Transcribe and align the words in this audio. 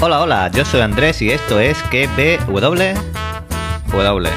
Hola, 0.00 0.20
hola, 0.20 0.48
yo 0.54 0.64
soy 0.64 0.80
Andrés 0.80 1.20
y 1.22 1.30
esto 1.30 1.58
es 1.58 1.76
KBW. 1.90 2.94
W. 3.90 4.30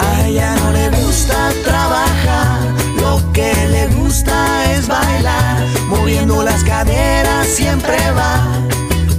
A 0.00 0.26
ella 0.26 0.56
no 0.56 0.72
le 0.72 0.88
gusta 0.88 1.50
trabajar, 1.62 2.60
lo 2.98 3.20
que 3.34 3.52
le 3.68 3.88
gusta 3.88 4.72
es 4.72 4.88
bailar, 4.88 5.66
moviendo 5.88 6.42
las 6.42 6.64
caderas 6.64 7.46
siempre 7.46 7.98
va 8.12 8.40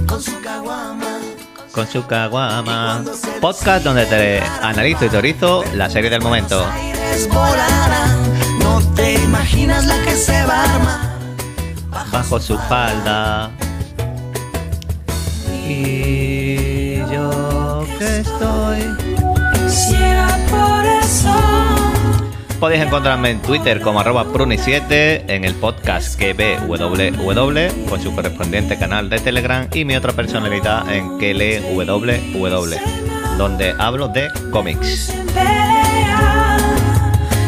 con 0.08 0.20
su 0.20 0.40
caguama. 0.40 1.20
Con 1.70 1.86
su 1.86 2.04
caguama. 2.08 3.04
Podcast 3.40 3.84
donde 3.84 4.04
te 4.06 4.42
analizo 4.62 5.04
y 5.04 5.10
teorizo 5.10 5.62
la 5.74 5.88
serie 5.88 6.10
del 6.10 6.22
momento. 6.22 6.66
Volarán, 7.30 8.58
no 8.58 8.82
te 8.94 9.14
imaginas 9.14 9.86
la 9.86 9.96
que 10.02 10.16
se 10.16 10.44
va 10.44 10.64
a 10.64 10.74
armar. 10.74 11.03
Bajo 12.14 12.38
su 12.38 12.56
falda. 12.56 13.50
Y 15.68 16.98
yo 17.12 17.84
que 17.98 18.20
estoy. 18.20 18.82
Ciega 19.68 20.38
por 20.48 20.86
eso. 20.86 21.34
Podéis 22.60 22.84
encontrarme 22.84 23.30
en 23.30 23.42
Twitter 23.42 23.80
como 23.80 23.98
arroba 23.98 24.26
pruni7, 24.26 25.24
en 25.26 25.44
el 25.44 25.54
podcast 25.54 26.16
KBWW, 26.16 27.88
con 27.88 28.00
su 28.00 28.14
correspondiente 28.14 28.78
canal 28.78 29.10
de 29.10 29.18
Telegram 29.18 29.66
y 29.74 29.84
mi 29.84 29.96
otra 29.96 30.12
personalidad 30.12 30.88
en 30.94 31.18
KLWW, 31.18 32.76
donde 33.36 33.74
hablo 33.76 34.06
de 34.06 34.28
cómics. 34.52 35.12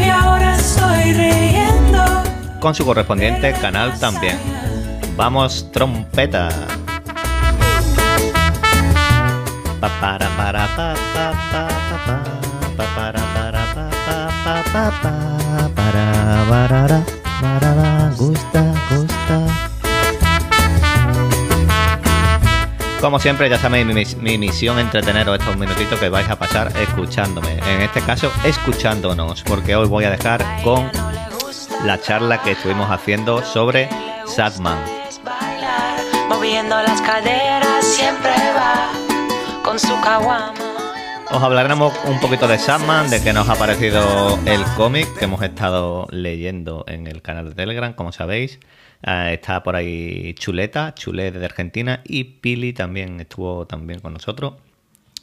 Y 0.04 0.08
ahora 0.08 0.56
estoy 0.56 1.12
riendo. 1.12 1.55
Con 2.60 2.74
su 2.74 2.84
correspondiente 2.84 3.52
canal 3.60 3.98
también. 3.98 4.38
Vamos, 5.16 5.70
trompeta. 5.72 6.48
Como 23.00 23.18
siempre, 23.20 23.48
ya 23.48 23.58
sabéis 23.58 23.86
mi, 23.86 23.94
mis- 23.94 24.16
mi 24.16 24.38
misión 24.38 24.78
entreteneros 24.78 25.38
estos 25.38 25.56
minutitos 25.56 25.98
que 26.00 26.08
vais 26.08 26.28
a 26.28 26.36
pasar 26.36 26.72
escuchándome. 26.80 27.52
En 27.68 27.82
este 27.82 28.00
caso, 28.00 28.32
escuchándonos, 28.44 29.42
porque 29.42 29.76
hoy 29.76 29.86
voy 29.86 30.04
a 30.04 30.10
dejar 30.10 30.44
con 30.64 30.90
la 31.86 32.00
charla 32.00 32.42
que 32.42 32.50
estuvimos 32.50 32.90
haciendo 32.90 33.44
sobre 33.44 33.88
Sadman. 34.26 34.76
bailar, 35.22 36.00
moviendo 36.28 36.74
las 36.82 37.00
caderas 37.00 37.84
siempre 37.84 38.32
va 38.56 38.90
con 39.62 39.78
su 39.78 39.94
caguama. 40.00 40.52
Os 41.30 41.40
hablaremos 41.40 41.94
un 42.06 42.18
poquito 42.18 42.48
de 42.48 42.58
Sadman, 42.58 43.08
de 43.08 43.22
que 43.22 43.32
nos 43.32 43.48
ha 43.48 43.54
parecido 43.54 44.36
el 44.46 44.64
cómic 44.76 45.16
que 45.16 45.26
hemos 45.26 45.40
estado 45.42 46.08
leyendo 46.10 46.84
en 46.88 47.06
el 47.06 47.22
canal 47.22 47.50
de 47.50 47.54
Telegram, 47.54 47.92
como 47.92 48.10
sabéis. 48.10 48.58
Eh, 49.04 49.30
está 49.34 49.62
por 49.62 49.76
ahí 49.76 50.34
Chuleta, 50.34 50.92
Chule 50.92 51.30
de 51.30 51.44
Argentina, 51.44 52.00
y 52.04 52.24
Pili 52.24 52.72
también 52.72 53.20
estuvo 53.20 53.64
también 53.68 54.00
con 54.00 54.12
nosotros. 54.12 54.54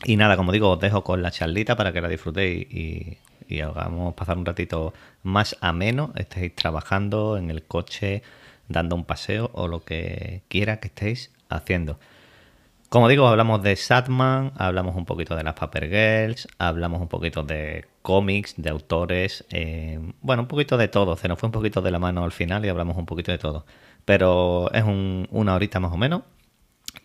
Y 0.06 0.16
nada, 0.16 0.38
como 0.38 0.54
digo, 0.54 0.70
os 0.70 0.80
dejo 0.80 1.04
con 1.04 1.22
la 1.22 1.32
charlita 1.32 1.76
para 1.76 1.92
que 1.92 2.00
la 2.00 2.08
disfrutéis 2.08 2.68
y, 2.72 3.18
y 3.48 3.62
hagamos 3.62 4.14
pasar 4.16 4.38
un 4.38 4.46
ratito 4.46 4.94
más 5.24 5.58
ameno. 5.62 6.12
Estéis 6.16 6.56
trabajando 6.56 7.38
en 7.38 7.50
el 7.50 7.64
coche, 7.64 8.24
dando 8.68 8.96
un 8.96 9.06
paseo 9.06 9.52
o 9.54 9.68
lo 9.68 9.84
que 9.84 10.44
quiera 10.48 10.80
que 10.80 10.88
estéis 10.88 11.32
haciendo. 11.50 12.00
Como 12.90 13.08
digo, 13.10 13.28
hablamos 13.28 13.64
de 13.64 13.76
Sadman, 13.76 14.52
hablamos 14.56 14.96
un 14.96 15.06
poquito 15.06 15.36
de 15.36 15.44
las 15.44 15.56
Paper 15.56 15.90
Girls, 15.90 16.48
hablamos 16.60 17.02
un 17.02 17.08
poquito 17.08 17.42
de 17.44 17.86
cómics, 18.04 18.54
de 18.58 18.70
autores, 18.70 19.46
eh, 19.50 20.00
bueno, 20.22 20.44
un 20.44 20.48
poquito 20.48 20.78
de 20.78 20.88
todo. 20.90 21.16
Se 21.18 21.28
nos 21.28 21.40
fue 21.40 21.48
un 21.48 21.54
poquito 21.54 21.82
de 21.82 21.90
la 21.90 21.98
mano 21.98 22.24
al 22.24 22.32
final 22.32 22.64
y 22.66 22.70
hablamos 22.70 22.96
un 22.98 23.08
poquito 23.08 23.32
de 23.32 23.40
todo. 23.40 23.66
Pero 24.06 24.72
es 24.74 24.84
un- 24.84 25.28
una 25.32 25.56
horita 25.56 25.80
más 25.80 25.92
o 25.92 25.98
menos. 25.98 26.22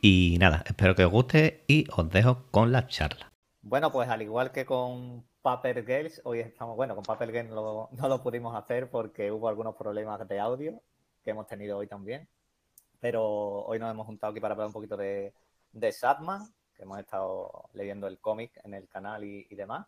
Y 0.02 0.36
nada, 0.38 0.62
espero 0.66 0.94
que 0.94 1.04
os 1.06 1.10
guste 1.10 1.64
y 1.66 1.86
os 1.96 2.10
dejo 2.10 2.44
con 2.50 2.70
la 2.70 2.86
charla. 2.86 3.32
Bueno, 3.62 3.90
pues 3.90 4.08
al 4.10 4.20
igual 4.20 4.52
que 4.52 4.66
con 4.66 5.24
Paper 5.56 5.84
Girls, 5.84 6.20
hoy 6.24 6.40
estamos, 6.40 6.76
bueno, 6.76 6.94
con 6.94 7.04
Paper 7.04 7.32
Girls 7.32 7.50
no 7.50 7.90
lo, 8.08 8.22
pudimos 8.22 8.54
hacer 8.54 8.90
porque 8.90 9.32
hubo 9.32 9.48
algunos 9.48 9.74
problemas 9.74 10.26
de 10.28 10.38
audio 10.38 10.82
que 11.22 11.30
hemos 11.30 11.46
tenido 11.46 11.78
hoy 11.78 11.86
también. 11.86 12.28
Pero 13.00 13.24
hoy 13.64 13.78
nos 13.78 13.90
hemos 13.90 14.06
juntado 14.06 14.30
aquí 14.30 14.40
para 14.40 14.52
hablar 14.52 14.66
un 14.68 14.72
poquito 14.72 14.96
de, 14.96 15.34
de 15.72 15.94
que 16.74 16.82
hemos 16.82 16.98
estado 16.98 17.68
leyendo 17.72 18.06
el 18.06 18.20
cómic 18.20 18.60
en 18.64 18.74
el 18.74 18.88
canal 18.88 19.24
y, 19.24 19.46
y 19.50 19.54
demás. 19.56 19.86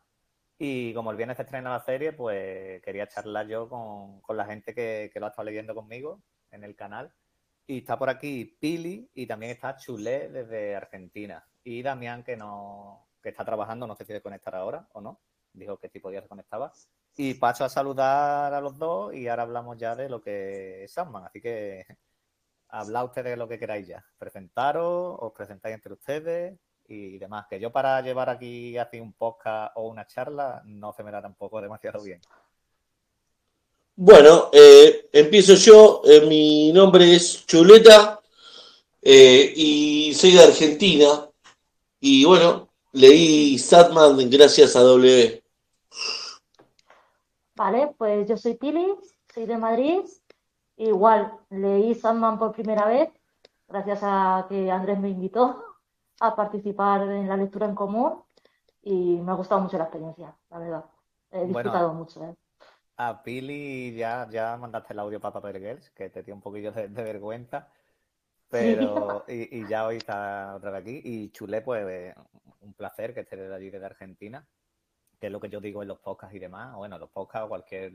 Y 0.58 0.92
como 0.94 1.10
el 1.10 1.16
viernes 1.16 1.36
se 1.36 1.42
estrena 1.44 1.70
la 1.70 1.80
serie, 1.80 2.12
pues 2.12 2.82
quería 2.82 3.06
charlar 3.06 3.46
yo 3.46 3.68
con, 3.68 4.20
con 4.20 4.36
la 4.36 4.44
gente 4.46 4.74
que, 4.74 5.10
que 5.12 5.20
lo 5.20 5.26
ha 5.26 5.28
estado 5.30 5.46
leyendo 5.46 5.74
conmigo 5.74 6.22
en 6.50 6.64
el 6.64 6.74
canal. 6.74 7.12
Y 7.66 7.78
está 7.78 7.98
por 7.98 8.10
aquí 8.10 8.56
Pili 8.60 9.10
y 9.14 9.26
también 9.26 9.52
está 9.52 9.76
Chulé 9.76 10.28
desde 10.28 10.74
Argentina. 10.76 11.46
Y 11.62 11.82
Damián, 11.82 12.24
que 12.24 12.36
no 12.36 13.06
que 13.22 13.28
está 13.28 13.44
trabajando, 13.44 13.86
no 13.86 13.94
sé 13.94 14.04
si 14.04 14.08
quiere 14.08 14.22
conectar 14.22 14.54
ahora 14.54 14.88
o 14.92 15.00
no. 15.00 15.20
Dijo 15.52 15.76
que 15.76 15.88
sí 15.88 15.98
podía 16.00 16.22
se 16.22 16.28
conectaba. 16.28 16.72
Y 17.16 17.34
paso 17.34 17.64
a 17.64 17.68
saludar 17.68 18.54
a 18.54 18.60
los 18.60 18.78
dos 18.78 19.14
y 19.14 19.28
ahora 19.28 19.42
hablamos 19.42 19.76
ya 19.76 19.94
de 19.94 20.08
lo 20.08 20.22
que 20.22 20.84
es 20.84 20.92
Sandman. 20.92 21.24
Así 21.24 21.40
que 21.40 21.84
hablad 22.68 23.04
ustedes 23.04 23.32
de 23.32 23.36
lo 23.36 23.48
que 23.48 23.58
queráis 23.58 23.86
ya. 23.86 24.04
Presentaros, 24.18 25.16
os 25.18 25.32
presentáis 25.32 25.74
entre 25.74 25.92
ustedes 25.92 26.58
y 26.88 27.18
demás. 27.18 27.46
Que 27.48 27.60
yo 27.60 27.70
para 27.70 28.00
llevar 28.00 28.30
aquí 28.30 28.76
así 28.78 29.00
un 29.00 29.12
podcast 29.12 29.72
o 29.76 29.88
una 29.88 30.06
charla 30.06 30.62
no 30.64 30.92
se 30.92 31.02
me 31.02 31.10
da 31.10 31.22
tampoco 31.22 31.60
demasiado 31.60 32.02
bien. 32.02 32.20
Bueno, 33.96 34.48
eh, 34.52 35.08
empiezo 35.12 35.54
yo. 35.54 36.02
Eh, 36.04 36.22
mi 36.22 36.72
nombre 36.72 37.14
es 37.14 37.44
Chuleta 37.46 38.20
eh, 39.02 39.52
y 39.54 40.14
soy 40.14 40.32
de 40.32 40.44
Argentina. 40.44 41.28
Y 42.00 42.24
bueno, 42.24 42.70
leí 42.92 43.58
Satman 43.58 44.30
gracias 44.30 44.74
a 44.74 44.80
W. 44.80 45.39
Vale, 47.60 47.94
pues 47.98 48.26
yo 48.26 48.38
soy 48.38 48.54
Pili, 48.54 48.96
soy 49.34 49.44
de 49.44 49.58
Madrid. 49.58 50.00
Igual 50.78 51.30
leí 51.50 51.94
Sandman 51.94 52.38
por 52.38 52.52
primera 52.52 52.86
vez, 52.86 53.10
gracias 53.68 54.00
a 54.02 54.46
que 54.48 54.70
Andrés 54.70 54.98
me 54.98 55.10
invitó 55.10 55.62
a 56.20 56.34
participar 56.34 57.02
en 57.02 57.28
la 57.28 57.36
lectura 57.36 57.66
en 57.66 57.74
común 57.74 58.22
y 58.82 59.18
me 59.18 59.32
ha 59.32 59.34
gustado 59.34 59.60
mucho 59.60 59.76
la 59.76 59.84
experiencia, 59.84 60.34
la 60.48 60.58
verdad. 60.58 60.84
He 61.32 61.44
Bueno. 61.44 61.70
disfrutado 61.70 61.92
mucho, 61.92 62.24
¿eh? 62.24 62.34
A 62.96 63.22
Pili 63.22 63.94
ya, 63.94 64.26
ya 64.30 64.56
mandaste 64.56 64.92
el 64.94 64.98
audio 65.00 65.20
para 65.20 65.34
Paper 65.34 65.60
Girls, 65.60 65.90
que 65.90 66.08
te 66.10 66.22
dio 66.22 66.34
un 66.34 66.40
poquillo 66.40 66.72
de, 66.72 66.88
de 66.88 67.02
vergüenza. 67.02 67.68
Pero, 68.50 69.24
y, 69.28 69.60
y 69.60 69.66
ya 69.68 69.86
hoy 69.86 69.98
está 69.98 70.54
otra 70.56 70.70
vez 70.72 70.82
aquí. 70.82 71.00
Y 71.04 71.30
Chulé, 71.30 71.62
pues 71.62 72.14
un 72.60 72.74
placer 72.74 73.14
que 73.14 73.20
esté 73.20 73.36
de 73.36 73.54
allí, 73.54 73.70
desde 73.70 73.86
Argentina, 73.86 74.46
que 75.20 75.26
es 75.26 75.32
lo 75.32 75.40
que 75.40 75.50
yo 75.50 75.60
digo 75.60 75.82
en 75.82 75.88
los 75.88 76.00
podcasts 76.00 76.34
y 76.34 76.38
demás. 76.38 76.74
Bueno, 76.74 76.98
los 76.98 77.10
podcasts 77.10 77.46
o 77.46 77.48
cualquier 77.48 77.92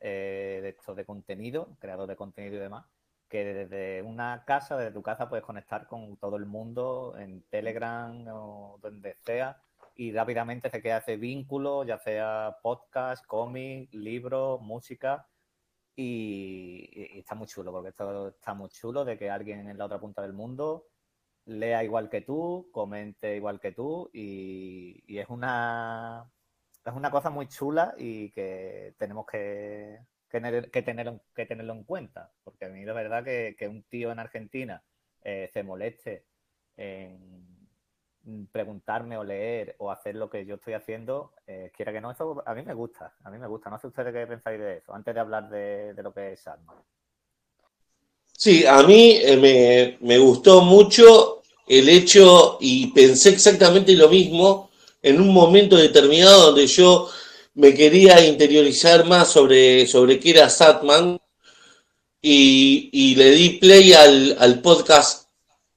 eh, 0.00 0.60
de 0.62 0.68
estos 0.70 0.96
de 0.96 1.04
contenido, 1.04 1.76
creador 1.78 2.08
de 2.08 2.16
contenido 2.16 2.56
y 2.56 2.60
demás, 2.60 2.86
que 3.28 3.44
desde 3.44 4.02
una 4.02 4.44
casa, 4.46 4.76
desde 4.76 4.92
tu 4.92 5.02
casa, 5.02 5.28
puedes 5.28 5.44
conectar 5.44 5.86
con 5.86 6.16
todo 6.16 6.36
el 6.36 6.46
mundo 6.46 7.14
en 7.18 7.42
Telegram 7.50 8.26
o 8.28 8.78
donde 8.80 9.16
sea 9.24 9.60
y 9.96 10.12
rápidamente 10.12 10.70
se 10.70 10.80
queda 10.80 10.98
ese 10.98 11.16
vínculo, 11.16 11.84
ya 11.84 11.98
sea 11.98 12.58
podcast, 12.62 13.26
cómic, 13.26 13.92
libro, 13.92 14.58
música. 14.60 15.28
Y, 15.96 17.18
está 17.18 17.34
muy 17.34 17.48
chulo, 17.48 17.72
porque 17.72 17.90
esto 17.90 18.28
está 18.28 18.54
muy 18.54 18.68
chulo 18.70 19.04
de 19.04 19.18
que 19.18 19.30
alguien 19.30 19.68
en 19.68 19.78
la 19.78 19.86
otra 19.86 20.00
punta 20.00 20.22
del 20.22 20.32
mundo 20.32 20.86
lea 21.46 21.82
igual 21.84 22.08
que 22.10 22.20
tú, 22.22 22.68
comente 22.72 23.36
igual 23.36 23.58
que 23.60 23.72
tú, 23.72 24.10
y 24.12 25.18
es 25.18 25.28
una 25.28 26.30
es 26.88 26.94
una 26.96 27.10
cosa 27.10 27.30
muy 27.30 27.48
chula 27.48 27.94
y 27.98 28.30
que 28.30 28.94
tenemos 28.98 29.26
que, 29.26 30.00
tener- 30.30 30.70
que 30.70 30.84
que 31.34 31.46
tenerlo 31.46 31.72
en 31.72 31.84
cuenta. 31.84 32.32
Porque 32.44 32.66
a 32.66 32.68
mí 32.68 32.84
de 32.84 32.92
verdad 32.92 33.24
que, 33.24 33.68
un 33.68 33.82
tío 33.84 34.10
en 34.12 34.18
Argentina 34.18 34.82
eh, 35.22 35.50
se 35.52 35.62
moleste 35.62 36.24
en 36.76 37.48
preguntarme 38.52 39.16
o 39.16 39.24
leer 39.24 39.74
o 39.78 39.90
hacer 39.90 40.14
lo 40.14 40.28
que 40.28 40.44
yo 40.44 40.56
estoy 40.56 40.74
haciendo, 40.74 41.32
eh, 41.46 41.70
quiera 41.74 41.92
que 41.92 42.00
no, 42.00 42.10
eso 42.10 42.42
a 42.44 42.54
mí 42.54 42.62
me 42.62 42.74
gusta, 42.74 43.14
a 43.24 43.30
mí 43.30 43.38
me 43.38 43.46
gusta. 43.46 43.70
No 43.70 43.78
sé 43.78 43.86
ustedes 43.86 44.12
qué 44.12 44.26
pensáis 44.26 44.58
de 44.60 44.78
eso, 44.78 44.94
antes 44.94 45.14
de 45.14 45.20
hablar 45.20 45.48
de, 45.48 45.94
lo 46.02 46.12
que 46.12 46.32
es 46.32 46.40
Sandman. 46.40 46.76
Sí, 48.36 48.66
a 48.66 48.82
mí 48.82 49.18
eh, 49.20 49.96
me 50.00 50.18
gustó 50.18 50.60
mucho 50.60 51.42
el 51.66 51.88
hecho 51.88 52.58
y 52.60 52.88
pensé 52.92 53.30
exactamente 53.30 53.94
lo 53.94 54.08
mismo 54.08 54.67
en 55.02 55.20
un 55.20 55.32
momento 55.32 55.76
determinado 55.76 56.46
donde 56.46 56.66
yo 56.66 57.10
me 57.54 57.74
quería 57.74 58.24
interiorizar 58.26 59.04
más 59.04 59.30
sobre, 59.30 59.86
sobre 59.86 60.20
qué 60.20 60.30
era 60.30 60.48
Satman 60.48 61.20
y, 62.22 62.90
y 62.92 63.14
le 63.14 63.30
di 63.32 63.50
play 63.50 63.92
al, 63.92 64.36
al 64.38 64.60
podcast 64.60 65.28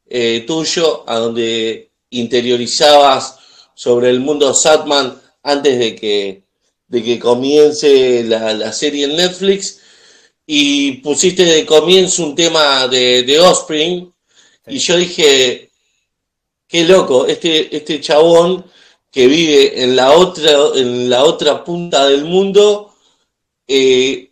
eh, 0.07 0.43
tuyo, 0.45 1.03
a 1.07 1.17
donde 1.17 1.91
interiorizabas 2.09 3.37
sobre 3.73 4.09
el 4.09 4.19
mundo 4.19 4.53
Satman 4.53 5.19
antes 5.43 5.79
de 5.79 5.95
que, 5.95 6.43
de 6.87 7.03
que 7.03 7.19
comience 7.19 8.23
la, 8.25 8.53
la 8.53 8.73
serie 8.73 9.05
en 9.05 9.15
Netflix. 9.15 9.79
Y 10.45 10.93
pusiste 10.97 11.45
de 11.45 11.65
comienzo 11.65 12.23
un 12.23 12.35
tema 12.35 12.87
de, 12.87 13.23
de 13.23 13.39
Offspring 13.39 14.11
y 14.67 14.77
yo 14.79 14.97
dije, 14.97 15.69
qué 16.67 16.83
loco, 16.83 17.25
este, 17.25 17.75
este 17.75 17.99
chabón 18.01 18.65
que 19.11 19.27
vive 19.27 19.83
en 19.83 19.95
la 19.95 20.13
otra, 20.13 20.51
en 20.75 21.09
la 21.09 21.25
otra 21.25 21.63
punta 21.63 22.05
del 22.07 22.25
mundo, 22.25 22.93
eh, 23.67 24.31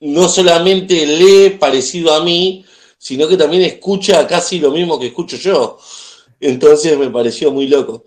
no 0.00 0.28
solamente 0.28 1.06
lee 1.06 1.50
parecido 1.50 2.14
a 2.14 2.24
mí, 2.24 2.64
sino 2.96 3.28
que 3.28 3.36
también 3.36 3.62
escucha 3.62 4.26
casi 4.26 4.58
lo 4.58 4.70
mismo 4.70 4.98
que 4.98 5.08
escucho 5.08 5.36
yo. 5.36 5.78
Entonces 6.40 6.98
me 6.98 7.10
pareció 7.10 7.52
muy 7.52 7.68
loco. 7.68 8.04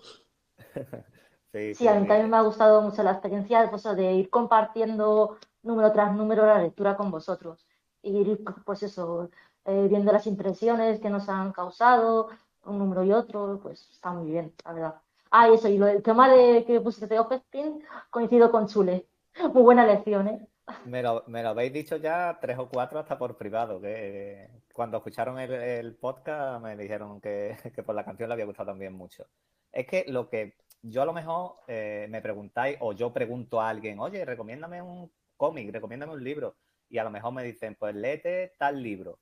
Sí, 1.54 1.72
sí, 1.72 1.86
a 1.86 1.94
mí 1.94 2.08
también 2.08 2.28
me 2.28 2.36
ha 2.36 2.40
gustado 2.40 2.82
mucho 2.82 3.04
la 3.04 3.12
experiencia 3.12 3.70
pues, 3.70 3.84
de 3.84 4.12
ir 4.14 4.28
compartiendo 4.28 5.38
número 5.62 5.92
tras 5.92 6.12
número 6.12 6.44
la 6.44 6.60
lectura 6.60 6.96
con 6.96 7.12
vosotros. 7.12 7.64
Y 8.02 8.10
ir, 8.10 8.40
pues 8.64 8.82
eso, 8.82 9.30
eh, 9.64 9.86
viendo 9.88 10.10
las 10.10 10.26
impresiones 10.26 10.98
que 10.98 11.10
nos 11.10 11.28
han 11.28 11.52
causado, 11.52 12.30
un 12.64 12.78
número 12.78 13.04
y 13.04 13.12
otro, 13.12 13.60
pues 13.62 13.88
está 13.92 14.10
muy 14.10 14.32
bien, 14.32 14.52
la 14.64 14.72
verdad. 14.72 14.94
Ah, 15.36 15.48
eso, 15.48 15.66
y 15.68 15.78
lo, 15.78 15.88
el 15.88 16.00
tema 16.00 16.32
de 16.32 16.64
que 16.64 16.80
pusiste 16.80 17.08
de 17.08 17.18
Offspring, 17.18 17.82
coincido 18.08 18.52
con 18.52 18.68
Chule. 18.68 19.08
Muy 19.52 19.62
buena 19.62 19.84
lección, 19.84 20.28
¿eh? 20.28 20.46
Me 20.84 21.02
lo, 21.02 21.24
me 21.26 21.42
lo 21.42 21.48
habéis 21.48 21.72
dicho 21.72 21.96
ya 21.96 22.38
tres 22.40 22.56
o 22.56 22.68
cuatro 22.68 23.00
hasta 23.00 23.18
por 23.18 23.36
privado, 23.36 23.80
que 23.80 24.48
cuando 24.72 24.98
escucharon 24.98 25.40
el, 25.40 25.52
el 25.52 25.96
podcast 25.96 26.62
me 26.62 26.76
dijeron 26.76 27.20
que, 27.20 27.56
que, 27.74 27.82
por 27.82 27.96
la 27.96 28.04
canción 28.04 28.28
le 28.28 28.34
había 28.34 28.44
gustado 28.44 28.70
también 28.70 28.92
mucho. 28.92 29.26
Es 29.72 29.88
que 29.88 30.04
lo 30.06 30.28
que 30.28 30.54
yo 30.82 31.02
a 31.02 31.04
lo 31.04 31.12
mejor 31.12 31.56
eh, 31.66 32.06
me 32.08 32.22
preguntáis 32.22 32.76
o 32.78 32.92
yo 32.92 33.12
pregunto 33.12 33.60
a 33.60 33.70
alguien, 33.70 33.98
oye, 33.98 34.24
recomiéndame 34.24 34.82
un 34.82 35.10
cómic, 35.36 35.72
recomiéndame 35.72 36.12
un 36.12 36.22
libro, 36.22 36.54
y 36.88 36.98
a 36.98 37.02
lo 37.02 37.10
mejor 37.10 37.32
me 37.32 37.42
dicen, 37.42 37.74
pues 37.74 37.92
léete 37.92 38.52
tal 38.56 38.80
libro. 38.80 39.18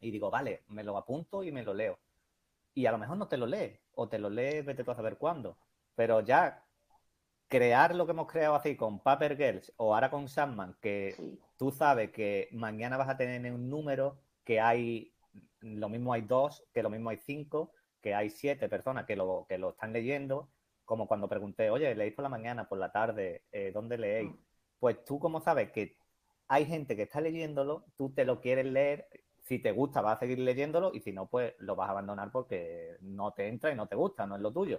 Y 0.00 0.10
digo, 0.10 0.30
vale, 0.30 0.62
me 0.68 0.82
lo 0.84 0.96
apunto 0.96 1.44
y 1.44 1.52
me 1.52 1.62
lo 1.62 1.74
leo. 1.74 1.98
Y 2.72 2.86
a 2.86 2.92
lo 2.92 2.96
mejor 2.96 3.18
no 3.18 3.28
te 3.28 3.36
lo 3.36 3.44
lees, 3.44 3.78
o 3.96 4.08
te 4.08 4.18
lo 4.18 4.30
lees, 4.30 4.64
vete 4.64 4.84
tú 4.84 4.90
a 4.90 4.96
saber 4.96 5.18
cuándo. 5.18 5.56
Pero 5.94 6.20
ya 6.20 6.64
crear 7.48 7.94
lo 7.94 8.06
que 8.06 8.12
hemos 8.12 8.30
creado 8.30 8.54
así 8.54 8.76
con 8.76 9.00
Paper 9.00 9.36
Girls 9.36 9.72
o 9.76 9.94
ahora 9.94 10.10
con 10.10 10.28
Sandman, 10.28 10.76
que 10.80 11.14
sí. 11.16 11.38
tú 11.56 11.70
sabes 11.70 12.10
que 12.10 12.48
mañana 12.52 12.96
vas 12.96 13.08
a 13.08 13.16
tener 13.16 13.52
un 13.52 13.68
número, 13.70 14.18
que 14.44 14.60
hay, 14.60 15.14
lo 15.60 15.88
mismo 15.88 16.12
hay 16.12 16.22
dos, 16.22 16.64
que 16.72 16.82
lo 16.82 16.90
mismo 16.90 17.10
hay 17.10 17.18
cinco, 17.18 17.72
que 18.00 18.14
hay 18.14 18.30
siete 18.30 18.68
personas 18.68 19.06
que 19.06 19.16
lo, 19.16 19.46
que 19.48 19.58
lo 19.58 19.70
están 19.70 19.92
leyendo, 19.92 20.50
como 20.84 21.06
cuando 21.06 21.28
pregunté, 21.28 21.70
oye, 21.70 21.94
¿leéis 21.94 22.14
por 22.14 22.22
la 22.22 22.28
mañana, 22.28 22.68
por 22.68 22.78
la 22.78 22.92
tarde? 22.92 23.44
Eh, 23.52 23.70
¿Dónde 23.72 23.98
leéis? 23.98 24.30
Mm. 24.30 24.38
Pues 24.78 25.04
tú 25.04 25.18
como 25.18 25.40
sabes 25.40 25.72
que 25.72 25.96
hay 26.48 26.66
gente 26.66 26.96
que 26.96 27.02
está 27.02 27.20
leyéndolo, 27.20 27.86
tú 27.96 28.12
te 28.12 28.24
lo 28.24 28.40
quieres 28.40 28.66
leer, 28.66 29.08
si 29.44 29.58
te 29.58 29.72
gusta 29.72 30.00
vas 30.00 30.16
a 30.16 30.20
seguir 30.20 30.38
leyéndolo 30.38 30.90
y 30.94 31.00
si 31.00 31.12
no, 31.12 31.26
pues 31.26 31.54
lo 31.58 31.76
vas 31.76 31.88
a 31.88 31.92
abandonar 31.92 32.30
porque 32.32 32.96
no 33.00 33.32
te 33.32 33.48
entra 33.48 33.70
y 33.70 33.76
no 33.76 33.86
te 33.86 33.94
gusta, 33.94 34.26
no 34.26 34.36
es 34.36 34.42
lo 34.42 34.52
tuyo. 34.52 34.78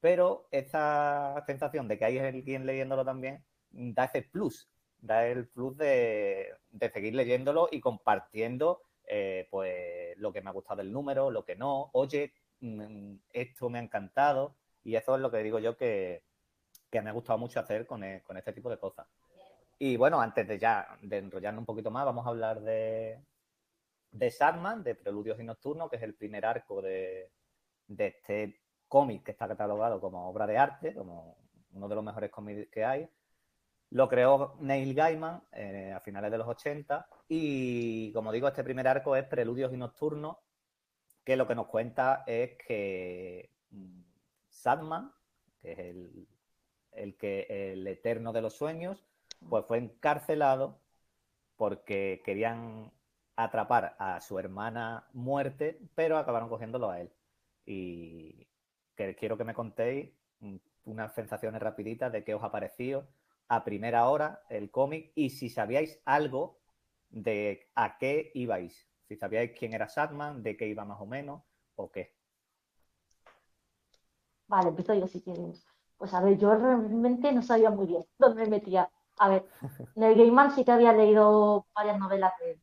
Pero 0.00 0.46
esa 0.50 1.42
sensación 1.46 1.88
de 1.88 1.98
que 1.98 2.04
hay 2.04 2.18
alguien 2.18 2.66
leyéndolo 2.66 3.04
también 3.04 3.42
da 3.70 4.04
ese 4.04 4.22
plus, 4.22 4.68
da 5.00 5.26
el 5.26 5.48
plus 5.48 5.76
de, 5.78 6.54
de 6.70 6.90
seguir 6.90 7.14
leyéndolo 7.14 7.68
y 7.70 7.80
compartiendo 7.80 8.82
eh, 9.06 9.48
pues 9.50 10.16
lo 10.18 10.32
que 10.32 10.42
me 10.42 10.50
ha 10.50 10.52
gustado 10.52 10.78
del 10.78 10.92
número, 10.92 11.30
lo 11.30 11.44
que 11.44 11.56
no, 11.56 11.90
oye, 11.92 12.32
mm, 12.60 13.14
esto 13.32 13.70
me 13.70 13.78
ha 13.78 13.82
encantado 13.82 14.56
y 14.84 14.96
eso 14.96 15.14
es 15.14 15.22
lo 15.22 15.30
que 15.30 15.42
digo 15.42 15.58
yo 15.58 15.76
que, 15.76 16.22
que 16.90 17.00
me 17.00 17.10
ha 17.10 17.14
gustado 17.14 17.38
mucho 17.38 17.60
hacer 17.60 17.86
con, 17.86 18.04
el, 18.04 18.22
con 18.22 18.36
este 18.36 18.52
tipo 18.52 18.68
de 18.68 18.78
cosas. 18.78 19.06
Y 19.78 19.96
bueno, 19.96 20.20
antes 20.20 20.46
de 20.46 20.58
ya 20.58 20.98
de 21.00 21.18
enrollarnos 21.18 21.60
un 21.62 21.66
poquito 21.66 21.90
más, 21.90 22.04
vamos 22.04 22.26
a 22.26 22.30
hablar 22.30 22.60
de, 22.60 23.18
de 24.12 24.30
Sandman, 24.30 24.84
de 24.84 24.94
Preludios 24.94 25.40
y 25.40 25.44
Nocturnos, 25.44 25.90
que 25.90 25.96
es 25.96 26.02
el 26.02 26.14
primer 26.14 26.44
arco 26.46 26.80
de, 26.82 27.32
de 27.88 28.06
este 28.06 28.60
cómic 28.88 29.24
que 29.24 29.30
está 29.32 29.48
catalogado 29.48 30.00
como 30.00 30.28
obra 30.28 30.46
de 30.46 30.58
arte, 30.58 30.94
como 30.94 31.36
uno 31.72 31.88
de 31.88 31.94
los 31.94 32.04
mejores 32.04 32.30
cómics 32.30 32.68
que 32.70 32.84
hay. 32.84 33.08
Lo 33.90 34.08
creó 34.08 34.56
Neil 34.60 34.94
Gaiman 34.94 35.42
eh, 35.52 35.92
a 35.94 36.00
finales 36.00 36.30
de 36.30 36.38
los 36.38 36.48
80 36.48 37.06
y, 37.28 38.12
como 38.12 38.32
digo, 38.32 38.48
este 38.48 38.64
primer 38.64 38.88
arco 38.88 39.16
es 39.16 39.24
Preludios 39.24 39.72
y 39.72 39.76
Nocturnos, 39.76 40.36
que 41.24 41.36
lo 41.36 41.46
que 41.46 41.54
nos 41.54 41.66
cuenta 41.66 42.24
es 42.26 42.56
que 42.66 43.50
mm, 43.70 44.00
Sandman, 44.48 45.12
que 45.60 45.72
es 45.72 45.78
el, 45.78 46.28
el, 46.92 47.16
que, 47.16 47.46
el 47.72 47.86
eterno 47.86 48.32
de 48.32 48.42
los 48.42 48.54
sueños, 48.54 49.04
pues 49.48 49.64
fue 49.66 49.78
encarcelado 49.78 50.80
porque 51.56 52.22
querían 52.24 52.92
atrapar 53.36 53.96
a 53.98 54.20
su 54.20 54.38
hermana 54.38 55.06
muerte, 55.12 55.80
pero 55.94 56.18
acabaron 56.18 56.48
cogiéndolo 56.48 56.90
a 56.90 57.00
él. 57.00 57.10
Y 57.64 58.46
que 58.94 59.14
quiero 59.14 59.36
que 59.36 59.44
me 59.44 59.54
contéis 59.54 60.10
unas 60.84 61.14
sensaciones 61.14 61.62
rapiditas 61.62 62.12
de 62.12 62.24
qué 62.24 62.34
os 62.34 62.42
ha 62.42 62.50
parecido 62.50 63.06
a 63.48 63.64
primera 63.64 64.08
hora 64.08 64.42
el 64.48 64.70
cómic 64.70 65.12
y 65.14 65.30
si 65.30 65.48
sabíais 65.48 66.00
algo 66.04 66.58
de 67.10 67.70
a 67.74 67.98
qué 67.98 68.30
ibais. 68.34 68.88
Si 69.06 69.16
sabíais 69.16 69.52
quién 69.58 69.74
era 69.74 69.88
Sadman, 69.88 70.42
de 70.42 70.56
qué 70.56 70.66
iba 70.66 70.84
más 70.84 71.00
o 71.00 71.06
menos 71.06 71.42
o 71.76 71.90
qué. 71.90 72.14
Vale, 74.48 74.68
empiezo 74.70 74.94
yo 74.94 75.06
si 75.06 75.20
quieres. 75.20 75.66
Pues 75.98 76.14
a 76.14 76.20
ver, 76.20 76.38
yo 76.38 76.54
realmente 76.54 77.32
no 77.32 77.42
sabía 77.42 77.70
muy 77.70 77.86
bien 77.86 78.04
dónde 78.18 78.44
me 78.44 78.50
metía. 78.50 78.90
A 79.18 79.28
ver, 79.28 79.46
Neil 79.96 80.16
Gaiman 80.16 80.50
sí 80.54 80.64
que 80.64 80.72
había 80.72 80.92
leído 80.92 81.66
varias 81.74 81.98
novelas 81.98 82.32
de 82.40 82.52
él, 82.52 82.61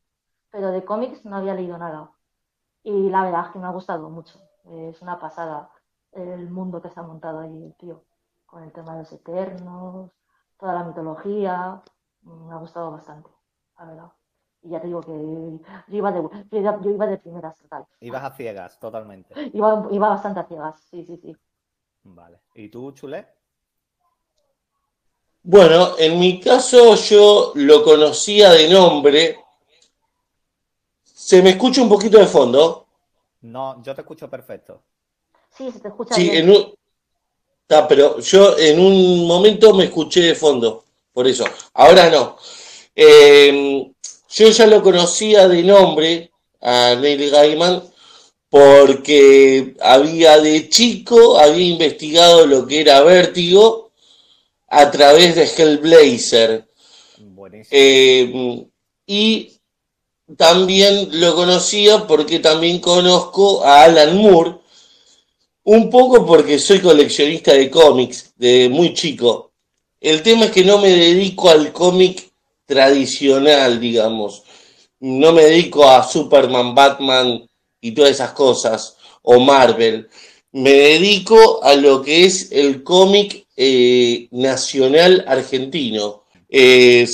pero 0.50 0.70
de 0.70 0.84
cómics 0.84 1.24
no 1.24 1.36
había 1.36 1.54
leído 1.54 1.78
nada. 1.78 2.10
Y 2.82 3.08
la 3.10 3.24
verdad 3.24 3.46
es 3.46 3.52
que 3.52 3.58
me 3.58 3.66
ha 3.66 3.70
gustado 3.70 4.08
mucho. 4.10 4.40
Es 4.64 5.00
una 5.02 5.18
pasada 5.18 5.70
el 6.12 6.50
mundo 6.50 6.80
que 6.82 6.90
se 6.90 6.98
ha 7.00 7.02
montado 7.02 7.40
ahí 7.40 7.64
el 7.64 7.74
tío, 7.74 8.04
con 8.46 8.62
el 8.62 8.72
tema 8.72 8.92
de 8.94 9.00
los 9.00 9.12
eternos, 9.12 10.10
toda 10.58 10.74
la 10.74 10.84
mitología. 10.84 11.82
Me 12.22 12.52
ha 12.52 12.58
gustado 12.58 12.90
bastante, 12.90 13.30
la 13.78 13.84
verdad. 13.86 14.12
Y 14.62 14.70
ya 14.70 14.80
te 14.80 14.88
digo 14.88 15.00
que 15.00 15.10
yo 15.10 15.96
iba 15.96 16.12
de, 16.12 16.20
yo 16.50 16.58
iba, 16.58 16.80
yo 16.80 16.90
iba 16.90 17.06
de 17.06 17.18
primeras 17.18 17.56
total. 17.56 17.86
Ibas 18.00 18.24
a 18.24 18.30
ciegas, 18.32 18.78
totalmente. 18.78 19.34
Iba, 19.54 19.86
iba 19.90 20.08
bastante 20.08 20.40
a 20.40 20.44
ciegas, 20.44 20.80
sí, 20.90 21.04
sí, 21.04 21.16
sí. 21.16 21.36
Vale. 22.02 22.40
¿Y 22.54 22.68
tú, 22.68 22.92
Chulé? 22.92 23.26
Bueno, 25.42 25.98
en 25.98 26.18
mi 26.18 26.38
caso 26.38 26.94
yo 26.96 27.52
lo 27.54 27.82
conocía 27.82 28.50
de 28.50 28.68
nombre. 28.68 29.38
¿Se 31.22 31.42
me 31.42 31.50
escucha 31.50 31.82
un 31.82 31.88
poquito 31.88 32.18
de 32.18 32.26
fondo? 32.26 32.86
No, 33.42 33.82
yo 33.82 33.94
te 33.94 34.00
escucho 34.00 34.28
perfecto. 34.30 34.82
Sí, 35.56 35.70
se 35.70 35.78
te 35.78 35.88
escucha 35.88 36.14
Sí, 36.14 36.30
bien. 36.30 36.48
en 36.48 36.50
un... 36.50 36.74
Ah, 37.68 37.86
pero 37.86 38.18
yo 38.20 38.58
en 38.58 38.80
un 38.80 39.26
momento 39.26 39.74
me 39.74 39.84
escuché 39.84 40.22
de 40.22 40.34
fondo, 40.34 40.84
por 41.12 41.28
eso. 41.28 41.44
Ahora 41.74 42.08
no. 42.10 42.36
Eh, 42.96 43.92
yo 44.30 44.48
ya 44.48 44.66
lo 44.66 44.82
conocía 44.82 45.46
de 45.46 45.62
nombre 45.62 46.32
a 46.62 46.96
Neil 46.98 47.30
Gaiman 47.30 47.82
porque 48.48 49.76
había 49.80 50.40
de 50.40 50.68
chico, 50.70 51.38
había 51.38 51.66
investigado 51.66 52.46
lo 52.46 52.66
que 52.66 52.80
era 52.80 53.02
vértigo 53.02 53.90
a 54.68 54.90
través 54.90 55.36
de 55.36 55.44
Hellblazer. 55.44 56.66
Eh, 57.70 58.66
y 59.06 59.59
también 60.36 61.20
lo 61.20 61.34
conocía 61.34 62.06
porque 62.06 62.38
también 62.38 62.80
conozco 62.80 63.64
a 63.64 63.84
Alan 63.84 64.16
Moore, 64.16 64.56
un 65.64 65.90
poco 65.90 66.24
porque 66.26 66.58
soy 66.58 66.80
coleccionista 66.80 67.52
de 67.52 67.70
cómics 67.70 68.32
de 68.36 68.68
muy 68.68 68.94
chico. 68.94 69.52
El 70.00 70.22
tema 70.22 70.46
es 70.46 70.50
que 70.50 70.64
no 70.64 70.78
me 70.78 70.88
dedico 70.88 71.50
al 71.50 71.72
cómic 71.72 72.30
tradicional, 72.64 73.80
digamos. 73.80 74.42
No 75.00 75.32
me 75.32 75.44
dedico 75.44 75.88
a 75.88 76.02
Superman, 76.02 76.74
Batman 76.74 77.46
y 77.80 77.92
todas 77.92 78.12
esas 78.12 78.32
cosas, 78.32 78.96
o 79.22 79.40
Marvel. 79.40 80.08
Me 80.52 80.72
dedico 80.72 81.62
a 81.62 81.74
lo 81.74 82.02
que 82.02 82.24
es 82.24 82.50
el 82.52 82.82
cómic 82.82 83.46
eh, 83.56 84.28
nacional 84.30 85.24
argentino. 85.26 86.24
Eh, 86.52 87.08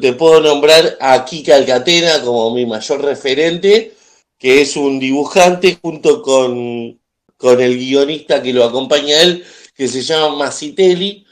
te 0.00 0.12
puedo 0.12 0.40
nombrar 0.40 0.96
a 1.00 1.24
Kika 1.24 1.56
Alcatena 1.56 2.22
como 2.22 2.54
mi 2.54 2.64
mayor 2.64 3.02
referente, 3.02 3.94
que 4.38 4.60
es 4.62 4.76
un 4.76 5.00
dibujante 5.00 5.78
junto 5.82 6.22
con, 6.22 7.00
con 7.36 7.60
el 7.60 7.76
guionista 7.76 8.40
que 8.40 8.52
lo 8.52 8.64
acompaña 8.64 9.16
a 9.16 9.22
él, 9.22 9.44
que 9.74 9.88
se 9.88 10.02
llama 10.02 10.36
Masitelli, 10.36 11.26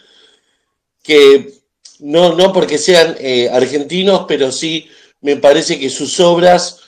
que 1.05 1.53
no, 2.01 2.35
no 2.35 2.53
porque 2.53 2.79
sean 2.79 3.17
eh, 3.21 3.49
argentinos, 3.49 4.25
pero 4.27 4.51
sí 4.51 4.89
me 5.21 5.37
parece 5.37 5.79
que 5.79 5.89
sus 5.89 6.19
obras, 6.19 6.81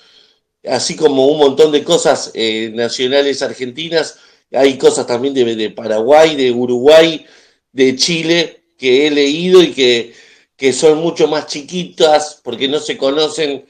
así 0.64 0.96
como 0.96 1.26
un 1.28 1.38
montón 1.38 1.70
de 1.70 1.84
cosas 1.84 2.32
eh, 2.34 2.72
nacionales 2.74 3.42
argentinas, 3.42 4.18
hay 4.52 4.76
cosas 4.76 5.06
también 5.06 5.34
de, 5.34 5.70
Paraguay, 5.70 6.34
de 6.34 6.50
Uruguay, 6.50 7.24
de 7.72 7.96
Chile, 7.96 8.62
que 8.76 9.06
he 9.06 9.10
leído 9.10 9.62
y 9.62 9.72
que, 9.72 10.14
que 10.58 10.72
son 10.72 10.98
mucho 10.98 11.28
más 11.28 11.46
chiquitas 11.46 12.40
porque 12.42 12.68
no 12.68 12.80
se 12.80 12.98
conocen 12.98 13.64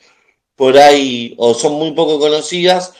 por 0.56 0.76
ahí 0.78 1.34
o 1.36 1.54
son 1.54 1.74
muy 1.74 1.92
poco 1.92 2.18
conocidas, 2.18 2.94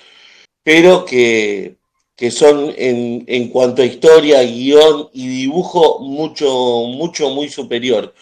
pero 0.63 1.07
que, 1.07 1.77
que 2.15 2.31
son 2.31 2.75
en, 2.77 3.25
en, 3.27 3.49
cuanto 3.49 3.83
a 3.83 3.87
historia, 3.87 4.43
guion 4.43 5.09
y 5.15 5.27
dibujo 5.29 6.01
mucho, 6.01 6.85
mucho, 6.85 7.31
muy 7.31 7.49
superior. 7.49 8.15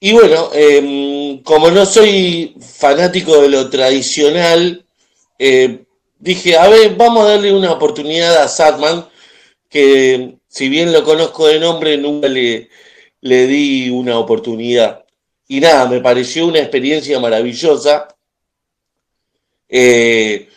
Y 0.00 0.12
bueno, 0.12 0.50
eh, 0.54 1.40
como 1.44 1.70
no 1.70 1.86
soy 1.86 2.56
fanático 2.60 3.40
de 3.42 3.48
lo 3.48 3.70
tradicional, 3.70 4.84
eh, 5.38 5.84
dije, 6.18 6.56
a 6.56 6.68
ver, 6.68 6.96
vamos 6.96 7.24
a 7.24 7.30
darle 7.30 7.52
una 7.52 7.72
oportunidad 7.72 8.42
a 8.42 8.48
Sadman, 8.48 9.08
que 9.68 10.34
si 10.48 10.68
bien 10.68 10.92
lo 10.92 11.04
conozco 11.04 11.46
de 11.46 11.60
nombre, 11.60 11.96
nunca 11.96 12.28
le, 12.28 12.70
le 13.20 13.46
di 13.46 13.90
una 13.90 14.18
oportunidad. 14.18 15.04
Y 15.48 15.60
nada, 15.60 15.88
me 15.88 16.00
pareció 16.00 16.46
una 16.46 16.60
experiencia 16.60 17.18
maravillosa. 17.18 18.08
Eh, 19.68 20.48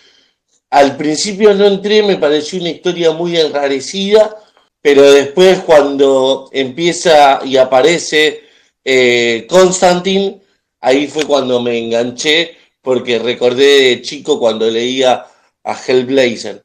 al 0.69 0.97
principio 0.97 1.53
no 1.53 1.65
entré, 1.65 2.03
me 2.03 2.17
pareció 2.17 2.59
una 2.59 2.69
historia 2.69 3.11
muy 3.11 3.37
enrarecida, 3.37 4.35
pero 4.81 5.11
después 5.11 5.59
cuando 5.59 6.49
empieza 6.51 7.39
y 7.45 7.57
aparece 7.57 8.41
eh, 8.83 9.45
Constantine, 9.49 10.41
ahí 10.81 11.07
fue 11.07 11.25
cuando 11.25 11.61
me 11.61 11.77
enganché, 11.77 12.57
porque 12.81 13.19
recordé 13.19 13.81
de 13.81 14.01
chico 14.01 14.39
cuando 14.39 14.69
leía 14.69 15.25
a 15.63 15.75
Hellblazer. 15.75 16.63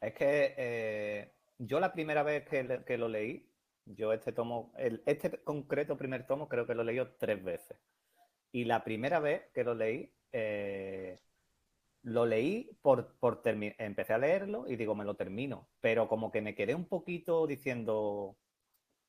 Es 0.00 0.14
que 0.14 0.54
eh, 0.56 1.30
yo 1.58 1.80
la 1.80 1.92
primera 1.92 2.22
vez 2.22 2.46
que, 2.48 2.80
que, 2.86 2.96
lo 2.96 3.08
leí, 3.08 3.44
yo 3.86 4.12
este 4.12 4.32
tomo, 4.32 4.72
este 4.76 5.42
concreto 5.42 5.96
primer 5.96 6.26
tomo 6.26 6.48
creo 6.48 6.66
que 6.66 6.74
lo 6.74 6.84
leí 6.84 7.00
tres 7.18 7.42
veces. 7.42 7.78
Y 8.52 8.64
la 8.64 8.84
primera 8.84 9.20
vez 9.20 9.42
que 9.54 9.64
lo 9.64 9.74
leí, 9.74 10.12
eh, 10.32 11.20
lo 12.02 12.26
leí 12.26 12.70
por, 12.82 13.16
por 13.18 13.42
empecé 13.44 14.12
a 14.12 14.18
leerlo 14.18 14.68
y 14.68 14.76
digo, 14.76 14.94
me 14.94 15.04
lo 15.04 15.14
termino, 15.16 15.68
pero 15.80 16.08
como 16.08 16.30
que 16.32 16.42
me 16.42 16.54
quedé 16.54 16.74
un 16.74 16.86
poquito 16.86 17.46
diciendo, 17.46 18.36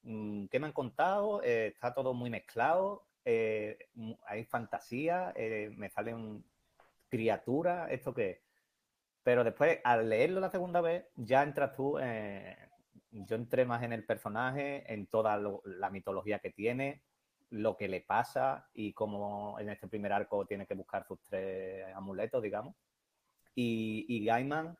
mm, 0.04 0.46
¿qué 0.48 0.60
me 0.60 0.68
han 0.68 0.74
contado? 0.74 1.42
Eh, 1.44 1.68
está 1.68 1.94
todo 1.94 2.14
muy 2.14 2.30
mezclado, 2.30 3.08
eh, 3.26 3.78
hay 4.26 4.46
fantasía, 4.46 5.34
me 5.76 5.90
salen 5.90 6.44
criaturas, 7.10 7.92
¿esto 7.92 8.14
qué? 8.14 8.42
Pero 9.24 9.44
después, 9.44 9.80
al 9.84 10.10
leerlo 10.10 10.40
la 10.40 10.50
segunda 10.52 10.82
vez, 10.82 11.06
ya 11.16 11.44
entras 11.44 11.74
tú, 11.76 11.98
yo 13.26 13.36
entré 13.36 13.66
más 13.66 13.84
en 13.84 13.94
el 13.94 14.06
personaje, 14.06 14.92
en 14.92 15.08
toda 15.08 15.40
la 15.64 15.90
mitología 15.90 16.40
que 16.40 16.52
tiene, 16.52 17.02
lo 17.50 17.78
que 17.78 17.88
le 17.88 18.02
pasa 18.02 18.70
y 18.74 18.94
cómo 18.94 19.60
en 19.60 19.70
este 19.70 19.88
primer 19.88 20.12
arco 20.14 20.46
tiene 20.46 20.66
que 20.66 20.76
buscar 20.76 21.06
sus 21.08 21.22
tres 21.24 21.86
amuletos, 21.96 22.44
digamos. 22.44 22.76
Y, 23.56 24.06
y 24.08 24.26
Gaiman 24.26 24.78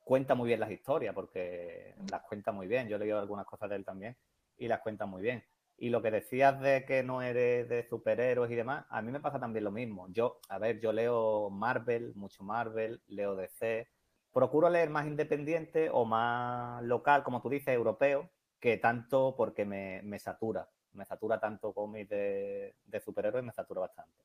cuenta 0.00 0.34
muy 0.34 0.48
bien 0.48 0.60
las 0.60 0.70
historias 0.70 1.14
porque 1.14 1.94
las 2.10 2.22
cuenta 2.22 2.52
muy 2.52 2.66
bien. 2.66 2.88
Yo 2.88 2.96
he 2.96 2.98
leído 2.98 3.18
algunas 3.18 3.46
cosas 3.46 3.68
de 3.70 3.76
él 3.76 3.84
también 3.84 4.16
y 4.56 4.68
las 4.68 4.80
cuenta 4.80 5.06
muy 5.06 5.22
bien. 5.22 5.44
Y 5.76 5.90
lo 5.90 6.02
que 6.02 6.10
decías 6.10 6.60
de 6.60 6.84
que 6.84 7.04
no 7.04 7.22
eres 7.22 7.68
de 7.68 7.86
superhéroes 7.88 8.50
y 8.50 8.56
demás, 8.56 8.84
a 8.90 9.00
mí 9.00 9.12
me 9.12 9.20
pasa 9.20 9.38
también 9.38 9.64
lo 9.64 9.70
mismo. 9.70 10.08
Yo, 10.10 10.40
a 10.48 10.58
ver, 10.58 10.80
yo 10.80 10.92
leo 10.92 11.50
Marvel, 11.50 12.14
mucho 12.16 12.42
Marvel, 12.42 13.00
leo 13.06 13.36
DC. 13.36 13.88
Procuro 14.32 14.70
leer 14.70 14.90
más 14.90 15.06
independiente 15.06 15.90
o 15.90 16.04
más 16.04 16.82
local, 16.84 17.22
como 17.22 17.40
tú 17.40 17.48
dices, 17.48 17.74
europeo, 17.74 18.30
que 18.60 18.76
tanto 18.76 19.34
porque 19.36 19.64
me, 19.64 20.02
me 20.02 20.18
satura. 20.18 20.68
Me 20.92 21.04
satura 21.04 21.40
tanto 21.40 21.72
cómics 21.72 22.10
de, 22.10 22.76
de 22.84 23.00
superhéroes, 23.00 23.44
me 23.44 23.52
satura 23.52 23.82
bastante. 23.82 24.24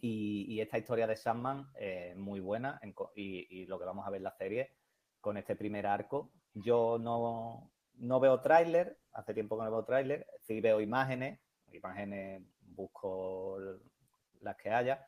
Y, 0.00 0.60
esta 0.60 0.78
historia 0.78 1.06
de 1.06 1.16
Sandman 1.16 1.68
es 1.74 2.16
muy 2.16 2.40
buena 2.40 2.80
y, 3.14 3.66
lo 3.66 3.78
que 3.78 3.84
vamos 3.84 4.06
a 4.06 4.10
ver 4.10 4.18
en 4.18 4.24
la 4.24 4.32
serie 4.32 4.74
con 5.20 5.36
este 5.36 5.56
primer 5.56 5.86
arco. 5.86 6.30
Yo 6.54 6.98
no, 6.98 7.70
no 7.94 8.20
veo 8.20 8.40
tráiler, 8.40 8.98
hace 9.12 9.34
tiempo 9.34 9.58
que 9.58 9.64
no 9.64 9.70
veo 9.70 9.84
tráiler, 9.84 10.26
sí 10.42 10.60
veo 10.60 10.80
imágenes, 10.80 11.40
imágenes 11.72 12.42
busco 12.60 13.58
las 14.40 14.56
que 14.56 14.70
haya 14.70 15.06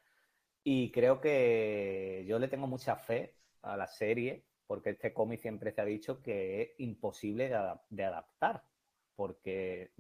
y 0.65 0.91
creo 0.91 1.21
que 1.21 2.25
yo 2.27 2.39
le 2.39 2.49
tengo 2.49 2.67
mucha 2.67 2.97
fe 2.97 3.38
a 3.63 3.77
la 3.77 3.87
serie 3.87 4.45
porque 4.67 4.91
este 4.91 5.13
cómic 5.13 5.41
siempre 5.41 5.73
se 5.73 5.81
ha 5.81 5.85
dicho 5.85 6.23
que 6.23 6.63
es 6.63 6.71
imposible 6.79 7.49
de, 7.49 7.75
de 7.91 8.05
adaptar 8.05 8.63
porque 9.17 9.93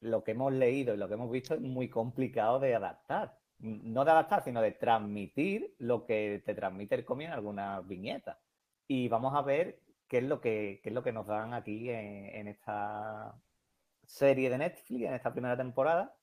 lo 0.00 0.22
que 0.22 0.32
hemos 0.32 0.52
leído 0.52 0.94
y 0.94 0.98
lo 0.98 1.08
que 1.08 1.14
hemos 1.14 1.30
visto 1.30 1.54
es 1.54 1.60
muy 1.60 1.88
complicado 1.88 2.60
de 2.60 2.74
adaptar 2.74 3.38
no 3.58 4.04
de 4.04 4.10
adaptar, 4.10 4.42
sino 4.44 4.60
de 4.60 4.72
transmitir 4.72 5.74
lo 5.78 6.04
que 6.04 6.42
te 6.44 6.54
transmite 6.54 6.94
el 6.94 7.04
cómic 7.04 7.28
en 7.28 7.32
algunas 7.32 7.86
viñetas. 7.86 8.38
Y 8.86 9.08
vamos 9.08 9.34
a 9.34 9.42
ver 9.42 9.80
qué 10.08 10.18
es 10.18 10.24
lo 10.24 10.40
que, 10.40 10.80
es 10.84 10.92
lo 10.92 11.02
que 11.02 11.12
nos 11.12 11.26
dan 11.26 11.54
aquí 11.54 11.88
en, 11.90 12.48
esta 12.48 13.34
serie 14.04 14.50
de 14.50 14.58
Netflix, 14.58 15.06
en 15.06 15.14
esta 15.14 15.32
primera 15.32 15.56
temporada. 15.56 16.14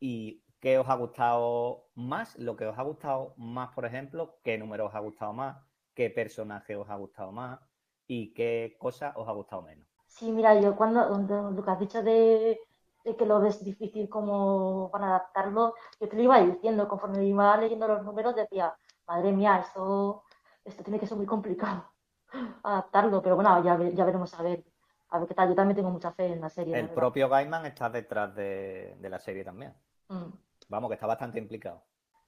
Y 0.00 0.42
qué 0.64 0.78
os 0.78 0.88
ha 0.88 0.94
gustado 0.94 1.88
más, 1.94 2.38
lo 2.38 2.56
que 2.56 2.64
os 2.64 2.78
ha 2.78 2.82
gustado 2.82 3.34
más, 3.36 3.68
por 3.74 3.84
ejemplo, 3.84 4.38
qué 4.42 4.56
número 4.56 4.86
os 4.86 4.94
ha 4.94 4.98
gustado 5.00 5.34
más, 5.34 5.58
qué 5.92 6.08
personaje 6.08 6.74
os 6.74 6.88
ha 6.88 6.96
gustado 6.96 7.32
más 7.32 7.60
y 8.06 8.32
qué 8.32 8.74
cosa 8.80 9.12
os 9.16 9.28
ha 9.28 9.32
gustado 9.32 9.60
menos. 9.60 9.86
Sí, 10.06 10.32
mira, 10.32 10.58
yo 10.58 10.74
cuando 10.74 11.06
lo 11.50 11.62
que 11.62 11.70
has 11.70 11.78
dicho 11.78 12.02
de 12.02 12.58
que 13.04 13.26
lo 13.26 13.40
ves 13.40 13.62
difícil 13.62 14.08
como 14.08 14.88
para 14.90 15.08
adaptarlo, 15.08 15.74
yo 16.00 16.08
te 16.08 16.16
lo 16.16 16.22
iba 16.22 16.40
diciendo, 16.40 16.88
conforme 16.88 17.26
iba 17.26 17.54
leyendo 17.58 17.86
los 17.86 18.02
números 18.02 18.34
decía, 18.34 18.74
madre 19.06 19.32
mía, 19.32 19.58
esto, 19.58 20.22
esto 20.64 20.82
tiene 20.82 20.98
que 20.98 21.06
ser 21.06 21.18
muy 21.18 21.26
complicado 21.26 21.92
adaptarlo, 22.62 23.20
pero 23.20 23.34
bueno, 23.34 23.62
ya, 23.62 23.78
ya 23.90 24.04
veremos 24.06 24.32
a 24.32 24.42
ver, 24.42 24.64
a 25.10 25.18
ver 25.18 25.28
qué 25.28 25.34
tal, 25.34 25.50
yo 25.50 25.54
también 25.54 25.76
tengo 25.76 25.90
mucha 25.90 26.12
fe 26.12 26.32
en 26.32 26.40
la 26.40 26.48
serie. 26.48 26.78
El 26.78 26.88
propio 26.88 27.28
Gaiman 27.28 27.66
está 27.66 27.90
detrás 27.90 28.34
de, 28.34 28.96
la 29.02 29.18
serie 29.18 29.44
también. 29.44 29.74
Mm. 30.08 30.32
Vamos, 30.68 30.88
que 30.88 30.94
está 30.94 31.06
bastante 31.06 31.38
implicado. 31.38 31.82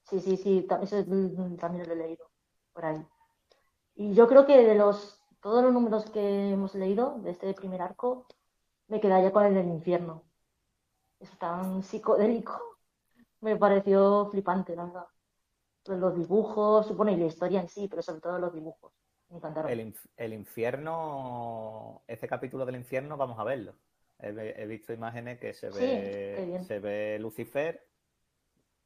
Sí, 0.05 0.21
sí, 0.21 0.37
sí, 0.37 0.67
eso 0.83 1.05
también 1.59 1.87
lo 1.87 1.93
he 1.93 1.97
leído 1.97 2.31
por 2.73 2.85
ahí. 2.85 3.05
Y 3.95 4.15
yo 4.15 4.29
creo 4.29 4.47
que 4.47 4.65
de 4.65 4.75
los 4.75 5.21
todos 5.41 5.63
los 5.63 5.73
números 5.73 6.11
que 6.11 6.51
hemos 6.51 6.75
leído 6.75 7.19
de 7.21 7.31
este 7.31 7.55
primer 7.55 7.81
arco, 7.81 8.27
me 8.89 9.01
quedaría 9.01 9.33
con 9.33 9.45
el 9.45 9.55
del 9.55 9.69
infierno 9.69 10.25
es 11.21 11.31
tan 11.39 11.83
psicodélico. 11.83 12.61
Me 13.41 13.57
pareció 13.57 14.29
flipante, 14.31 14.75
la 14.75 14.85
verdad. 14.85 15.07
Los 15.87 16.17
dibujos, 16.17 16.87
supone, 16.87 17.13
y 17.13 17.17
la 17.17 17.27
historia 17.27 17.61
en 17.61 17.69
sí, 17.69 17.87
pero 17.89 18.03
sobre 18.03 18.21
todo 18.21 18.39
los 18.39 18.53
dibujos. 18.53 18.93
Me 19.29 19.37
encantaron. 19.37 19.71
El, 19.71 20.33
infierno, 20.33 22.03
este 22.07 22.27
capítulo 22.27 22.67
del 22.67 22.77
infierno, 22.77 23.17
vamos 23.17 23.39
a 23.39 23.45
verlo. 23.45 23.77
He, 24.19 24.67
visto 24.67 24.93
imágenes 24.93 25.39
que 25.39 25.53
se 25.53 25.69
ve, 25.71 26.61
se 26.67 26.81
ve 26.81 27.19
Lucifer 27.21 27.86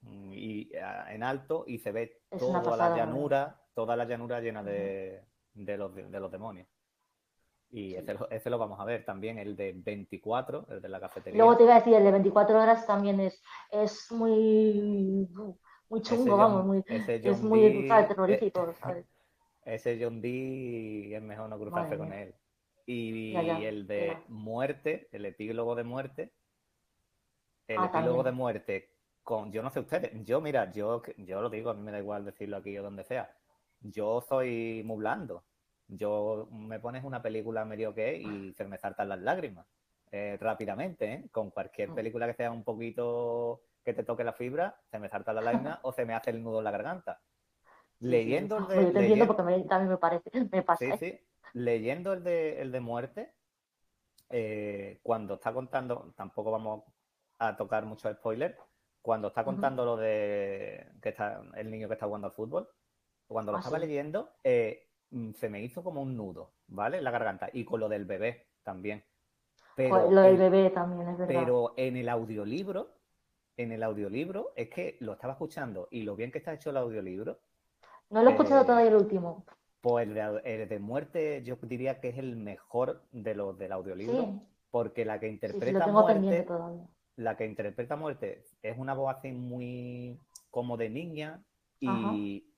mm, 0.02 0.32
y, 0.32 0.70
en 1.08 1.22
alto 1.22 1.64
y 1.66 1.78
se 1.78 1.92
ve 1.92 2.22
toda 2.38 2.76
la 2.76 2.96
llanura, 2.96 3.60
toda 3.74 3.96
la 3.96 4.04
llanura 4.04 4.40
llena 4.40 4.62
de, 4.62 5.24
de, 5.54 5.76
los, 5.76 5.94
de 5.94 6.20
los 6.20 6.30
demonios. 6.30 6.68
Y 7.72 7.94
ese, 7.94 8.50
lo 8.50 8.58
vamos 8.58 8.80
a 8.80 8.84
ver 8.84 9.04
también, 9.04 9.38
el 9.38 9.56
de 9.56 9.72
24, 9.72 10.66
el 10.70 10.82
de 10.82 10.88
la 10.88 10.98
cafetería. 10.98 11.38
Luego 11.38 11.56
te 11.56 11.62
iba 11.62 11.74
a 11.74 11.78
decir, 11.78 11.94
el 11.94 12.02
de 12.02 12.10
24 12.10 12.60
horas 12.60 12.84
también 12.84 13.20
es, 13.20 13.40
es 13.70 14.10
muy, 14.10 15.28
muy 15.88 16.02
chungo, 16.02 16.36
vamos, 16.36 16.66
muy, 16.66 16.84
es 16.88 17.42
muy 17.42 17.86
terrorífico, 17.88 18.74
¿sabes? 18.80 19.06
Ese 19.64 19.98
John 20.02 20.20
Dee 20.20 21.14
es 21.14 21.22
mejor 21.22 21.48
no 21.48 21.58
cruzarse 21.58 21.96
con 21.96 22.12
él. 22.12 22.34
Y, 22.86 23.36
el 23.36 23.86
de 23.86 24.18
muerte, 24.26 25.08
el 25.12 25.26
epílogo 25.26 25.76
de 25.76 25.84
muerte, 25.84 26.32
el 27.68 27.78
ah, 27.78 27.86
epílogo 27.86 28.24
de 28.24 28.32
muerte 28.32 28.90
con, 29.30 29.50
yo 29.52 29.62
no 29.62 29.70
sé 29.70 29.80
ustedes, 29.80 30.12
yo 30.24 30.40
mira, 30.40 30.70
yo, 30.72 31.02
yo 31.16 31.40
lo 31.40 31.48
digo, 31.48 31.70
a 31.70 31.74
mí 31.74 31.82
me 31.82 31.92
da 31.92 31.98
igual 31.98 32.24
decirlo 32.24 32.58
aquí 32.58 32.76
o 32.76 32.82
donde 32.82 33.04
sea, 33.04 33.34
yo 33.80 34.20
soy 34.28 34.82
muy 34.84 34.98
blando 34.98 35.44
yo 35.90 36.48
me 36.52 36.78
pones 36.78 37.04
una 37.04 37.22
película 37.22 37.64
medio 37.64 37.94
que 37.94 38.16
y 38.16 38.52
se 38.54 38.64
me 38.64 38.78
saltan 38.78 39.08
las 39.08 39.20
lágrimas 39.20 39.66
eh, 40.12 40.38
rápidamente, 40.40 41.12
¿eh? 41.12 41.24
Con 41.30 41.50
cualquier 41.50 41.90
mm. 41.90 41.94
película 41.94 42.26
que 42.26 42.34
sea 42.34 42.50
un 42.50 42.64
poquito 42.64 43.62
que 43.84 43.94
te 43.94 44.04
toque 44.04 44.24
la 44.24 44.32
fibra, 44.32 44.80
se 44.90 44.98
me 44.98 45.08
salta 45.08 45.32
la 45.32 45.40
lágrima 45.40 45.80
o 45.82 45.92
se 45.92 46.04
me 46.04 46.14
hace 46.14 46.30
el 46.30 46.42
nudo 46.42 46.58
en 46.58 46.64
la 46.64 46.70
garganta. 46.70 47.20
Leyendo 48.00 48.58
el 48.58 48.66
de. 48.68 48.82
Yo 48.84 48.92
te 48.92 48.98
entiendo 49.00 49.26
porque 49.26 49.42
también 49.68 49.90
me 49.90 49.96
parece, 49.96 50.30
me 50.52 50.62
pasa. 50.62 50.84
Sí, 50.84 50.92
sí. 50.98 51.20
Leyendo 51.52 52.12
el 52.12 52.22
de, 52.22 52.60
el 52.60 52.72
de 52.72 52.80
muerte, 52.80 53.34
eh, 54.30 55.00
cuando 55.02 55.34
está 55.34 55.52
contando, 55.52 56.12
tampoco 56.16 56.50
vamos 56.50 56.84
a 57.38 57.56
tocar 57.56 57.84
mucho 57.84 58.12
spoiler, 58.12 58.56
cuando 59.02 59.28
está 59.28 59.44
contando 59.44 59.84
lo 59.84 59.96
de 59.96 60.86
que 61.02 61.10
está 61.10 61.42
el 61.56 61.70
niño 61.70 61.88
que 61.88 61.94
está 61.94 62.06
jugando 62.06 62.28
al 62.28 62.34
fútbol, 62.34 62.68
cuando 63.26 63.52
lo 63.52 63.58
Ah, 63.58 63.62
estaba 63.62 63.78
sí. 63.78 63.80
leyendo, 63.80 64.30
eh, 64.44 64.88
mm, 65.10 65.32
se 65.34 65.48
me 65.50 65.62
hizo 65.62 65.82
como 65.84 66.02
un 66.02 66.16
nudo, 66.16 66.54
¿vale? 66.68 66.98
En 66.98 67.04
la 67.04 67.10
garganta. 67.10 67.48
Y 67.52 67.64
con 67.64 67.80
lo 67.80 67.88
del 67.88 68.04
bebé 68.04 68.48
también. 68.64 69.04
Pero, 69.74 70.10
lo 70.10 70.22
del 70.22 70.36
en- 70.36 70.38
bebé 70.38 70.70
también, 70.70 71.08
es 71.08 71.18
verdad. 71.18 71.48
pero 71.48 71.74
en 71.76 71.96
el 71.96 72.08
audiolibro, 72.08 72.96
en 73.56 73.72
el 73.72 73.82
audiolibro, 73.84 74.52
es 74.56 74.70
que 74.70 74.96
lo 75.00 75.12
estaba 75.14 75.34
escuchando 75.34 75.88
y 75.90 76.02
lo 76.04 76.16
bien 76.16 76.32
que 76.32 76.38
está 76.38 76.54
hecho 76.54 76.70
el 76.70 76.76
audiolibro, 76.78 77.40
No 78.10 78.20
lo 78.22 78.28
he 78.28 78.30
escuchado 78.32 78.64
eh, 78.64 78.66
todavía 78.66 78.90
el 78.90 78.96
último. 78.96 79.44
pues 79.80 80.06
el 80.06 80.14
de, 80.14 80.40
el 80.44 80.68
de 80.68 80.78
muerte 80.78 81.42
yo 81.44 81.56
diría 81.62 82.00
que 82.00 82.08
es 82.10 82.18
el 82.18 82.36
mejor 82.36 83.02
de 83.12 83.34
los 83.34 83.56
del 83.58 83.72
audiolibro, 83.72 84.34
Sí, 84.34 84.40
porque 84.70 85.04
la 85.04 85.18
que 85.20 85.28
sí, 85.42 85.60
sí, 85.60 85.72
interpreta 85.72 85.86
pendiente 86.06 86.44
muerte 86.46 86.52
la 87.16 87.36
que 87.36 87.46
interpreta 87.46 87.96
muerte 87.96 88.44
es 88.62 88.78
una 88.78 88.94
voz 88.94 89.16
así 89.16 89.32
muy 89.32 90.18
como 90.50 90.76
de 90.76 90.90
niña 90.90 91.40
y 91.78 91.88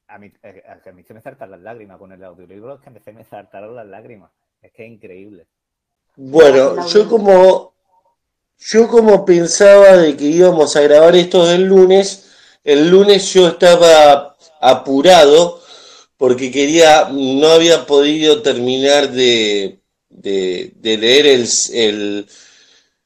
a 0.08 0.18
mí, 0.18 0.32
eh, 0.42 0.62
a 0.66 0.88
a 0.88 0.92
mí 0.92 1.02
se 1.04 1.14
me 1.14 1.20
saltan 1.20 1.50
las 1.50 1.60
lágrimas 1.60 1.98
con 1.98 2.12
el 2.12 2.22
audiolibro, 2.24 2.74
es 2.74 2.80
que 2.80 2.90
a 2.90 2.92
mí 2.92 3.00
se 3.04 3.12
me 3.12 3.24
saltaron 3.24 3.74
las 3.74 3.86
lágrimas. 3.86 4.30
Es 4.60 4.72
que 4.72 4.84
es 4.84 4.92
increíble. 4.92 5.46
Bueno, 6.16 6.86
yo 6.86 7.08
como 7.08 7.72
yo 8.58 8.88
como 8.88 9.24
pensaba 9.24 9.96
de 9.96 10.16
que 10.16 10.24
íbamos 10.24 10.76
a 10.76 10.82
grabar 10.82 11.16
esto 11.16 11.50
el 11.50 11.64
lunes, 11.64 12.30
el 12.62 12.90
lunes 12.90 13.32
yo 13.32 13.48
estaba 13.48 14.36
apurado 14.60 15.60
porque 16.16 16.52
quería, 16.52 17.08
no 17.10 17.48
había 17.48 17.84
podido 17.86 18.42
terminar 18.42 19.10
de, 19.10 19.80
de, 20.08 20.72
de 20.76 20.96
leer 20.96 21.26
el, 21.26 21.48
el 21.72 22.28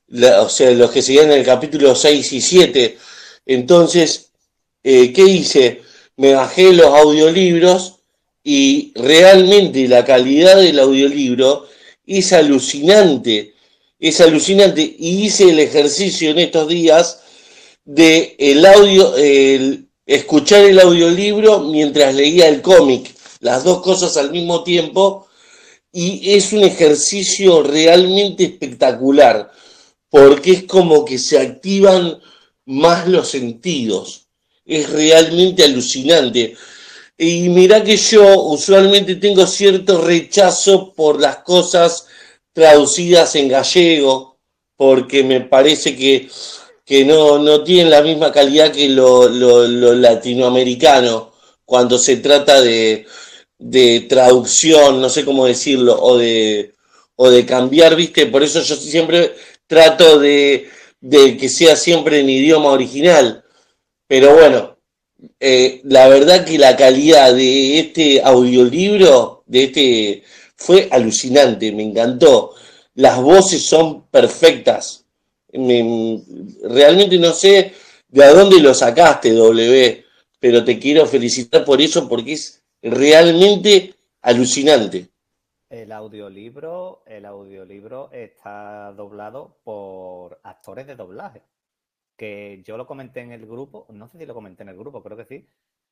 la- 0.09 0.43
o 0.43 0.49
sea, 0.49 0.71
los 0.73 0.91
que 0.91 1.03
seguían 1.03 1.31
en 1.33 1.39
el 1.39 1.45
capítulo 1.45 1.95
6 1.95 2.33
y 2.33 2.41
7. 2.41 2.99
Entonces, 3.47 4.31
eh, 4.83 5.13
¿qué 5.13 5.23
hice? 5.23 5.83
Me 6.17 6.33
bajé 6.35 6.73
los 6.73 6.87
audiolibros 6.87 7.97
y 8.43 8.93
realmente 8.95 9.89
la 9.89 10.05
calidad 10.05 10.57
del 10.57 10.79
audiolibro 10.79 11.67
es 12.07 12.33
alucinante, 12.33 13.55
es 13.99 14.21
alucinante. 14.21 14.83
Y 14.99 15.25
hice 15.27 15.51
el 15.51 15.59
ejercicio 15.59 16.31
en 16.31 16.39
estos 16.39 16.69
días 16.69 17.21
de 17.85 18.37
el 18.39 18.65
audio, 18.65 19.17
el 19.17 19.89
escuchar 20.07 20.65
el 20.65 20.79
audiolibro 20.79 21.61
mientras 21.61 22.15
leía 22.15 22.49
el 22.49 22.63
cómic, 22.63 23.13
las 23.41 23.65
dos 23.65 23.83
cosas 23.83 24.17
al 24.17 24.31
mismo 24.31 24.63
tiempo, 24.63 25.27
y 25.93 26.35
es 26.35 26.53
un 26.53 26.63
ejercicio 26.63 27.63
realmente 27.63 28.45
espectacular, 28.45 29.51
porque 30.11 30.53
es 30.53 30.65
como 30.65 31.05
que 31.05 31.19
se 31.19 31.39
activan 31.39 32.21
más 32.67 33.07
los 33.09 33.29
sentidos. 33.29 34.29
Es 34.65 34.91
realmente 34.91 35.65
alucinante. 35.65 36.57
Y 37.19 37.49
mira 37.49 37.83
que 37.83 37.97
yo 37.97 38.43
usualmente 38.45 39.17
tengo 39.17 39.47
cierto 39.47 40.01
rechazo 40.03 40.93
por 40.95 41.21
las 41.21 41.39
cosas 41.39 42.07
traducidas 42.53 43.35
en 43.37 43.49
gallego, 43.49 44.39
porque 44.77 45.23
me 45.25 45.41
parece 45.43 45.97
que, 45.97 46.29
que 46.85 47.05
no, 47.05 47.39
no 47.39 47.63
tienen 47.65 47.91
la 47.91 48.03
misma 48.03 48.33
calidad 48.33 48.73
que 48.73 48.89
lo- 48.89 49.29
lo 49.29 49.95
latinoamericano 49.95 51.33
cuando 51.65 51.99
se 51.99 52.17
trata 52.19 52.61
de, 52.61 53.07
de 53.59 54.01
traducción, 54.09 55.01
no 55.01 55.09
sé 55.09 55.25
cómo 55.25 55.47
decirlo, 55.47 55.99
o 56.01 56.17
de, 56.19 56.75
o 57.17 57.31
de 57.31 57.45
cambiar, 57.47 57.97
¿viste? 57.97 58.27
Por 58.27 58.43
eso 58.43 58.61
yo 58.63 58.77
siempre 58.77 59.35
trato 59.66 60.18
de, 60.18 60.68
de 61.00 61.37
que 61.37 61.49
sea 61.49 61.76
siempre 61.76 62.20
en 62.20 62.30
idioma 62.30 62.70
original. 62.70 63.44
Pero 64.07 64.35
bueno, 64.35 64.79
eh, 65.40 65.81
la 65.85 66.09
verdad 66.09 66.44
que 66.44 66.59
la 66.59 66.76
calidad 66.76 67.35
de 67.35 67.79
este 67.81 68.22
audiolibro, 68.22 69.42
de 69.46 69.64
este, 69.64 70.22
fue 70.57 70.88
alucinante, 70.90 71.72
me 71.72 71.83
encantó. 71.85 72.55
Las 72.94 73.20
voces 73.20 73.66
son 73.66 74.07
perfectas. 74.09 75.05
Me- 75.52 76.22
realmente 76.64 77.18
no 77.18 77.33
sé 77.33 77.72
de 78.09 78.24
a 78.24 78.33
dónde 78.33 78.61
lo 78.61 78.74
sacaste, 78.74 79.33
W, 79.33 80.05
pero 80.38 80.64
te 80.64 80.79
quiero 80.79 81.07
felicitar 81.07 81.64
por 81.64 81.81
eso 81.81 82.09
porque 82.09 82.33
es 82.35 82.62
realmente 82.83 83.94
alucinante. 84.22 85.09
El 85.83 85.93
audiolibro, 85.93 87.03
el 87.07 87.27
audiolibro 87.27 88.11
está 88.11 88.93
doblado 88.93 89.61
por 89.62 90.41
actores 90.43 90.87
de 90.87 90.97
doblaje. 90.97 91.43
Que 92.17 92.62
yo 92.65 92.79
lo 92.79 92.87
comenté 92.87 93.21
en 93.21 93.31
el 93.31 93.45
grupo, 93.45 93.87
no 93.91 94.09
sé 94.09 94.17
si 94.17 94.25
lo 94.25 94.33
comenté 94.33 94.62
en 94.62 94.71
el 94.71 94.79
grupo, 94.79 95.03
creo 95.03 95.19
que 95.19 95.27
sí, 95.27 95.51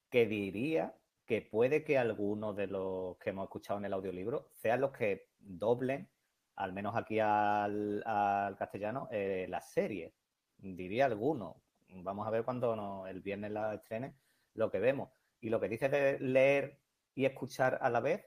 que 0.09 0.27
diría 0.27 0.97
que 1.27 1.43
puede 1.43 1.85
que 1.85 1.99
algunos 1.99 2.57
de 2.57 2.67
los 2.67 3.19
que 3.19 3.31
hemos 3.31 3.45
escuchado 3.45 3.79
en 3.79 3.85
el 3.85 3.93
audiolibro 3.93 4.49
sean 4.53 4.81
los 4.81 4.93
que 4.93 5.29
doblen, 5.39 6.09
al 6.57 6.73
menos 6.73 6.97
aquí 6.97 7.19
al, 7.21 8.03
al 8.07 8.57
castellano, 8.57 9.09
eh, 9.11 9.47
la 9.51 9.61
serie. 9.61 10.15
Diría 10.57 11.05
algunos. 11.05 11.57
Vamos 11.89 12.27
a 12.27 12.31
ver 12.31 12.45
cuando 12.45 13.07
el 13.07 13.21
viernes 13.21 13.51
la 13.51 13.75
estrene 13.75 14.15
lo 14.55 14.71
que 14.71 14.79
vemos. 14.79 15.11
Y 15.43 15.51
lo 15.51 15.61
que 15.61 15.69
dices 15.69 15.91
de 15.91 16.19
leer 16.21 16.81
y 17.15 17.27
escuchar 17.27 17.79
a 17.83 17.91
la 17.91 18.01
vez, 18.01 18.25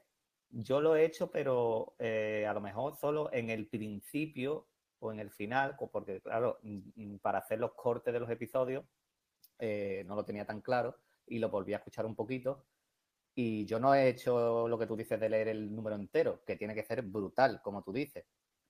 yo 0.50 0.80
lo 0.80 0.96
he 0.96 1.04
hecho, 1.04 1.30
pero 1.30 1.94
eh, 1.98 2.46
a 2.48 2.54
lo 2.54 2.60
mejor 2.60 2.96
solo 2.96 3.30
en 3.32 3.50
el 3.50 3.68
principio 3.68 4.68
o 5.00 5.12
en 5.12 5.20
el 5.20 5.30
final, 5.30 5.76
porque 5.92 6.20
claro, 6.20 6.58
mm, 6.62 6.78
mm, 6.96 7.18
para 7.18 7.38
hacer 7.38 7.58
los 7.58 7.74
cortes 7.74 8.12
de 8.12 8.20
los 8.20 8.30
episodios 8.30 8.84
eh, 9.58 10.04
no 10.06 10.16
lo 10.16 10.24
tenía 10.24 10.46
tan 10.46 10.60
claro 10.60 10.96
y 11.26 11.38
lo 11.38 11.50
volví 11.50 11.74
a 11.74 11.78
escuchar 11.78 12.06
un 12.06 12.16
poquito. 12.16 12.66
Y 13.34 13.66
yo 13.66 13.78
no 13.80 13.94
he 13.94 14.08
hecho 14.08 14.68
lo 14.68 14.78
que 14.78 14.86
tú 14.86 14.96
dices 14.96 15.20
de 15.20 15.28
leer 15.30 15.48
el 15.48 15.74
número 15.74 15.96
entero, 15.96 16.42
que 16.44 16.56
tiene 16.56 16.74
que 16.74 16.84
ser 16.84 17.02
brutal, 17.02 17.62
como 17.62 17.82
tú 17.82 17.92
dices, 17.92 18.24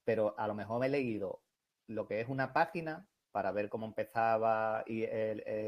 pero 0.04 0.34
a 0.38 0.46
lo 0.46 0.54
mejor 0.54 0.80
me 0.80 0.86
he 0.86 0.90
leído 0.90 1.42
lo 1.88 2.06
que 2.06 2.20
es 2.20 2.28
una 2.28 2.52
página 2.52 3.08
para 3.32 3.52
ver 3.52 3.68
cómo 3.70 3.86
empezaba 3.86 4.84
y 4.86 5.06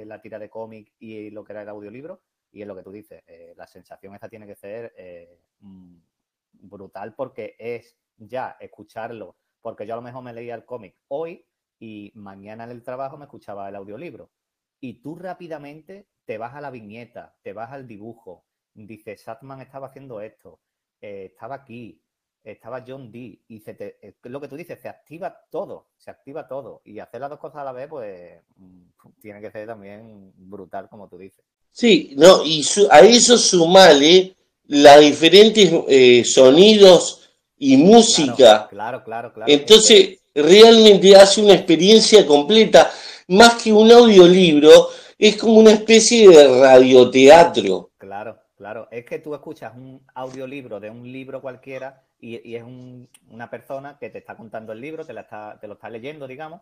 la 0.05 0.21
tira 0.21 0.39
de 0.39 0.51
cómic 0.51 0.93
y 0.99 1.31
lo 1.31 1.45
que 1.45 1.53
era 1.53 1.63
el 1.63 1.69
audiolibro. 1.71 2.23
Y 2.53 2.63
es 2.63 2.69
lo 2.69 2.77
que 2.77 2.83
tú 2.83 2.91
dices, 2.91 3.23
eh, 3.27 3.55
la 3.57 3.67
sensación 3.67 4.15
esta 4.15 4.29
tiene 4.29 4.47
que 4.47 4.57
ser 4.57 4.93
eh, 4.97 5.41
mm, 5.61 5.97
brutal 6.53 7.15
porque 7.15 7.57
es 7.59 7.97
ya 8.17 8.57
escucharlo, 8.61 9.37
porque 9.61 9.87
yo 9.87 9.95
a 9.95 9.97
lo 9.97 10.03
mejor 10.03 10.23
me 10.23 10.33
leía 10.33 10.55
el 10.55 10.65
cómic 10.65 10.97
hoy 11.09 11.47
y 11.79 12.13
mañana 12.15 12.65
en 12.65 12.71
el 12.71 12.83
trabajo 12.83 13.17
me 13.17 13.25
escuchaba 13.25 13.69
el 13.69 13.77
audiolibro. 13.77 14.31
Y 14.81 15.03
tú 15.03 15.17
rápidamente 15.17 16.09
te 16.25 16.39
vas 16.39 16.55
a 16.55 16.61
la 16.61 16.71
viñeta, 16.71 17.37
te 17.43 17.53
vas 17.53 17.71
al 17.73 17.87
dibujo, 17.87 18.47
dices, 18.75 19.23
Satman 19.23 19.61
estaba 19.61 19.89
haciendo 19.89 20.21
esto, 20.21 20.61
eh, 21.01 21.27
estaba 21.33 21.57
aquí, 21.57 22.03
estaba 22.43 22.85
John 22.87 23.11
Dee, 23.11 23.43
y 23.49 23.61
se 23.61 23.75
te, 23.75 24.17
lo 24.23 24.41
que 24.41 24.49
tú 24.49 24.57
dices, 24.57 24.81
se 24.81 24.89
activa 24.89 25.47
todo, 25.51 25.91
se 25.97 26.11
activa 26.11 26.49
todo. 26.49 26.83
Y 26.85 26.99
hacer 26.99 27.21
las 27.21 27.31
dos 27.31 27.39
cosas 27.39 27.61
a 27.61 27.65
la 27.65 27.73
vez, 27.73 27.89
pues 27.89 28.43
mm, 28.57 28.83
tiene 29.21 29.41
que 29.41 29.51
ser 29.51 29.67
también 29.67 30.33
brutal, 30.37 30.89
como 30.89 31.09
tú 31.09 31.19
dices. 31.19 31.45
Sí, 31.73 32.13
no, 32.17 32.45
y 32.45 32.63
su- 32.63 32.89
a 32.91 33.01
eso 33.01 33.39
sumale 33.39 34.35
las 34.67 35.01
diferentes 35.01 35.71
eh, 35.89 36.25
sonidos 36.25 37.31
y 37.59 37.77
música. 37.77 38.69
Claro, 38.69 39.03
claro, 39.05 39.33
claro. 39.33 39.51
Entonces, 39.53 40.19
realmente 40.35 41.15
hace 41.17 41.41
una 41.43 41.55
experiencia 41.55 42.27
completa. 42.27 42.91
Más 43.29 43.63
que 43.63 43.73
un 43.73 43.91
audiolibro, 43.91 44.89
es 45.19 45.37
como 45.37 45.55
una 45.61 45.73
especie 45.73 46.29
de 46.29 46.61
radioteatro. 46.61 47.91
Claro, 47.99 48.39
claro. 48.57 48.89
Es 48.91 49.05
que 49.05 49.19
tú 49.19 49.35
escuchas 49.35 49.73
un 49.77 50.05
audiolibro 50.15 50.81
de 50.81 50.91
un 50.91 51.11
libro 51.11 51.41
cualquiera 51.41 52.03
y, 52.21 52.49
y 52.49 52.57
es 52.57 52.63
un- 52.63 53.09
una 53.31 53.49
persona 53.51 53.97
que 53.99 54.11
te 54.11 54.19
está 54.19 54.37
contando 54.37 54.73
el 54.73 54.81
libro, 54.81 55.05
te, 55.05 55.13
la 55.13 55.23
está, 55.23 55.59
te 55.61 55.69
lo 55.69 55.75
está 55.75 55.89
leyendo, 55.91 56.27
digamos, 56.27 56.61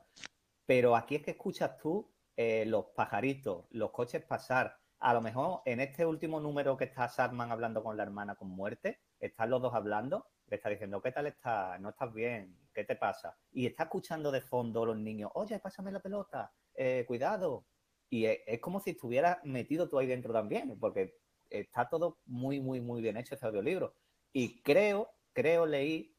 pero 0.66 0.94
aquí 0.96 1.16
es 1.16 1.22
que 1.22 1.30
escuchas 1.32 1.78
tú 1.82 2.06
eh, 2.36 2.64
los 2.66 2.86
pajaritos, 2.94 3.64
los 3.70 3.90
coches 3.90 4.22
pasar. 4.22 4.76
A 5.00 5.14
lo 5.14 5.20
mejor 5.20 5.62
en 5.64 5.80
este 5.80 6.04
último 6.04 6.40
número 6.40 6.76
que 6.76 6.84
está 6.84 7.08
Sadman 7.08 7.52
hablando 7.52 7.84
con 7.84 7.96
la 7.96 8.02
hermana 8.02 8.34
con 8.34 8.50
muerte, 8.50 9.00
están 9.20 9.50
los 9.50 9.62
dos 9.62 9.72
hablando, 9.74 10.26
le 10.48 10.56
está 10.56 10.68
diciendo, 10.70 11.00
¿qué 11.00 11.12
tal 11.12 11.26
estás? 11.26 11.80
¿No 11.80 11.90
estás 11.90 12.12
bien? 12.12 12.56
¿Qué 12.74 12.84
te 12.84 12.96
pasa? 12.96 13.36
Y 13.52 13.66
está 13.66 13.84
escuchando 13.84 14.32
de 14.32 14.40
fondo 14.40 14.84
los 14.84 14.98
niños, 14.98 15.30
oye, 15.34 15.58
pásame 15.60 15.92
la 15.92 16.00
pelota, 16.00 16.52
eh, 16.74 17.04
cuidado. 17.06 17.64
Y 18.10 18.24
es, 18.24 18.58
como 18.60 18.80
si 18.80 18.90
estuvieras 18.90 19.38
metido 19.44 19.88
tú 19.88 19.98
ahí 19.98 20.06
dentro 20.06 20.32
también, 20.32 20.76
porque 20.80 21.14
está 21.48 21.88
todo 21.88 22.18
muy, 22.26 22.60
muy, 22.60 22.80
muy 22.80 23.00
bien 23.00 23.16
hecho 23.16 23.34
este 23.34 23.46
audiolibro. 23.46 23.94
Y 24.32 24.62
creo, 24.62 25.10
creo, 25.32 25.64
leí 25.66 26.16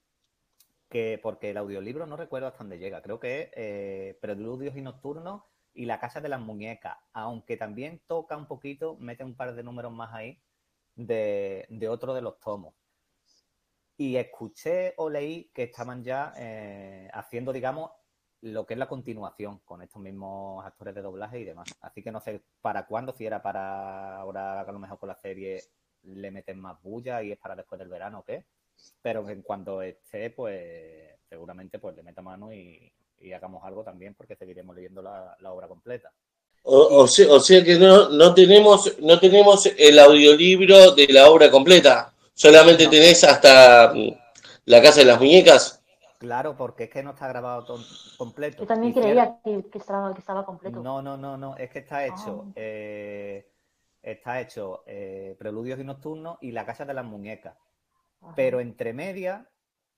que, 0.87 1.19
porque 1.21 1.49
el 1.49 1.57
audiolibro 1.57 2.05
no 2.05 2.15
recuerdo 2.15 2.47
hasta 2.47 2.59
dónde 2.59 2.79
llega, 2.79 3.01
creo 3.01 3.19
que 3.19 3.41
es 3.41 3.49
eh, 3.55 4.17
Preludios 4.21 4.75
y 4.77 4.81
Nocturnos 4.81 5.43
y 5.79 5.85
La 5.85 5.97
Casa 5.97 6.19
de 6.19 6.27
las 6.27 6.41
Muñecas, 6.41 6.97
aunque 7.13 7.55
también 7.55 8.01
toca 8.05 8.35
un 8.35 8.47
poquito, 8.47 8.97
mete 8.99 9.23
un 9.23 9.33
par 9.33 9.55
de 9.55 9.63
números 9.63 9.93
más 9.93 10.13
ahí 10.13 10.37
de, 10.93 11.65
de 11.69 11.87
otro 11.87 12.13
de 12.13 12.21
los 12.21 12.37
tomos. 12.41 12.75
Y 13.95 14.17
escuché 14.17 14.93
o 14.97 15.09
leí 15.09 15.49
que 15.53 15.63
estaban 15.63 16.03
ya 16.03 16.33
eh, 16.35 17.09
haciendo, 17.13 17.53
digamos, 17.53 17.91
lo 18.41 18.65
que 18.65 18.73
es 18.73 18.77
la 18.77 18.89
continuación 18.89 19.59
con 19.59 19.81
estos 19.81 20.01
mismos 20.01 20.65
actores 20.65 20.93
de 20.95 21.01
doblaje 21.01 21.39
y 21.39 21.45
demás. 21.45 21.69
Así 21.79 22.03
que 22.03 22.11
no 22.11 22.19
sé 22.19 22.43
para 22.59 22.85
cuándo, 22.85 23.13
si 23.13 23.25
era 23.25 23.41
para 23.41 24.17
ahora 24.17 24.59
a 24.59 24.71
lo 24.73 24.79
mejor 24.79 24.99
con 24.99 25.07
la 25.07 25.15
serie 25.15 25.63
le 26.03 26.29
meten 26.29 26.59
más 26.59 26.81
bulla 26.81 27.23
y 27.23 27.31
es 27.31 27.37
para 27.37 27.55
después 27.55 27.79
del 27.79 27.87
verano 27.87 28.19
o 28.19 28.25
qué. 28.25 28.47
Pero 29.01 29.29
en 29.29 29.43
cuanto 29.43 29.81
esté, 29.81 30.29
pues 30.31 31.21
seguramente 31.29 31.79
pues 31.79 31.95
le 31.95 32.03
meta 32.03 32.21
mano 32.21 32.51
y, 32.51 32.91
y 33.21 33.34
hagamos 33.34 33.63
algo 33.63 33.84
también 33.84 34.15
porque 34.15 34.36
seguiremos 34.36 34.75
leyendo 34.75 35.01
la, 35.01 35.36
la 35.39 35.51
obra 35.51 35.67
completa. 35.67 36.12
O, 36.63 37.01
o 37.03 37.08
sea, 37.08 37.32
o 37.32 37.39
sea 37.39 37.63
que 37.63 37.77
no, 37.79 38.10
no, 38.10 38.34
tenemos, 38.34 38.97
no 38.99 39.19
tenemos 39.19 39.65
el 39.77 39.97
audiolibro 39.99 40.91
de 40.93 41.08
la 41.08 41.29
obra 41.29 41.49
completa. 41.49 42.13
Solamente 42.34 42.86
No. 42.86 42.89
tenés 42.89 43.23
hasta 43.23 43.93
mm, 43.93 44.10
La 44.65 44.82
Casa 44.82 44.99
de 44.99 45.05
las 45.05 45.19
Muñecas. 45.19 45.84
Claro, 46.19 46.58
porque 46.58 46.84
es 46.86 46.89
que 46.89 47.01
no 47.01 47.12
está 47.12 47.29
grabado 47.29 47.63
todo 47.63 47.79
completo. 48.17 48.63
Yo 48.63 48.67
también 48.67 48.91
Hicieron- 48.93 49.39
creía 49.41 49.62
que, 49.63 49.69
que 49.69 49.77
estaba, 49.77 50.13
que 50.13 50.19
estaba 50.19 50.45
completo. 50.45 50.82
No, 50.82 51.01
no, 51.01 51.15
no, 51.15 51.38
no, 51.38 51.55
es 51.55 51.69
que 51.69 51.79
está 51.79 52.05
hecho, 52.05 52.43
Ah. 52.47 52.51
eh, 52.58 53.47
está 54.01 54.41
hecho 54.41 54.84
eh, 54.86 55.36
Preludios 55.39 55.79
y 55.79 55.84
Nocturnos 55.86 56.38
y 56.41 56.51
La 56.51 56.65
Casa 56.65 56.84
de 56.86 56.93
las 56.93 57.05
Muñecas. 57.05 57.55
Ajá. 58.21 58.34
Pero 58.36 58.60
entre 58.60 58.91
medias, 58.91 59.47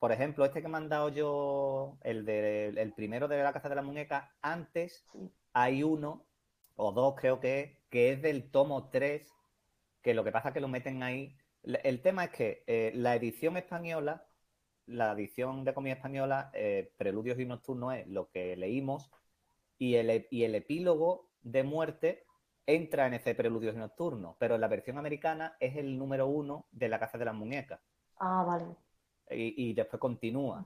por 0.02 0.12
ejemplo, 0.12 0.44
este 0.46 0.64
que 0.64 0.68
me 0.68 0.78
han 0.78 0.90
dado 0.90 1.10
yo, 1.10 2.00
el, 2.02 2.26
de, 2.26 2.70
el 2.70 2.92
primero 2.94 3.28
de 3.28 3.44
La 3.44 3.54
Casa 3.54 3.70
de 3.70 3.76
las 3.76 3.86
Muñecas, 3.86 4.28
antes 4.42 5.06
hay 5.54 5.84
uno, 5.84 6.26
o 6.76 6.92
dos 6.92 7.14
creo 7.16 7.40
que 7.40 7.60
es, 7.62 7.78
que 7.92 8.12
es 8.12 8.20
del 8.24 8.50
tomo 8.50 8.90
3, 8.90 9.32
que 10.02 10.16
lo 10.16 10.24
que 10.24 10.32
pasa 10.32 10.48
es 10.50 10.54
que 10.56 10.60
lo 10.60 10.68
meten 10.68 11.04
ahí. 11.04 11.38
El 11.62 12.02
tema 12.02 12.24
es 12.24 12.32
que 12.32 12.64
eh, 12.66 12.92
la 12.96 13.16
edición 13.16 13.58
española, 13.58 14.26
la 14.88 15.12
edición 15.12 15.66
de 15.66 15.76
comida 15.76 15.94
española, 15.94 16.50
eh, 16.56 16.92
Preludios 16.98 17.40
y 17.40 17.46
Nocturnos 17.46 17.94
es 17.94 18.08
lo 18.08 18.32
que 18.32 18.56
leímos, 18.58 19.12
y 19.78 19.98
el, 19.98 20.26
y 20.32 20.46
el 20.46 20.56
epílogo 20.56 21.30
de 21.44 21.62
muerte 21.62 22.26
entra 22.66 23.06
en 23.06 23.14
ese 23.14 23.36
Preludios 23.36 23.76
y 23.76 23.78
Nocturnos, 23.78 24.36
pero 24.40 24.56
en 24.56 24.62
la 24.62 24.68
versión 24.68 24.98
americana 24.98 25.58
es 25.60 25.76
el 25.76 25.96
número 26.00 26.26
uno 26.26 26.66
de 26.72 26.90
La 26.90 27.00
Casa 27.00 27.20
de 27.20 27.26
las 27.26 27.36
Muñecas 27.36 27.82
Ah, 28.18 28.44
vale. 28.44 28.76
Y, 29.34 29.54
y 29.58 29.74
después 29.74 30.00
continúa. 30.00 30.66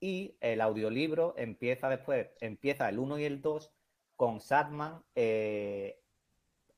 Y 0.00 0.36
el 0.40 0.60
audiolibro 0.60 1.34
empieza 1.36 1.88
después, 1.88 2.28
empieza 2.40 2.88
el 2.88 2.98
1 2.98 3.18
y 3.18 3.24
el 3.24 3.40
2 3.40 3.72
con 4.16 4.40
Sadman 4.40 5.02
eh, 5.14 6.00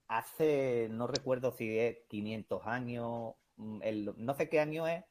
hace, 0.08 0.88
no 0.90 1.06
recuerdo 1.06 1.52
si 1.52 1.78
es 1.78 1.98
500 2.08 2.66
años, 2.66 3.34
mm, 3.56 3.80
el- 3.82 4.14
no 4.16 4.34
sé 4.34 4.48
qué 4.48 4.60
año 4.60 4.86
es, 4.86 5.04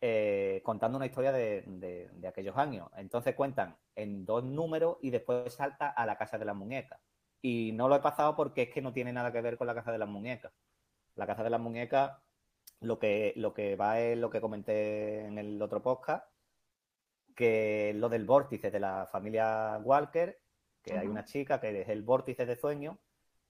eh, 0.00 0.60
contando 0.64 0.96
una 0.98 1.06
historia 1.06 1.32
de, 1.32 1.62
de- 1.66 2.10
de 2.12 2.28
aquellos 2.28 2.56
años. 2.56 2.88
Entonces 2.96 3.34
cuentan 3.34 3.76
en 3.94 4.24
dos 4.26 4.44
números 4.44 4.98
y 5.00 5.10
después 5.10 5.54
salta 5.54 5.88
a 5.90 6.04
la 6.06 6.18
Casa 6.18 6.36
de 6.38 6.44
las 6.44 6.56
Muñecas. 6.56 7.00
Y 7.40 7.72
no 7.72 7.88
lo 7.88 7.96
he 7.96 8.00
pasado 8.00 8.36
porque 8.36 8.62
es 8.62 8.70
que 8.70 8.82
no 8.82 8.92
tiene 8.92 9.12
nada 9.12 9.32
que 9.32 9.40
ver 9.40 9.56
con 9.56 9.66
la 9.66 9.74
Casa 9.74 9.92
de 9.92 9.98
las 9.98 10.08
Muñecas. 10.08 10.52
La 11.14 11.26
Casa 11.26 11.42
de 11.44 11.50
las 11.50 11.60
Muñecas 11.60 12.12
lo 12.84 12.98
que, 12.98 13.32
lo 13.36 13.54
que 13.54 13.76
va 13.76 14.00
es 14.00 14.18
lo 14.18 14.30
que 14.30 14.40
comenté 14.40 15.24
en 15.26 15.38
el 15.38 15.60
otro 15.62 15.82
podcast, 15.82 16.26
que 17.34 17.92
lo 17.96 18.08
del 18.08 18.24
vórtice 18.24 18.70
de 18.70 18.80
la 18.80 19.08
familia 19.10 19.78
Walker, 19.82 20.40
que 20.82 20.98
hay 20.98 21.08
una 21.08 21.24
chica 21.24 21.60
que 21.60 21.80
es 21.82 21.88
el 21.88 22.02
vórtice 22.02 22.46
de 22.46 22.56
sueño 22.56 22.98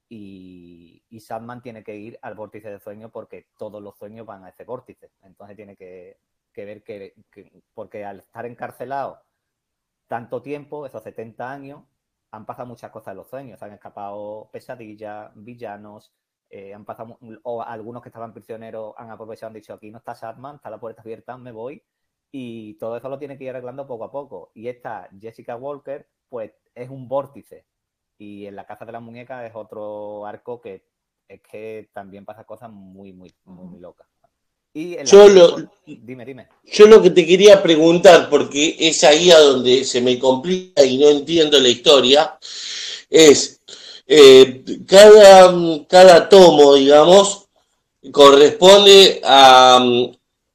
y, 0.08 1.04
y 1.10 1.20
Sandman 1.20 1.62
tiene 1.62 1.82
que 1.84 1.96
ir 1.96 2.18
al 2.22 2.34
vórtice 2.34 2.70
de 2.70 2.80
sueño 2.80 3.10
porque 3.10 3.48
todos 3.58 3.82
los 3.82 3.96
sueños 3.98 4.26
van 4.26 4.44
a 4.44 4.50
ese 4.50 4.64
vórtice. 4.64 5.10
Entonces 5.22 5.56
tiene 5.56 5.76
que, 5.76 6.18
que 6.52 6.64
ver 6.64 6.82
que, 6.84 7.14
que- 7.30 7.62
porque 7.74 8.04
al 8.04 8.20
estar 8.20 8.46
encarcelado 8.46 9.20
tanto 10.06 10.42
tiempo, 10.42 10.86
esos 10.86 11.02
70 11.02 11.50
años, 11.50 11.84
han 12.30 12.46
pasado 12.46 12.68
muchas 12.68 12.90
cosas 12.90 13.12
en 13.12 13.16
los 13.18 13.28
sueños. 13.28 13.62
Han 13.62 13.72
escapado 13.72 14.48
pesadillas, 14.52 15.30
villanos, 15.34 16.12
eh, 16.56 16.72
han 16.72 16.84
pasado, 16.84 17.18
o 17.42 17.62
algunos 17.62 18.00
que 18.00 18.10
estaban 18.10 18.32
prisioneros 18.32 18.94
han 18.96 19.10
aprovechado 19.10 19.48
han 19.48 19.54
dicho, 19.54 19.74
aquí 19.74 19.90
no 19.90 19.98
está 19.98 20.14
Sadman, 20.14 20.56
está 20.56 20.70
la 20.70 20.78
puerta 20.78 21.02
abierta, 21.02 21.36
me 21.36 21.50
voy. 21.50 21.82
Y 22.30 22.74
todo 22.74 22.96
eso 22.96 23.08
lo 23.08 23.18
tiene 23.18 23.36
que 23.36 23.42
ir 23.44 23.50
arreglando 23.50 23.88
poco 23.88 24.04
a 24.04 24.12
poco. 24.12 24.52
Y 24.54 24.68
esta 24.68 25.08
Jessica 25.20 25.56
Walker, 25.56 26.06
pues 26.28 26.52
es 26.74 26.88
un 26.90 27.08
vórtice. 27.08 27.66
Y 28.18 28.46
en 28.46 28.54
la 28.54 28.66
Casa 28.66 28.84
de 28.84 28.92
las 28.92 29.02
Muñecas 29.02 29.44
es 29.48 29.52
otro 29.56 30.26
arco 30.26 30.60
que 30.60 30.84
es 31.26 31.40
que 31.42 31.90
también 31.92 32.24
pasa 32.24 32.44
cosas 32.44 32.70
muy, 32.70 33.12
muy, 33.12 33.34
muy, 33.44 33.66
muy 33.66 33.80
locas. 33.80 34.06
Y 34.72 34.94
en 34.94 35.06
la 35.06 35.10
Yo 35.10 35.28
lo- 35.28 35.52
pues, 35.54 35.68
Dime, 35.86 36.24
dime. 36.24 36.48
Yo 36.64 36.86
lo 36.86 37.02
que 37.02 37.10
te 37.10 37.26
quería 37.26 37.60
preguntar, 37.62 38.28
porque 38.30 38.76
es 38.78 39.02
ahí 39.02 39.30
a 39.32 39.38
donde 39.38 39.84
se 39.84 40.00
me 40.00 40.18
complica 40.20 40.84
y 40.84 40.98
no 40.98 41.08
entiendo 41.08 41.58
la 41.58 41.68
historia, 41.68 42.38
es 43.10 43.60
eh, 44.06 44.64
cada, 44.86 45.54
cada 45.88 46.28
tomo, 46.28 46.74
digamos, 46.74 47.48
corresponde 48.12 49.20
a, 49.24 49.84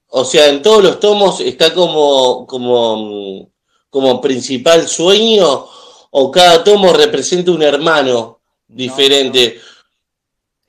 o 0.10 0.26
sea, 0.26 0.48
en 0.50 0.62
todos 0.62 0.84
los 0.84 1.00
tomos 1.00 1.40
está 1.42 1.74
como, 1.74 2.46
como, 2.48 3.50
como 3.90 4.22
principal 4.22 4.88
sueño, 4.88 5.66
o 6.12 6.32
cada 6.32 6.64
tomo 6.64 6.94
representa 6.94 7.52
un 7.52 7.62
hermano 7.64 8.40
No, 8.68 8.76
diferente. 8.76 9.56
no. 9.56 9.70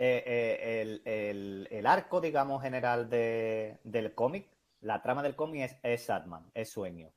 Eh, 0.03 0.25
eh, 0.27 0.81
el, 0.83 1.03
el- 1.05 1.69
el 1.71 1.87
arco, 1.87 2.21
digamos, 2.23 2.63
general 2.63 3.11
de- 3.11 3.77
del 3.85 4.15
cómic, 4.15 4.47
la 4.81 5.03
trama 5.03 5.23
del 5.23 5.37
cómic 5.37 5.63
es, 5.65 5.77
es 5.83 6.05
Sadman, 6.07 6.51
es 6.55 6.71
sueño. 6.71 7.11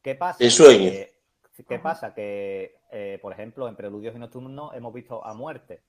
¿Qué 0.00 0.14
pasa? 0.14 0.36
Es 0.44 0.54
sueño. 0.54 0.90
Que- 0.90 1.12
¿Qué 1.68 1.78
pasa? 1.80 2.14
Que, 2.14 2.76
eh, 2.92 3.18
por 3.22 3.32
ejemplo, 3.32 3.68
en 3.68 3.76
Preludios 3.76 4.14
y 4.16 4.18
Nocturnos 4.18 4.74
hemos 4.74 4.92
visto 4.94 5.24
a 5.24 5.34
muerte, 5.34 5.82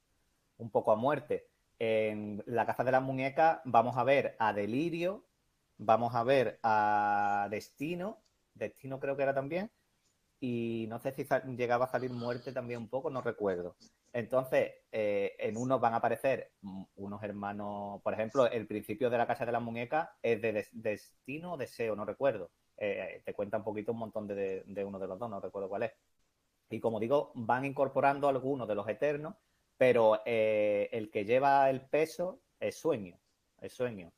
un 0.57 0.69
poco 0.71 0.91
a 0.91 0.95
muerte. 0.95 1.47
En 1.79 2.43
La 2.47 2.65
Casa 2.65 2.83
de 2.83 2.91
las 2.93 3.03
Muñecas 3.03 3.61
vamos 3.65 3.97
a 3.97 4.03
ver 4.03 4.35
a 4.39 4.53
Delirio, 4.53 5.25
vamos 5.77 6.15
a 6.15 6.23
ver 6.23 6.59
a 6.63 7.47
Destino, 7.51 8.23
Destino 8.53 8.99
creo 8.99 9.17
que 9.17 9.23
era 9.23 9.33
también, 9.35 9.71
y 10.39 10.87
no 10.89 10.99
sé 10.99 11.11
si 11.11 11.25
llegaba 11.55 11.85
a 11.85 11.91
salir 11.91 12.11
muerte 12.11 12.51
también 12.51 12.79
un 12.81 12.89
poco, 12.89 13.09
no 13.09 13.21
recuerdo. 13.21 13.75
Entonces, 14.13 14.71
eh, 14.91 15.35
en 15.39 15.55
unos 15.57 15.79
van 15.79 15.93
a 15.93 15.97
aparecer 15.97 16.51
unos 16.95 17.23
hermanos, 17.23 18.01
por 18.03 18.13
ejemplo, 18.13 18.47
el 18.49 18.67
principio 18.67 19.09
de 19.09 19.17
la 19.17 19.27
Casa 19.27 19.45
de 19.45 19.51
las 19.51 19.61
Muñecas 19.61 20.09
es 20.21 20.41
de 20.41 20.51
Des- 20.53 20.69
Destino 20.73 21.53
o 21.53 21.57
Deseo, 21.57 21.95
no 21.95 22.05
recuerdo. 22.05 22.51
Eh, 22.77 23.21
te 23.25 23.33
cuenta 23.33 23.57
un 23.57 23.63
poquito 23.63 23.91
un 23.91 23.99
montón 23.99 24.27
de- 24.27 24.63
de 24.65 24.83
uno 24.85 24.97
de 24.99 25.07
los 25.07 25.19
dos, 25.19 25.29
no 25.29 25.39
recuerdo 25.39 25.69
cuál 25.69 25.83
es. 25.83 25.91
Y 26.71 26.79
como 26.79 26.99
digo, 26.99 27.31
van 27.35 27.65
incorporando 27.65 28.27
algunos 28.27 28.67
de 28.67 28.75
los 28.75 28.87
eternos, 28.87 29.35
pero 29.77 30.21
eh, 30.25 30.89
el 30.91 31.09
que 31.09 31.25
lleva 31.25 31.69
el 31.69 31.81
peso 31.81 32.39
es 32.59 32.75
sueño, 32.75 33.17
es 33.59 33.73
sueño. 33.73 34.11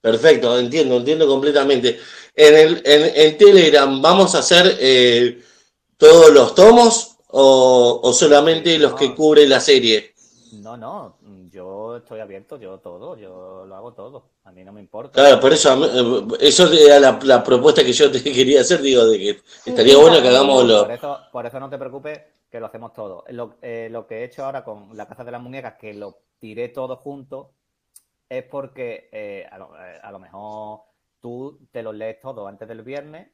Perfecto, 0.00 0.58
entiendo, 0.58 0.96
entiendo 0.96 1.28
completamente. 1.28 1.98
En 2.34 2.54
el, 2.54 2.82
en, 2.84 3.12
en 3.14 3.38
Telegram, 3.38 4.02
¿vamos 4.02 4.34
a 4.34 4.40
hacer 4.40 4.76
eh, 4.80 5.40
todos 5.96 6.32
los 6.32 6.54
tomos 6.54 7.18
o, 7.28 8.00
o 8.02 8.12
solamente 8.12 8.78
los 8.78 8.94
que 8.94 9.14
cubre 9.14 9.46
la 9.46 9.60
serie? 9.60 10.12
No, 10.54 10.76
no, 10.76 11.18
yo 11.52 11.96
estoy 11.98 12.20
abierto, 12.20 12.56
yo 12.58 12.80
todo, 12.80 13.16
yo 13.16 13.64
lo 13.66 13.74
hago 13.76 13.92
todo, 13.94 14.30
a 14.44 14.52
mí 14.52 14.64
no 14.64 14.72
me 14.72 14.80
importa. 14.80 15.18
Claro, 15.20 15.40
por 15.40 15.52
eso, 15.52 15.70
a 15.70 15.76
mí, 15.76 15.84
eh, 15.84 16.26
eso 16.40 16.72
era 16.72 16.98
la, 16.98 17.18
la 17.22 17.44
propuesta 17.44 17.84
que 17.84 17.92
yo 17.92 18.10
te 18.10 18.22
quería 18.38 18.62
hacer, 18.62 18.80
digo, 18.80 19.04
de 19.06 19.18
que 19.18 19.40
estaría 19.66 19.96
sí, 19.96 19.98
bueno 19.98 20.20
que 20.22 20.28
hagamos 20.28 20.64
lo... 20.64 20.78
Por 20.80 20.90
eso, 20.90 21.18
por 21.32 21.46
eso 21.46 21.60
no 21.60 21.70
te 21.70 21.78
preocupes, 21.78 22.20
que 22.50 22.60
lo 22.60 22.66
hacemos 22.66 22.92
todo. 22.92 23.24
Lo, 23.28 23.56
eh, 23.62 23.88
lo 23.90 24.06
que 24.06 24.18
he 24.20 24.24
hecho 24.24 24.44
ahora 24.44 24.64
con 24.64 24.96
la 24.96 25.06
Casa 25.08 25.24
de 25.24 25.30
las 25.32 25.42
Muñecas, 25.42 25.74
que 25.78 25.94
lo 25.94 26.18
tiré 26.38 26.68
todo 26.68 26.96
junto, 26.96 27.54
es 28.28 28.44
porque 28.44 29.08
eh, 29.12 29.46
a, 29.50 29.58
lo, 29.58 29.76
eh, 29.80 30.00
a 30.02 30.12
lo 30.12 30.18
mejor 30.18 30.82
tú 31.20 31.60
te 31.72 31.82
lo 31.82 31.92
lees 31.92 32.20
todo 32.20 32.46
antes 32.48 32.68
del 32.68 32.82
viernes, 32.82 33.30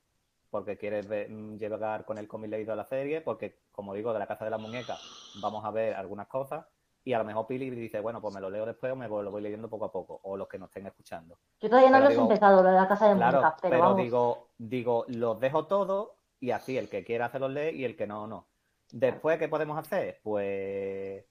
porque 0.50 0.78
quieres 0.78 1.08
ver- 1.08 1.30
mm, 1.30 1.58
llegar 1.58 2.04
con 2.04 2.18
el 2.18 2.28
cómic 2.28 2.50
leído 2.50 2.72
a 2.72 2.76
la 2.76 2.84
serie, 2.84 3.20
porque, 3.20 3.60
como 3.72 3.94
digo, 3.94 4.12
de 4.12 4.18
la 4.20 4.26
Casa 4.26 4.44
de 4.44 4.50
las 4.52 4.60
Muñecas 4.60 5.00
vamos 5.34 5.64
a 5.64 5.70
ver 5.70 5.94
algunas 5.94 6.28
cosas, 6.28 6.66
y 7.08 7.14
a 7.14 7.18
lo 7.18 7.24
mejor 7.24 7.46
Pili 7.46 7.70
dice, 7.70 8.00
bueno, 8.00 8.20
pues 8.20 8.34
me 8.34 8.40
lo 8.40 8.50
leo 8.50 8.66
después 8.66 8.92
o 8.92 8.94
me 8.94 9.08
lo 9.08 9.30
voy 9.30 9.40
leyendo 9.40 9.66
poco 9.70 9.86
a 9.86 9.90
poco, 9.90 10.20
o 10.24 10.36
los 10.36 10.46
que 10.46 10.58
nos 10.58 10.68
estén 10.68 10.88
escuchando. 10.88 11.38
Yo 11.58 11.70
todavía 11.70 11.88
no 11.88 11.96
Pero 11.96 12.10
lo 12.10 12.20
he 12.20 12.22
empezado, 12.22 12.62
lo 12.62 12.68
de 12.68 12.74
la 12.74 12.86
casa 12.86 13.08
de 13.08 13.16
Claro, 13.16 13.40
pero, 13.40 13.70
pero 13.70 13.78
vamos. 13.78 13.96
digo, 13.96 14.48
digo, 14.58 15.04
los 15.08 15.40
dejo 15.40 15.64
todos 15.64 16.10
y 16.38 16.50
así 16.50 16.76
el 16.76 16.90
que 16.90 17.06
quiera 17.06 17.24
hacerlos 17.24 17.52
lee 17.52 17.70
y 17.70 17.84
el 17.86 17.96
que 17.96 18.06
no, 18.06 18.26
no. 18.26 18.46
Después, 18.92 19.38
¿qué 19.38 19.48
podemos 19.48 19.78
hacer? 19.78 20.20
Pues 20.22 21.24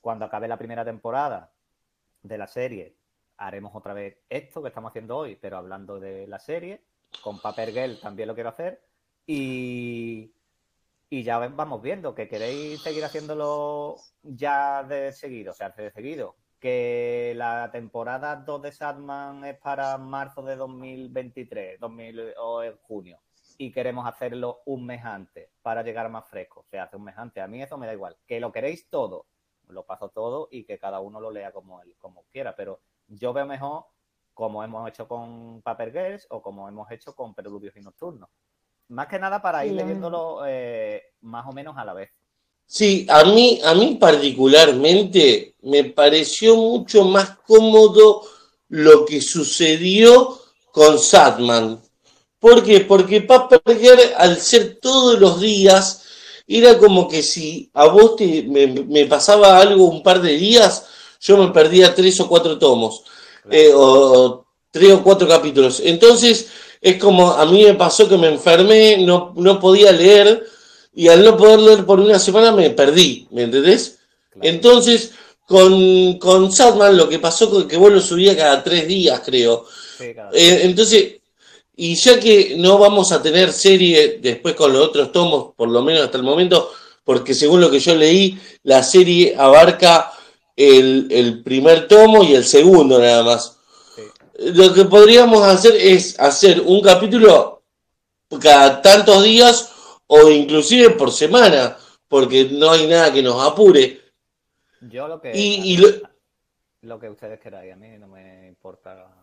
cuando 0.00 0.24
acabe 0.24 0.48
la 0.48 0.58
primera 0.58 0.84
temporada 0.84 1.52
de 2.24 2.36
la 2.36 2.48
serie, 2.48 2.96
haremos 3.36 3.72
otra 3.76 3.94
vez 3.94 4.18
esto 4.28 4.60
que 4.62 4.68
estamos 4.68 4.90
haciendo 4.90 5.16
hoy, 5.16 5.36
pero 5.36 5.58
hablando 5.58 6.00
de 6.00 6.26
la 6.26 6.40
serie. 6.40 6.82
Con 7.22 7.40
Paper 7.40 7.70
Girl 7.70 8.00
también 8.00 8.26
lo 8.26 8.34
quiero 8.34 8.50
hacer. 8.50 8.82
Y, 9.28 10.32
y 11.10 11.24
ya 11.24 11.38
vamos 11.38 11.82
viendo 11.82 12.14
que 12.14 12.28
queréis 12.28 12.82
seguir 12.82 13.04
haciéndolo 13.04 13.96
ya 14.22 14.84
de 14.84 15.12
seguido, 15.12 15.50
o 15.50 15.54
sea, 15.54 15.70
de 15.70 15.90
seguido. 15.90 16.36
Que 16.60 17.32
la 17.36 17.70
temporada 17.72 18.36
2 18.36 18.62
de 18.62 18.72
Sadman 18.72 19.44
es 19.44 19.58
para 19.58 19.98
marzo 19.98 20.42
de 20.42 20.54
2023, 20.56 21.80
2000, 21.80 22.34
o 22.38 22.62
en 22.62 22.76
junio. 22.78 23.20
y 23.58 23.72
queremos 23.72 24.06
hacerlo 24.06 24.62
un 24.66 24.86
mes 24.86 25.04
antes 25.04 25.50
para 25.62 25.82
llegar 25.82 26.08
más 26.10 26.28
fresco, 26.28 26.64
se 26.70 26.78
hace 26.78 26.96
un 26.96 27.04
mes 27.04 27.18
antes. 27.18 27.42
A 27.42 27.48
mí 27.48 27.62
eso 27.62 27.76
me 27.76 27.86
da 27.86 27.92
igual. 27.92 28.16
Que 28.26 28.40
lo 28.40 28.52
queréis 28.52 28.88
todo, 28.88 29.26
lo 29.68 29.84
paso 29.84 30.10
todo 30.10 30.48
y 30.50 30.64
que 30.64 30.78
cada 30.78 31.00
uno 31.00 31.20
lo 31.20 31.30
lea 31.30 31.52
como, 31.52 31.82
él, 31.82 31.94
como 31.98 32.24
quiera, 32.32 32.54
pero 32.56 32.80
yo 33.08 33.32
veo 33.32 33.46
mejor 33.46 33.86
como 34.32 34.62
hemos 34.64 34.88
hecho 34.88 35.08
con 35.08 35.60
Paper 35.62 35.92
Girls 35.92 36.26
o 36.30 36.40
como 36.40 36.68
hemos 36.68 36.90
hecho 36.90 37.14
con 37.14 37.34
Preludios 37.34 37.76
y 37.76 37.80
Nocturnos. 37.80 38.30
Más 38.90 39.06
que 39.06 39.20
nada 39.20 39.40
para 39.40 39.64
ir 39.64 39.72
leyéndolo 39.72 40.40
eh, 40.46 41.00
más 41.22 41.46
o 41.46 41.52
menos 41.52 41.76
a 41.78 41.84
la 41.84 41.94
vez. 41.94 42.10
Sí, 42.66 43.06
a 43.08 43.22
mí, 43.24 43.60
a 43.64 43.72
mí 43.74 43.96
particularmente 44.00 45.54
me 45.62 45.84
pareció 45.84 46.56
mucho 46.56 47.04
más 47.04 47.38
cómodo 47.46 48.22
lo 48.68 49.04
que 49.04 49.20
sucedió 49.20 50.40
con 50.72 50.98
Sadman. 50.98 51.80
¿Por 52.40 52.64
qué? 52.64 52.80
Porque 52.80 53.20
Paper 53.20 53.62
Girl, 53.78 54.00
al 54.16 54.40
ser 54.40 54.80
todos 54.80 55.20
los 55.20 55.40
días, 55.40 56.04
era 56.48 56.76
como 56.76 57.06
que 57.06 57.22
si 57.22 57.70
a 57.74 57.86
vos 57.86 58.16
te, 58.16 58.42
me, 58.42 58.66
me 58.66 59.06
pasaba 59.06 59.58
algo 59.58 59.84
un 59.84 60.02
par 60.02 60.20
de 60.20 60.36
días, 60.36 60.86
yo 61.20 61.36
me 61.36 61.52
perdía 61.52 61.94
tres 61.94 62.18
o 62.18 62.28
cuatro 62.28 62.58
tomos, 62.58 63.04
eh, 63.50 63.72
o, 63.72 63.82
o 63.82 64.46
tres 64.70 64.92
o 64.92 65.02
cuatro 65.02 65.28
capítulos. 65.28 65.80
Entonces, 65.84 66.50
es 66.80 66.96
como 66.96 67.30
a 67.32 67.44
mí 67.46 67.64
me 67.64 67.74
pasó 67.74 68.08
que 68.08 68.16
me 68.16 68.28
enfermé, 68.28 68.98
no, 68.98 69.32
no 69.36 69.60
podía 69.60 69.92
leer, 69.92 70.46
y 70.94 71.08
al 71.08 71.24
no 71.24 71.36
poder 71.36 71.60
leer 71.60 71.86
por 71.86 72.00
una 72.00 72.18
semana 72.18 72.52
me 72.52 72.70
perdí, 72.70 73.28
¿me 73.30 73.42
entendés? 73.42 73.98
Claro. 74.30 74.48
Entonces, 74.48 75.12
con, 75.46 76.18
con 76.18 76.52
Sadman 76.52 76.96
lo 76.96 77.08
que 77.08 77.18
pasó 77.18 77.50
fue 77.50 77.66
que 77.68 77.76
vos 77.76 77.92
lo 77.92 78.00
subías 78.00 78.36
cada 78.36 78.62
tres 78.62 78.86
días, 78.86 79.20
creo. 79.24 79.66
Sí, 79.98 80.04
Eh, 80.32 80.60
entonces, 80.62 81.16
y 81.76 81.94
ya 81.94 82.20
que 82.20 82.54
no 82.56 82.78
vamos 82.78 83.12
a 83.12 83.22
tener 83.22 83.52
serie 83.52 84.18
después 84.20 84.54
con 84.54 84.72
los 84.72 84.86
otros 84.86 85.12
tomos, 85.12 85.54
por 85.56 85.68
lo 85.68 85.82
menos 85.82 86.02
hasta 86.02 86.18
el 86.18 86.24
momento, 86.24 86.70
porque 87.04 87.34
según 87.34 87.60
lo 87.60 87.70
que 87.70 87.80
yo 87.80 87.94
leí, 87.94 88.38
la 88.62 88.82
serie 88.82 89.34
abarca 89.36 90.12
el, 90.56 91.08
el 91.10 91.42
primer 91.42 91.88
tomo 91.88 92.22
y 92.22 92.34
el 92.34 92.44
segundo 92.44 92.98
nada 92.98 93.22
más. 93.22 93.59
Lo 94.42 94.72
que 94.72 94.84
podríamos 94.86 95.42
hacer 95.42 95.74
es 95.76 96.18
hacer 96.18 96.62
un 96.62 96.80
capítulo 96.80 97.62
cada 98.40 98.80
tantos 98.80 99.22
días 99.22 99.70
o 100.06 100.30
inclusive 100.30 100.90
por 100.90 101.12
semana, 101.12 101.76
porque 102.08 102.48
no 102.50 102.70
hay 102.70 102.86
nada 102.86 103.12
que 103.12 103.22
nos 103.22 103.40
apure. 103.46 104.00
Yo 104.80 105.06
lo 105.08 105.20
que, 105.20 105.32
Y, 105.36 105.74
y 105.74 105.76
lo- 105.76 106.08
lo 106.82 106.98
que 106.98 107.10
ustedes 107.10 107.38
queráis, 107.38 107.72
a 107.74 107.76
mí 107.76 107.98
no 107.98 108.08
me 108.08 108.48
importa. 108.48 109.14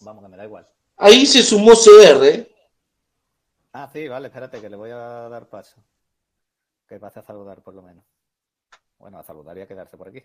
Vamos, 0.00 0.22
que 0.22 0.28
me 0.28 0.36
da 0.36 0.44
igual. 0.44 0.68
ahí 0.96 1.26
se 1.26 1.42
sumó 1.42 1.72
CR. 1.72 2.46
Ah, 3.72 3.90
sí, 3.92 4.06
vale, 4.06 4.28
espérate, 4.28 4.60
que 4.60 4.70
le 4.70 4.76
voy 4.76 4.90
a 4.90 5.28
dar 5.28 5.48
paso. 5.48 5.76
Que 6.88 7.00
pase 7.00 7.18
a 7.18 7.22
saludar 7.22 7.62
por 7.62 7.74
lo 7.74 7.82
menos. 7.82 8.04
Bueno, 8.98 9.18
a 9.18 9.24
saludar 9.24 9.58
y 9.58 9.62
a 9.62 9.66
quedarse 9.66 9.96
por 9.96 10.08
aquí. 10.08 10.22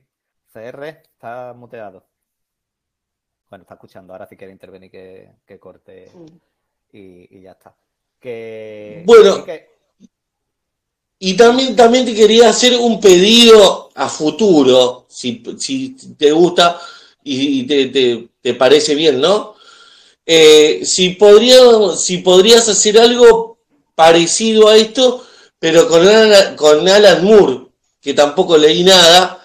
CR 0.53 0.83
está 0.87 1.53
muteado. 1.55 2.05
Bueno, 3.53 3.61
está 3.65 3.75
escuchando. 3.75 4.13
Ahora 4.13 4.25
si 4.25 4.35
quiere 4.35 4.51
intervenir 4.51 4.89
que, 4.89 5.29
que 5.45 5.59
corte 5.59 6.09
y, 6.91 7.37
y 7.37 7.41
ya 7.41 7.51
está. 7.51 7.75
Que, 8.19 9.03
Bueno. 9.05 9.45
que- 9.45 9.69
Y 11.19 11.37
también, 11.37 11.75
también 11.75 12.03
te 12.03 12.15
quería 12.15 12.49
hacer 12.49 12.75
un 12.75 12.99
pedido 12.99 13.91
a 13.93 14.09
futuro, 14.09 15.05
si, 15.07 15.43
si 15.59 15.95
te 16.17 16.31
gusta 16.31 16.81
y, 17.23 17.59
y 17.59 17.67
te, 17.67 17.85
te- 17.89 18.27
te 18.41 18.53
parece 18.55 18.95
bien, 18.95 19.21
¿no? 19.21 19.53
Eh, 20.25 20.81
si, 20.85 21.11
podría, 21.11 21.59
si 21.97 22.17
podrías 22.19 22.67
hacer 22.69 22.99
algo 22.99 23.59
parecido 23.95 24.67
a 24.69 24.77
esto, 24.77 25.23
pero 25.59 25.87
con 25.87 26.07
Alan, 26.07 26.55
con 26.55 26.89
Alan 26.89 27.23
Moore, 27.23 27.67
que 28.01 28.15
tampoco 28.15 28.57
leí 28.57 28.83
nada. 28.83 29.39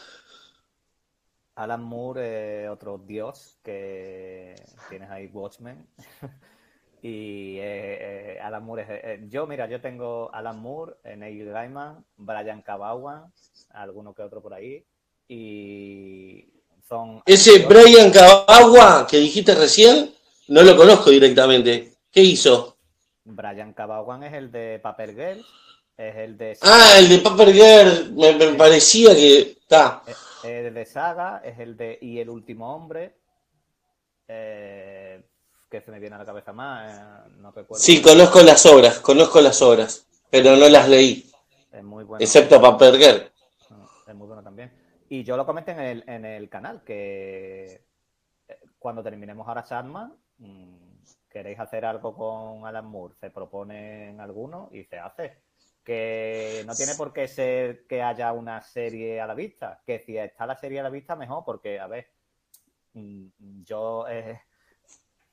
Alan 1.56 1.82
Moore, 1.82 2.20
eh, 2.22 2.37
otro 2.78 2.98
dios 2.98 3.58
que 3.64 4.54
tienes 4.88 5.10
ahí, 5.10 5.26
Watchmen. 5.32 5.84
y 7.02 7.56
eh, 7.58 8.36
eh, 8.36 8.38
Alan 8.40 8.64
Moore 8.64 8.82
es. 8.82 8.88
eh, 8.90 9.20
yo, 9.28 9.46
mira, 9.48 9.68
yo 9.68 9.80
tengo 9.80 10.30
Alan 10.32 10.60
Moore, 10.60 10.94
eh, 11.02 11.16
Neil 11.16 11.50
Gaiman, 11.50 12.04
Brian 12.16 12.62
Cabawan, 12.62 13.32
alguno 13.70 14.14
que 14.14 14.22
otro 14.22 14.40
por 14.40 14.54
ahí. 14.54 14.84
Y 15.26 16.46
son. 16.88 17.20
Ese 17.26 17.66
Brian 17.66 18.12
Cabagua 18.12 19.06
que 19.10 19.18
dijiste 19.18 19.54
recién, 19.56 20.14
no 20.46 20.62
lo 20.62 20.76
conozco 20.76 21.10
directamente. 21.10 21.94
¿Qué 22.12 22.22
hizo? 22.22 22.76
Brian 23.24 23.72
Cabawan 23.74 24.22
es 24.22 24.34
el 24.34 24.52
de 24.52 24.78
Paper 24.80 25.10
Girl, 25.10 25.44
es 25.96 26.16
el 26.16 26.38
de. 26.38 26.56
Ah, 26.62 26.94
el 26.98 27.08
de 27.08 27.18
Paper 27.18 27.52
Girl, 27.52 28.12
me, 28.14 28.32
me 28.34 28.54
parecía 28.54 29.14
que 29.16 29.38
está. 29.60 30.02
El 30.44 30.74
de 30.74 30.84
Saga, 30.86 31.40
es 31.44 31.58
el 31.58 31.76
de 31.76 31.98
Y 32.00 32.18
el 32.20 32.28
último 32.30 32.74
hombre. 32.74 33.16
eh, 34.28 35.22
que 35.70 35.80
se 35.82 35.90
me 35.90 35.98
viene 36.00 36.16
a 36.16 36.18
la 36.18 36.24
cabeza 36.24 36.52
más, 36.52 37.26
eh, 37.26 37.30
no 37.38 37.50
recuerdo. 37.50 37.82
Sí, 37.82 38.00
conozco 38.00 38.40
las 38.40 38.64
obras, 38.66 39.00
conozco 39.00 39.40
las 39.40 39.60
obras, 39.62 40.06
pero 40.30 40.56
no 40.56 40.68
las 40.68 40.88
leí, 40.88 41.30
Es 41.72 41.84
muy 41.84 42.04
bueno. 42.04 42.22
excepto 42.22 42.60
Paper 42.60 42.96
Girl. 42.96 43.32
Es 44.06 44.14
muy 44.14 44.26
bueno 44.26 44.42
también. 44.42 44.72
Y 45.10 45.24
yo 45.24 45.36
lo 45.36 45.44
comenté 45.46 45.72
en 45.72 45.80
el, 45.80 46.04
en 46.06 46.24
el 46.24 46.48
canal, 46.48 46.82
que 46.84 47.82
eh, 48.48 48.58
cuando 48.78 49.02
terminemos 49.02 49.46
ahora 49.46 49.64
Sandman, 49.64 50.14
mm, 50.38 50.76
queréis 51.30 51.58
hacer 51.60 51.84
algo 51.84 52.14
con 52.14 52.66
Alan 52.66 52.86
Moore, 52.86 53.14
se 53.20 53.30
proponen 53.30 54.20
algunos 54.20 54.72
y 54.72 54.84
se 54.84 54.98
hace. 54.98 55.38
Que 55.88 56.64
no 56.66 56.74
tiene 56.74 56.94
por 56.96 57.14
qué 57.14 57.26
ser 57.26 57.86
que 57.86 58.02
haya 58.02 58.34
una 58.34 58.60
serie 58.60 59.22
a 59.22 59.26
la 59.26 59.32
vista, 59.32 59.80
que 59.86 60.00
si 60.00 60.18
está 60.18 60.44
la 60.44 60.54
serie 60.54 60.80
a 60.80 60.82
la 60.82 60.90
vista, 60.90 61.16
mejor, 61.16 61.44
porque, 61.46 61.80
a 61.80 61.86
ver, 61.86 62.10
mm, 62.92 63.62
yo, 63.64 64.06
eh, 64.06 64.38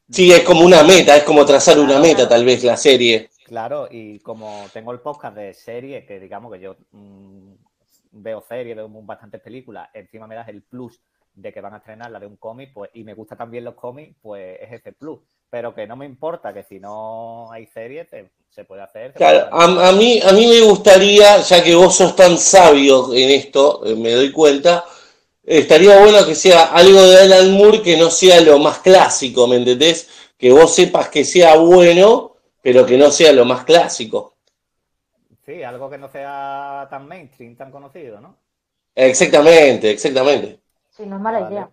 Sí, 0.09 0.31
es 0.31 0.43
como 0.43 0.63
una 0.63 0.81
meta, 0.81 1.17
es 1.17 1.23
como 1.23 1.45
trazar 1.45 1.77
una 1.77 1.99
meta 1.99 2.29
tal 2.29 2.45
vez 2.45 2.63
la 2.63 2.77
serie. 2.77 3.31
Claro, 3.43 3.89
y 3.91 4.19
como 4.19 4.65
tengo 4.71 4.93
el 4.93 5.01
podcast 5.01 5.35
de 5.35 5.53
serie, 5.53 6.05
que 6.05 6.21
digamos 6.21 6.53
que 6.53 6.61
yo 6.61 6.77
mm, 6.91 7.51
veo 8.11 8.39
series, 8.39 8.77
veo 8.77 8.87
bastantes 8.87 9.41
películas, 9.41 9.89
encima 9.93 10.25
me 10.25 10.35
das 10.35 10.47
el 10.47 10.61
plus 10.61 11.01
de 11.33 11.51
que 11.51 11.59
van 11.59 11.73
a 11.73 11.77
estrenar 11.77 12.11
la 12.11 12.19
de 12.21 12.27
un 12.27 12.37
cómic, 12.37 12.71
pues, 12.73 12.91
y 12.93 13.03
me 13.03 13.13
gustan 13.13 13.37
también 13.37 13.65
los 13.65 13.75
cómics, 13.75 14.15
pues 14.21 14.57
es 14.61 14.71
ese 14.71 14.93
plus. 14.93 15.19
Pero 15.49 15.75
que 15.75 15.85
no 15.85 15.97
me 15.97 16.05
importa 16.05 16.53
que 16.53 16.63
si 16.63 16.79
no 16.79 17.51
hay 17.51 17.65
series, 17.65 18.07
se, 18.09 18.31
se 18.55 18.65
puede 18.65 18.81
hacer. 18.81 19.13
se 19.13 19.21
Claro, 19.21 19.39
puede 19.39 19.49
hacer. 19.49 19.61
a, 19.61 19.89
a 19.89 19.91
mí, 19.93 20.19
a 20.23 20.31
mí 20.33 20.45
me 20.47 20.61
gustaría, 20.61 21.41
ya 21.41 21.63
que 21.63 21.73
vos 21.75 21.95
sos 21.95 22.15
tan 22.15 22.37
sabio 22.37 23.13
en 23.13 23.29
esto, 23.31 23.81
eh, 23.85 23.95
me 23.95 24.11
doy 24.11 24.31
cuenta, 24.31 24.85
estaría 25.43 25.99
bueno 25.99 26.25
que 26.25 26.35
sea 26.35 26.65
algo 26.65 27.01
de 27.01 27.21
Alan 27.21 27.51
Moore 27.53 27.81
que 27.81 27.97
no 27.97 28.11
sea 28.11 28.41
lo 28.41 28.59
más 28.59 28.79
clásico, 28.79 29.47
¿me 29.47 29.57
entendés? 29.57 30.07
Que 30.37 30.51
vos 30.51 30.73
sepas 30.75 31.09
que 31.09 31.25
sea 31.25 31.55
bueno, 31.57 32.35
pero 32.61 32.85
que 32.85 32.97
no 32.97 33.11
sea 33.11 33.33
lo 33.33 33.45
más 33.45 33.65
clásico. 33.65 34.35
Sí, 35.45 35.61
algo 35.63 35.89
que 35.89 35.97
no 35.99 36.07
sea 36.09 36.87
tan 36.89 37.07
mainstream, 37.07 37.55
tan 37.55 37.71
conocido, 37.71 38.19
¿no? 38.21 38.37
Exactamente, 38.95 39.89
exactamente. 39.91 40.59
Sí, 40.89 41.05
no 41.05 41.17
es 41.17 41.21
mala 41.21 41.41
Vale. 41.41 41.41
idea. 41.41 41.71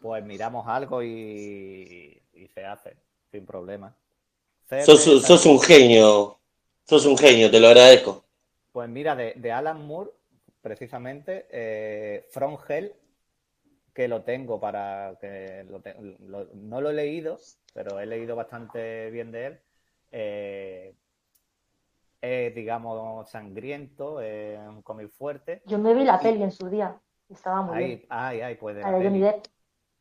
Pues 0.00 0.24
miramos 0.24 0.66
algo 0.68 1.02
y, 1.02 2.22
y 2.34 2.48
se 2.48 2.64
hace, 2.66 2.96
sin 3.32 3.46
problema. 3.46 3.96
Sos, 4.78 5.02
sos 5.26 5.46
un 5.46 5.60
genio, 5.60 6.38
sos 6.84 7.06
un 7.06 7.16
genio, 7.16 7.50
te 7.50 7.60
lo 7.60 7.68
agradezco. 7.68 8.24
Pues 8.72 8.88
mira, 8.88 9.16
de, 9.16 9.34
de 9.36 9.52
Alan 9.52 9.86
Moore, 9.86 10.10
precisamente, 10.60 11.46
eh, 11.50 12.26
From 12.30 12.56
Hell, 12.68 12.94
que 13.94 14.08
lo 14.08 14.22
tengo 14.24 14.60
para 14.60 15.16
que 15.20 15.64
lo 15.68 15.80
te- 15.80 15.96
lo- 16.20 16.46
no 16.54 16.80
lo 16.80 16.90
he 16.90 16.94
leído, 16.94 17.38
pero 17.74 18.00
he 18.00 18.06
leído 18.06 18.36
bastante 18.36 19.10
bien 19.10 19.32
de 19.32 19.46
él. 19.46 19.60
Eh, 20.12 20.94
es, 22.20 22.54
digamos, 22.54 23.30
sangriento, 23.30 24.20
es 24.20 24.58
un 24.58 24.82
cómic 24.82 25.10
fuerte. 25.10 25.62
Yo 25.64 25.78
me 25.78 25.94
vi 25.94 26.04
la 26.04 26.20
peli 26.20 26.42
en 26.42 26.50
su 26.50 26.68
día 26.68 27.00
estaba 27.28 27.62
muy 27.62 27.78
bien. 27.78 28.06
Ay, 28.08 28.40
ay, 28.40 28.54
pues 28.56 28.76
de 28.76 28.82
La 28.82 28.96
peli. 28.96 29.24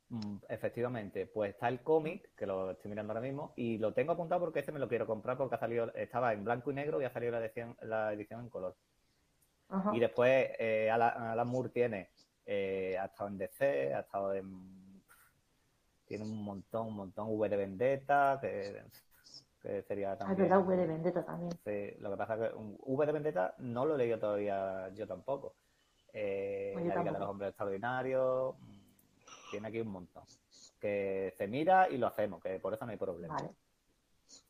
Mm, 0.10 0.38
Efectivamente, 0.50 1.28
pues 1.28 1.52
está 1.52 1.68
el 1.68 1.82
cómic, 1.82 2.34
que 2.36 2.46
lo 2.48 2.72
estoy 2.72 2.90
mirando 2.90 3.14
ahora 3.14 3.22
mismo, 3.22 3.54
y 3.56 3.78
lo 3.78 3.94
tengo 3.94 4.14
apuntado 4.14 4.42
porque 4.42 4.60
este 4.60 4.72
me 4.72 4.80
lo 4.80 4.88
quiero 4.90 5.06
comprar 5.06 5.38
porque 5.38 5.56
ha 5.56 5.60
salido, 5.60 5.94
estaba 5.94 6.34
en 6.34 6.44
blanco 6.44 6.72
y 6.72 6.74
negro 6.74 7.00
y 7.02 7.06
ha 7.06 7.12
salido 7.14 7.32
la 7.34 7.40
edición, 7.46 7.78
la 7.82 8.12
edición 8.14 8.42
en 8.42 8.50
color. 8.50 8.76
Ajá. 9.70 9.92
Y 9.96 10.00
después 10.00 10.50
eh, 10.58 10.90
Alan, 10.92 11.16
Alan 11.16 11.48
Moore 11.48 11.70
tiene, 11.70 12.10
eh, 12.46 12.98
ha 13.00 13.06
estado 13.06 13.30
en 13.30 13.38
DC, 13.38 13.94
ha 13.94 14.00
estado 14.00 14.34
en... 14.34 14.80
Tiene 16.08 16.24
un 16.24 16.44
montón, 16.44 16.88
un 16.88 16.96
montón, 16.96 17.28
V 17.30 17.48
de 17.50 17.56
Vendetta, 17.56 18.40
que, 18.42 18.82
que 19.62 19.84
sería 19.84 20.10
Ah, 20.10 20.14
es 20.14 20.20
también... 20.20 20.50
verdad, 20.50 20.66
V 20.66 20.76
de 20.76 20.88
Vendetta 20.88 21.24
también. 21.24 21.52
Sí, 21.64 22.02
lo 22.02 22.10
que 22.10 22.18
pasa 22.18 22.34
es 22.34 22.50
que 22.50 22.56
un 22.58 22.76
V 22.80 23.06
de 23.06 23.12
Vendetta 23.12 23.54
no 23.60 23.86
lo 23.86 23.94
he 23.94 23.98
leído 24.00 24.18
todavía 24.18 24.90
yo 24.96 25.06
tampoco. 25.06 25.54
Eh, 26.12 26.72
Pues 26.74 26.86
yo 26.86 26.90
la 26.90 27.00
Liga 27.02 27.12
de 27.14 27.20
los 27.20 27.30
Hombres 27.30 27.50
Extraordinarios, 27.50 28.56
mm, 28.60 28.79
tiene 29.50 29.68
aquí 29.68 29.80
un 29.80 29.92
montón. 29.92 30.24
Que 30.80 31.34
se 31.38 31.48
mira 31.48 31.88
y 31.92 31.98
lo 31.98 32.08
hacemos, 32.08 32.42
que 32.42 32.60
por 32.60 32.74
eso 32.74 32.86
no 32.86 32.92
hay 32.92 32.98
problema. 32.98 33.36
Vale. 33.36 33.50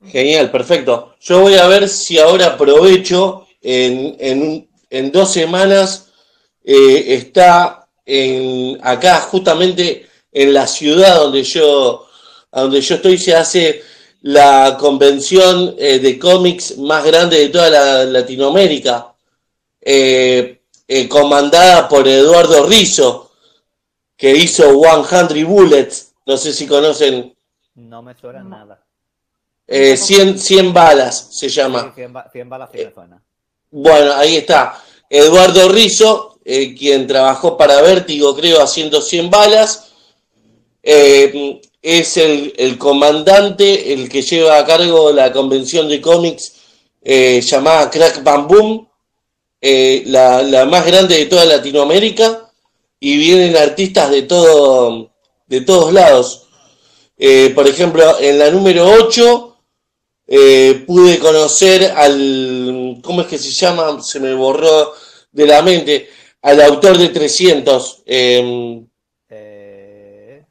Genial, 0.06 0.52
perfecto. 0.52 1.16
Yo 1.20 1.42
voy 1.42 1.56
a 1.56 1.68
ver 1.68 1.90
si 1.90 2.20
ahora 2.20 2.48
aprovecho 2.48 3.48
en, 3.62 4.16
en, 4.20 4.70
en 4.90 5.12
dos 5.12 5.32
semanas 5.32 6.12
eh, 6.64 7.16
está 7.16 7.88
en, 8.06 8.80
acá 8.84 9.22
justamente 9.22 10.08
en 10.32 10.54
la 10.54 10.68
ciudad 10.68 11.16
donde 11.16 11.44
yo, 11.44 12.08
donde 12.52 12.82
yo 12.82 12.96
estoy 12.96 13.18
se 13.18 13.36
hace 13.36 13.82
la 14.22 14.78
convención 14.80 15.76
eh, 15.78 16.00
de 16.00 16.20
cómics 16.20 16.78
más 16.78 17.06
grande 17.06 17.40
de 17.40 17.50
toda 17.50 17.70
la, 17.70 18.06
Latinoamérica, 18.06 19.14
eh, 19.82 20.62
eh, 20.88 21.08
comandada 21.08 21.88
por 21.88 22.08
Eduardo 22.08 22.66
Rizzo, 22.66 23.29
que 24.20 24.32
hizo 24.36 24.66
100 24.80 25.48
Bullets, 25.48 26.12
no 26.26 26.38
sé 26.38 26.54
si 26.54 26.68
conocen. 26.68 27.34
No 27.76 28.04
me 28.04 28.14
suena 28.14 28.44
nada. 28.44 28.84
Eh, 29.66 29.96
100, 29.96 30.38
100 30.38 30.74
balas 30.74 31.30
se 31.32 31.48
llama. 31.48 31.84
Sí, 31.96 32.02
100, 32.02 32.14
ba- 32.14 32.30
100 32.32 32.50
balas 32.50 32.70
sí 32.72 32.80
me 32.84 32.94
suena. 32.94 33.24
Bueno, 33.72 34.14
ahí 34.14 34.36
está. 34.36 34.84
Eduardo 35.10 35.70
Rizzo, 35.70 36.40
eh, 36.44 36.76
quien 36.76 37.08
trabajó 37.08 37.56
para 37.58 37.82
Vértigo, 37.82 38.36
creo, 38.36 38.62
haciendo 38.62 39.02
100 39.02 39.30
balas. 39.30 39.92
Eh, 40.84 41.62
es 41.82 42.18
el, 42.18 42.54
el 42.58 42.78
comandante, 42.78 43.94
el 43.94 44.10
que 44.10 44.22
lleva 44.22 44.58
a 44.58 44.66
cargo 44.66 45.14
la 45.14 45.32
convención 45.32 45.88
de 45.88 46.02
cómics 46.02 46.54
eh, 47.02 47.40
llamada 47.42 47.90
Crack 47.90 48.22
Bam 48.22 48.48
Boom, 48.48 48.90
eh, 49.62 50.04
la, 50.08 50.42
la 50.44 50.66
más 50.66 50.86
grande 50.86 51.16
de 51.18 51.26
toda 51.28 51.46
Latinoamérica, 51.46 52.49
y 53.00 53.18
vienen 53.18 53.56
artistas 53.58 54.12
de, 54.12 54.24
todo, 54.24 55.12
de 55.48 55.62
todos 55.62 55.94
lados. 55.94 56.48
Eh, 57.18 57.52
por 57.56 57.68
ejemplo, 57.68 58.20
en 58.20 58.40
la 58.40 58.50
número 58.50 58.86
8 58.88 59.58
eh, 60.28 60.84
pude 60.88 61.20
conocer 61.20 61.92
al, 61.92 63.00
¿cómo 63.04 63.22
es 63.22 63.28
que 63.28 63.38
se 63.38 63.52
llama? 63.52 64.02
Se 64.02 64.20
me 64.20 64.34
borró 64.34 64.94
de 65.32 65.46
la 65.48 65.62
mente, 65.62 66.10
al 66.42 66.62
autor 66.62 66.98
de 66.98 67.10
300, 67.10 68.04
eh, 68.06 68.82
Eh, 69.30 70.46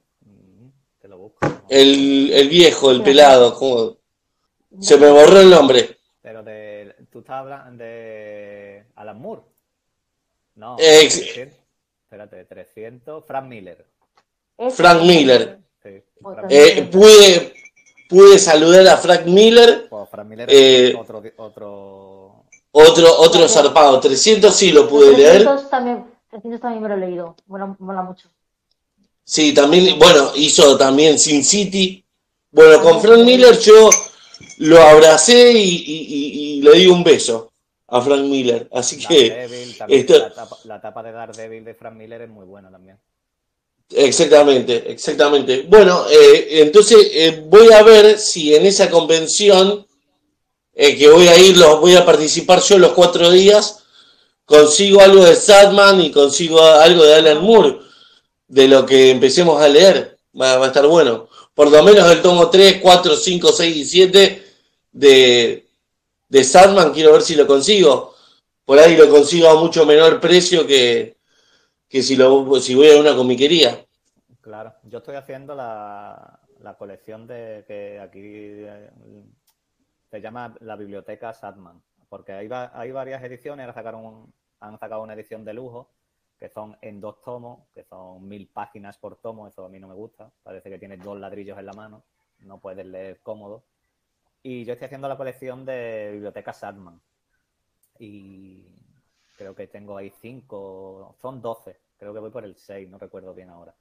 te 1.00 1.08
lo 1.08 1.18
busco. 1.18 1.46
el, 1.68 2.30
el 2.32 2.48
viejo, 2.48 2.90
el 2.90 3.02
pelado, 3.02 3.54
¿cómo? 3.54 3.96
se 4.80 4.96
me 4.98 5.10
borró 5.10 5.40
el 5.40 5.50
nombre. 5.50 5.98
Pero 6.20 6.42
de, 6.42 6.94
tú 7.10 7.20
estás 7.20 7.36
hablando 7.36 7.82
de 7.82 8.84
Alan 8.96 9.20
Moore. 9.20 9.42
No, 10.56 10.76
Eh, 10.78 11.08
300, 11.08 11.57
espérate, 12.08 12.42
300, 12.46 13.22
Frank 13.26 13.46
Miller. 13.48 13.84
Frank 14.70 15.02
Miller. 15.02 15.58
Sí, 15.82 15.90
Frank 16.22 16.36
también- 16.40 16.62
Miller. 16.64 16.78
Eh, 16.78 16.82
pude, 16.90 17.54
pude 18.08 18.38
saludar 18.38 18.88
a 18.88 18.96
Frank 18.96 19.26
Miller, 19.26 19.88
Frank 20.10 20.26
Miller 20.26 20.48
eh, 20.50 20.94
otro, 20.98 21.22
otro 21.36 22.44
otro, 22.70 23.18
otro 23.18 23.48
zarpado. 23.48 24.00
300 24.00 24.54
sí 24.54 24.72
lo 24.72 24.88
pude 24.88 25.16
leer. 25.16 25.42
300 25.44 25.68
también, 25.70 26.06
300 26.30 26.60
también 26.62 26.82
me 26.82 26.88
lo 26.88 26.94
he 26.94 26.98
leído. 26.98 27.36
Mola, 27.46 27.76
mola 27.78 28.02
mucho. 28.02 28.28
Sí, 29.24 29.52
también, 29.52 29.98
bueno, 29.98 30.32
hizo 30.36 30.78
también 30.78 31.18
Sin 31.18 31.44
City. 31.44 32.02
Bueno, 32.50 32.80
con 32.82 33.02
Frank 33.02 33.22
Miller 33.24 33.58
yo 33.58 33.90
lo 34.58 34.80
abracé 34.80 35.52
y, 35.52 35.58
y- 35.58 36.06
y- 36.08 36.58
y 36.58 36.62
le 36.62 36.72
di 36.72 36.86
un 36.86 37.04
beso 37.04 37.52
a 37.88 38.00
Frank 38.00 38.22
Miller. 38.22 38.68
Así 38.72 38.98
que, 38.98 39.30
Daredevil, 39.30 39.76
también, 39.76 40.06
la, 40.08 40.34
tapa, 40.34 40.58
la 40.64 40.80
tapa 40.80 41.02
de 41.02 41.12
Daredevil 41.12 41.64
de 41.64 41.74
Frank 41.74 41.94
Miller 41.94 42.22
es 42.22 42.28
muy 42.28 42.46
buena 42.46 42.70
también. 42.70 42.98
exactamente, 43.90 44.90
exactamente. 44.90 45.66
Bueno, 45.68 46.04
eh, 46.10 46.60
entonces 46.62 47.10
eh, 47.12 47.44
voy 47.46 47.72
a 47.72 47.82
ver 47.82 48.18
si 48.18 48.54
en 48.54 48.66
esa 48.66 48.90
convención 48.90 49.86
eh, 50.74 50.96
que 50.96 51.08
voy 51.08 51.28
a 51.28 51.36
ir, 51.38 51.56
los, 51.56 51.80
voy 51.80 51.96
a 51.96 52.04
participar 52.04 52.60
yo 52.60 52.78
los 52.78 52.92
cuatro 52.92 53.30
días, 53.30 53.82
consigo 54.44 55.00
algo 55.00 55.24
de 55.24 55.34
Sadman 55.34 56.00
y 56.00 56.10
consigo 56.10 56.62
algo 56.62 57.04
de 57.04 57.14
Alan 57.14 57.42
Moore, 57.42 57.78
de 58.46 58.68
lo 58.68 58.84
que 58.84 59.10
empecemos 59.10 59.60
a 59.60 59.68
leer. 59.68 60.18
Va, 60.38 60.58
va 60.58 60.66
a 60.66 60.68
estar 60.68 60.86
bueno. 60.86 61.28
Por 61.54 61.70
lo 61.72 61.82
menos 61.82 62.08
el 62.10 62.22
tomo 62.22 62.50
3, 62.50 62.80
4, 62.80 63.16
5, 63.16 63.52
6 63.52 63.76
y 63.76 63.84
7 63.84 64.42
de, 64.92 65.67
de 66.28 66.44
Sadman, 66.44 66.92
quiero 66.92 67.12
ver 67.12 67.22
si 67.22 67.34
lo 67.34 67.46
consigo. 67.46 68.14
Por 68.64 68.78
ahí 68.78 68.96
lo 68.96 69.08
consigo 69.08 69.48
a 69.48 69.58
mucho 69.58 69.86
menor 69.86 70.20
precio 70.20 70.66
que, 70.66 71.16
que 71.88 72.02
si, 72.02 72.16
lo, 72.16 72.60
si 72.60 72.74
voy 72.74 72.90
a 72.90 73.00
una 73.00 73.16
comiquería. 73.16 73.84
Claro, 74.40 74.74
yo 74.84 74.98
estoy 74.98 75.16
haciendo 75.16 75.54
la, 75.54 76.40
la 76.60 76.76
colección 76.76 77.26
de 77.26 77.64
que 77.66 77.98
aquí 78.00 78.20
eh, 78.22 78.90
se 80.10 80.20
llama 80.20 80.54
la 80.60 80.76
biblioteca 80.76 81.32
Sadman, 81.32 81.82
porque 82.08 82.32
hay, 82.32 82.48
hay 82.72 82.92
varias 82.92 83.22
ediciones, 83.22 83.66
han 83.66 84.78
sacado 84.78 85.02
una 85.02 85.14
edición 85.14 85.44
de 85.44 85.54
lujo, 85.54 85.90
que 86.38 86.48
son 86.48 86.76
en 86.82 87.00
dos 87.00 87.20
tomos, 87.22 87.60
que 87.74 87.84
son 87.84 88.26
mil 88.28 88.48
páginas 88.48 88.96
por 88.98 89.16
tomo, 89.16 89.48
eso 89.48 89.64
a 89.64 89.68
mí 89.68 89.78
no 89.78 89.88
me 89.88 89.94
gusta, 89.94 90.30
parece 90.42 90.70
que 90.70 90.78
tienes 90.78 91.02
dos 91.02 91.18
ladrillos 91.18 91.58
en 91.58 91.66
la 91.66 91.72
mano, 91.72 92.04
no 92.40 92.58
puedes 92.58 92.86
leer 92.86 93.20
cómodo. 93.22 93.64
Y 94.42 94.64
yo 94.64 94.72
estoy 94.72 94.86
haciendo 94.86 95.08
la 95.08 95.16
colección 95.16 95.64
de 95.64 96.10
biblioteca 96.12 96.52
Sadman. 96.52 97.00
Y 97.98 98.64
creo 99.36 99.54
que 99.54 99.66
tengo 99.68 99.96
ahí 99.98 100.10
cinco, 100.20 101.16
son 101.20 101.42
doce, 101.42 101.80
creo 101.98 102.14
que 102.14 102.20
voy 102.20 102.30
por 102.30 102.44
el 102.44 102.56
seis, 102.56 102.88
no 102.88 102.98
recuerdo 102.98 103.34
bien 103.34 103.50
ahora. 103.50 103.74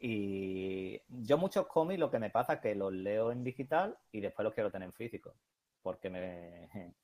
Y 0.00 1.00
yo 1.08 1.38
muchos 1.38 1.66
cómics 1.66 1.98
lo 2.00 2.10
que 2.10 2.18
me 2.18 2.30
pasa 2.30 2.54
es 2.54 2.60
que 2.60 2.74
los 2.74 2.92
leo 2.92 3.32
en 3.32 3.42
digital 3.42 3.96
y 4.12 4.20
después 4.20 4.44
los 4.44 4.52
quiero 4.54 4.70
tener 4.70 4.86
en 4.86 4.92
físico, 4.92 5.34
porque 5.82 6.10
me, 6.10 6.68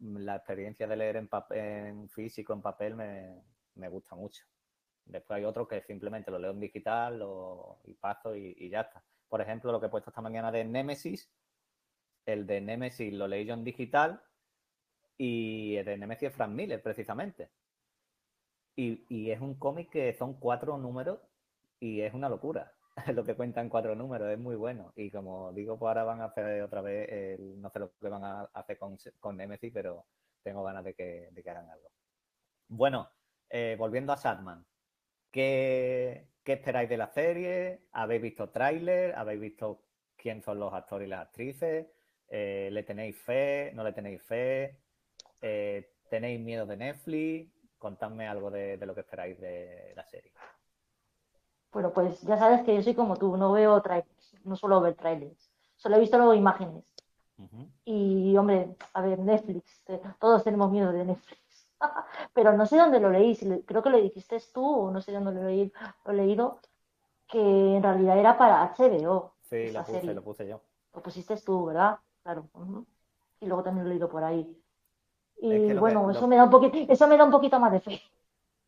la 0.00 0.36
experiencia 0.36 0.86
de 0.86 0.96
leer 0.96 1.16
en, 1.16 1.28
pap- 1.28 1.52
en 1.54 2.08
físico, 2.08 2.52
en 2.52 2.62
papel, 2.62 2.94
me, 2.96 3.42
me 3.74 3.88
gusta 3.88 4.16
mucho. 4.16 4.44
Después 5.04 5.38
hay 5.38 5.44
otros 5.44 5.68
que 5.68 5.82
simplemente 5.82 6.30
lo 6.30 6.38
leo 6.38 6.52
en 6.52 6.60
digital 6.60 7.18
lo- 7.18 7.78
y 7.84 7.94
paso 7.94 8.34
y 8.36 8.68
ya 8.70 8.82
está. 8.82 9.04
Por 9.30 9.40
ejemplo, 9.40 9.72
lo 9.72 9.80
que 9.80 9.86
he 9.86 9.90
puesto 9.90 10.10
esta 10.10 10.20
mañana 10.20 10.52
de 10.52 10.64
Nemesis, 10.64 11.32
el 12.26 12.46
de 12.46 12.60
Nemesis 12.60 13.14
lo 13.14 13.26
leí 13.26 13.46
yo 13.46 13.54
en 13.54 13.64
digital 13.64 14.22
y 15.16 15.76
el 15.76 15.86
de 15.86 15.96
Nemesis 15.96 16.28
es 16.28 16.34
Frank 16.34 16.50
Miller, 16.50 16.82
precisamente. 16.82 17.50
Y, 18.76 19.06
y 19.08 19.30
es 19.30 19.40
un 19.40 19.54
cómic 19.54 19.90
que 19.90 20.12
son 20.12 20.34
cuatro 20.34 20.76
números 20.76 21.20
y 21.80 22.02
es 22.02 22.12
una 22.12 22.28
locura 22.28 22.74
lo 23.14 23.24
que 23.24 23.34
cuentan 23.34 23.68
cuatro 23.68 23.94
números, 23.94 24.30
es 24.30 24.38
muy 24.38 24.56
bueno. 24.56 24.92
Y 24.96 25.10
como 25.10 25.52
digo, 25.52 25.78
pues 25.78 25.88
ahora 25.88 26.04
van 26.04 26.20
a 26.20 26.26
hacer 26.26 26.62
otra 26.62 26.80
vez, 26.80 27.38
no 27.40 27.70
sé 27.70 27.78
lo 27.78 27.92
que 28.00 28.08
van 28.08 28.24
a 28.24 28.42
hacer 28.54 28.78
con, 28.78 28.96
con 29.18 29.36
Nemesis, 29.36 29.72
pero 29.72 30.06
tengo 30.42 30.62
ganas 30.62 30.84
de 30.84 30.94
que, 30.94 31.28
de 31.32 31.42
que 31.42 31.50
hagan 31.50 31.68
algo. 31.70 31.90
Bueno, 32.68 33.10
eh, 33.48 33.76
volviendo 33.78 34.12
a 34.12 34.16
Sadman, 34.16 34.64
¿qué, 35.30 36.29
qué 36.42 36.54
esperáis 36.54 36.88
de 36.88 36.96
la 36.96 37.08
serie? 37.08 37.80
¿Habéis 37.92 38.22
visto 38.22 38.50
tráiler? 38.50 39.14
¿Habéis 39.14 39.40
visto 39.40 39.82
quién 40.16 40.42
son 40.42 40.58
los 40.58 40.72
actores 40.72 41.06
y 41.06 41.10
las 41.10 41.26
actrices? 41.26 41.86
Eh, 42.28 42.68
¿Le 42.72 42.82
tenéis 42.82 43.16
fe? 43.16 43.72
¿No 43.74 43.84
le 43.84 43.92
tenéis 43.92 44.22
fe? 44.22 44.78
Eh, 45.40 45.92
¿Tenéis 46.08 46.40
miedo 46.40 46.66
de 46.66 46.76
Netflix? 46.76 47.52
Contadme 47.78 48.28
algo 48.28 48.50
de, 48.50 48.76
de 48.76 48.86
lo 48.86 48.94
que 48.94 49.00
esperáis 49.00 49.40
de 49.40 49.92
la 49.96 50.04
serie. 50.04 50.32
Bueno, 51.72 51.92
pues 51.92 52.20
ya 52.22 52.36
sabes 52.36 52.62
que 52.62 52.74
yo 52.74 52.82
soy 52.82 52.94
como 52.94 53.16
tú, 53.16 53.36
no 53.36 53.52
veo 53.52 53.80
trailers, 53.80 54.36
no 54.44 54.56
suelo 54.56 54.80
ver 54.80 54.94
trailers. 54.94 55.50
Solo 55.76 55.96
he 55.96 56.00
visto 56.00 56.18
luego 56.18 56.34
imágenes. 56.34 56.84
Y, 57.86 58.36
hombre, 58.36 58.76
a 58.92 59.00
ver, 59.00 59.18
Netflix, 59.18 59.82
eh, 59.86 60.00
todos 60.18 60.44
tenemos 60.44 60.70
miedo 60.70 60.92
de 60.92 61.06
Netflix. 61.06 61.40
Pero 62.34 62.52
no 62.54 62.66
sé 62.66 62.76
dónde 62.78 63.00
lo 63.00 63.10
leí, 63.10 63.36
creo 63.66 63.82
que 63.82 63.90
lo 63.90 63.98
dijiste 64.00 64.38
tú 64.52 64.64
o 64.66 64.90
no 64.90 65.00
sé 65.00 65.12
dónde 65.12 65.32
lo, 65.32 65.44
leí, 65.44 65.72
lo 66.04 66.12
he 66.12 66.14
leído, 66.16 66.60
que 67.28 67.40
en 67.76 67.82
realidad 67.82 68.18
era 68.18 68.38
para 68.38 68.62
HBO, 68.64 69.34
Sí, 69.42 69.70
lo 69.70 69.84
puse, 69.84 70.14
serie. 70.14 70.14
lo 70.14 70.24
puse 70.24 70.46
yo. 70.48 70.62
Lo 70.94 71.02
pusiste 71.02 71.36
tú, 71.38 71.66
¿verdad? 71.66 71.98
Claro. 72.22 72.50
Y 73.40 73.46
luego 73.46 73.62
también 73.64 73.84
lo 73.84 73.90
he 73.90 73.94
leído 73.94 74.08
por 74.08 74.24
ahí. 74.24 74.56
Y 75.40 75.50
Es 75.50 75.62
que 75.62 75.74
lo 75.74 75.84
bueno, 75.84 76.00
que- 76.00 76.10
eso 76.10 76.26
lo- 76.26 76.28
me 76.28 76.36
da 76.36 76.44
un 76.44 76.50
poquito, 76.50 76.78
eso 76.92 77.08
me 77.08 77.16
da 77.18 77.24
un 77.24 77.30
poquito 77.32 77.60
más 77.60 77.72
de 77.72 77.80
fe, 77.80 78.02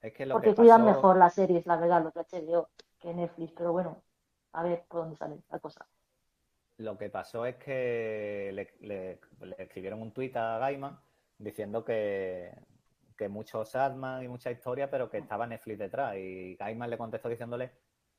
Es 0.03 0.13
que 0.13 0.27
lo 0.27 0.39
porque 0.39 0.55
que 0.55 0.55
cuidan 0.55 0.85
mejor 0.85 1.17
las 1.17 1.35
series, 1.35 1.67
la 1.67 1.77
verdad, 1.77 2.03
los 2.05 2.15
de 2.15 2.21
HBO 2.21 2.71
que 3.01 3.15
Netflix, 3.15 3.53
pero 3.57 3.73
bueno, 3.73 4.03
a 4.53 4.63
ver 4.65 4.85
por 4.89 5.01
dónde 5.03 5.17
sale 5.17 5.43
la 5.51 5.59
cosa. 5.61 5.87
Lo 6.79 6.99
que 6.99 7.11
pasó 7.11 7.47
es 7.47 7.57
que 7.57 8.51
le, 8.53 8.75
le- 8.81 9.21
le 9.47 9.57
escribieron 9.59 10.03
un 10.03 10.13
tuit 10.13 10.37
a 10.37 10.59
Gaiman 10.59 10.99
diciendo 11.39 11.85
que, 11.85 12.53
que 13.23 13.29
mucho 13.29 13.65
Sadman 13.65 14.25
y 14.25 14.29
mucha 14.29 14.51
historia, 14.51 14.91
pero 14.91 15.09
que 15.09 15.19
estaba 15.19 15.47
Netflix 15.47 15.79
detrás. 15.79 16.17
Y 16.17 16.57
Gaiman 16.57 16.91
le 16.91 16.99
contestó 16.99 17.29
diciéndole 17.29 17.71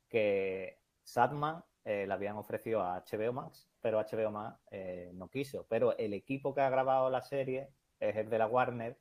que 0.08 0.78
Sadman 1.02 1.62
eh, 1.84 2.06
le 2.06 2.14
habían 2.14 2.36
ofrecido 2.36 2.80
a 2.80 3.04
HBO 3.04 3.34
Max, 3.34 3.68
pero 3.82 4.00
HBO 4.00 4.30
Max 4.30 4.58
eh, 4.70 5.10
no 5.14 5.28
quiso. 5.28 5.66
Pero 5.68 5.94
el 5.98 6.14
equipo 6.14 6.54
que 6.54 6.62
ha 6.62 6.70
grabado 6.70 7.10
la 7.10 7.20
serie 7.20 7.68
es 8.00 8.16
el 8.16 8.30
de 8.30 8.38
la 8.38 8.46
Warner 8.46 8.96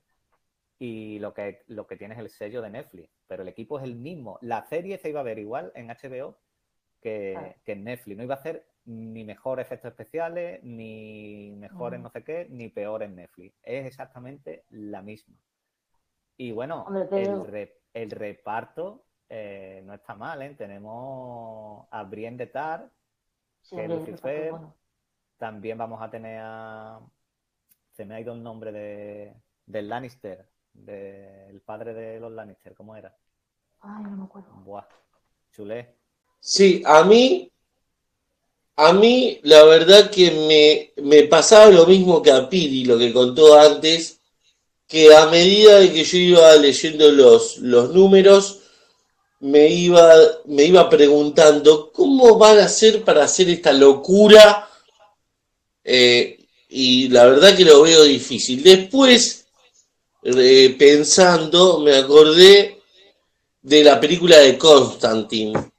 y 0.78 1.20
lo 1.20 1.34
que, 1.34 1.64
lo 1.68 1.88
que 1.88 1.96
tiene 1.96 2.16
es 2.16 2.20
el 2.20 2.30
sello 2.30 2.62
de 2.62 2.70
Netflix. 2.70 3.10
Pero 3.28 3.44
el 3.44 3.48
equipo 3.48 3.78
es 3.78 3.86
el 3.86 3.96
mismo. 3.96 4.40
La 4.42 4.66
serie 4.66 4.98
se 4.98 5.08
iba 5.08 5.22
a 5.22 5.24
ver 5.24 5.40
igual 5.40 5.72
en 5.74 5.88
HBO 5.88 6.38
que, 7.02 7.56
que 7.64 7.72
en 7.72 7.86
Netflix. 7.86 8.18
No 8.18 8.24
iba 8.24 8.36
a 8.36 8.44
ser 8.44 8.68
ni 8.84 9.24
mejores 9.24 9.66
efectos 9.66 9.92
especiales, 9.92 10.62
ni 10.64 11.56
mejores 11.56 12.02
Mm. 12.02 12.04
no 12.04 12.10
sé 12.10 12.26
qué, 12.26 12.48
ni 12.50 12.68
peores 12.68 13.10
Netflix. 13.10 13.56
Es 13.64 13.86
exactamente 13.86 14.66
la 14.70 15.02
misma. 15.02 15.38
Y 16.38 16.52
bueno, 16.52 16.84
Hombre, 16.88 17.04
el, 17.04 17.10
pero- 17.10 17.44
re- 17.46 17.78
el 17.94 18.12
reparto 18.12 19.04
eh, 19.30 19.82
no 19.86 19.94
está 19.94 20.16
mal, 20.16 20.42
¿eh? 20.42 20.56
Tenemos 20.58 21.86
a 21.92 22.04
Brienne 22.04 22.38
de 22.38 22.48
Tar, 22.48 22.90
Sí, 23.62 23.76
que 23.76 23.84
hombre, 23.84 23.98
Lucifer, 24.00 24.52
bueno. 24.52 24.76
también 25.38 25.78
vamos 25.78 26.02
a 26.02 26.10
tener 26.10 26.40
a... 26.44 27.00
Se 27.94 28.06
me 28.06 28.16
ha 28.16 28.20
ido 28.20 28.34
el 28.34 28.44
nombre 28.44 28.72
de, 28.72 29.34
del 29.66 29.88
Lannister, 29.88 30.46
del 30.74 31.62
padre 31.62 31.94
de 31.94 32.20
los 32.20 32.32
Lannister, 32.32 32.74
¿cómo 32.74 32.96
era? 32.96 33.16
Ay, 33.82 34.04
no 34.04 34.12
me 34.18 34.24
acuerdo. 34.26 34.50
Buah, 34.66 34.86
chulé. 35.52 35.96
Sí, 36.40 36.82
a 36.86 37.04
mí, 37.04 37.52
a 38.76 38.92
mí 38.94 39.40
la 39.44 39.64
verdad 39.66 40.10
que 40.10 40.92
me, 40.98 41.04
me 41.04 41.24
pasaba 41.28 41.68
lo 41.68 41.86
mismo 41.86 42.22
que 42.22 42.32
a 42.32 42.50
Piri, 42.50 42.86
lo 42.86 42.98
que 42.98 43.14
contó 43.14 43.58
antes, 43.60 44.20
que 44.94 45.02
a 45.16 45.26
medida 45.26 45.80
de 45.80 45.92
que 45.92 46.04
yo 46.04 46.18
iba 46.18 46.56
leyendo 46.58 47.12
los, 47.12 47.58
los 47.58 47.90
números, 47.90 48.60
me 49.40 49.68
iba, 49.68 50.14
me 50.46 50.66
iba 50.66 50.88
preguntando 50.88 51.92
cómo 51.92 52.38
van 52.38 52.60
a 52.60 52.66
hacer 52.66 53.04
para 53.04 53.24
hacer 53.24 53.50
esta 53.50 53.74
locura, 53.74 54.70
Eh, 55.86 56.38
y 56.70 57.10
la 57.10 57.26
verdad 57.26 57.58
que 57.58 57.66
lo 57.66 57.82
veo 57.82 58.04
difícil. 58.04 58.64
Después, 58.64 59.46
pensando, 60.78 61.80
me 61.80 61.94
acordé 61.98 62.80
de 63.62 63.84
la 63.84 64.00
película 64.00 64.38
de 64.38 64.58
Constantine 64.58 65.74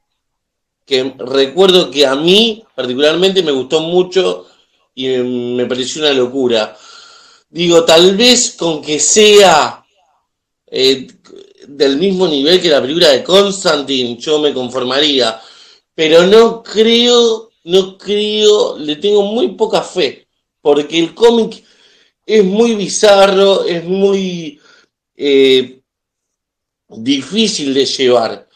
que 0.87 1.15
recuerdo 1.19 1.91
que 1.91 2.07
a 2.07 2.15
mí 2.15 2.63
particularmente 2.75 3.43
me 3.43 3.53
gustó 3.53 3.81
mucho 3.81 4.47
y 4.95 5.09
me 5.57 5.67
pareció 5.67 6.03
una 6.03 6.13
locura. 6.13 6.77
Digo, 7.55 7.85
tal 7.85 8.17
vez 8.17 8.57
con 8.59 8.83
que 8.83 8.99
sea 8.99 9.87
eh, 10.67 11.07
del 11.69 11.99
mismo 11.99 12.27
nivel 12.27 12.61
que 12.61 12.69
la 12.69 12.81
película 12.81 13.11
de 13.11 13.23
Constantine, 13.23 14.19
yo 14.19 14.41
me 14.41 14.53
conformaría. 14.53 15.41
Pero 15.95 16.27
no 16.27 16.65
creo, 16.65 17.53
no 17.63 17.97
creo, 17.97 18.77
le 18.77 18.97
tengo 18.97 19.23
muy 19.23 19.53
poca 19.53 19.83
fe, 19.83 20.27
porque 20.61 20.99
el 20.99 21.15
cómic 21.15 21.63
es 22.27 22.43
muy 22.43 22.75
bizarro, 22.75 23.63
es 23.63 23.85
muy 23.85 24.59
eh, 25.15 25.81
difícil 26.89 27.73
de 27.73 27.87
llevar. 27.87 28.49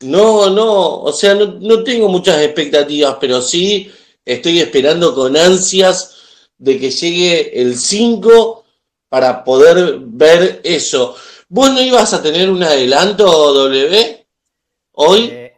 No, 0.00 0.48
no, 0.48 1.02
o 1.02 1.12
sea, 1.12 1.34
no, 1.34 1.58
no 1.60 1.82
tengo 1.84 2.08
muchas 2.08 2.40
expectativas, 2.40 3.18
pero 3.20 3.42
sí 3.42 3.92
estoy 4.24 4.60
esperando 4.60 5.14
con 5.14 5.36
ansias 5.36 6.15
de 6.58 6.78
que 6.78 6.90
llegue 6.90 7.60
el 7.60 7.76
5 7.76 8.64
para 9.08 9.44
poder 9.44 9.98
ver 10.00 10.60
eso. 10.64 11.16
¿Vos 11.48 11.72
no 11.72 11.80
ibas 11.80 12.12
a 12.12 12.22
tener 12.22 12.50
un 12.50 12.62
adelanto, 12.62 13.24
W? 13.24 14.26
Hoy, 14.92 15.28
Eh, 15.30 15.56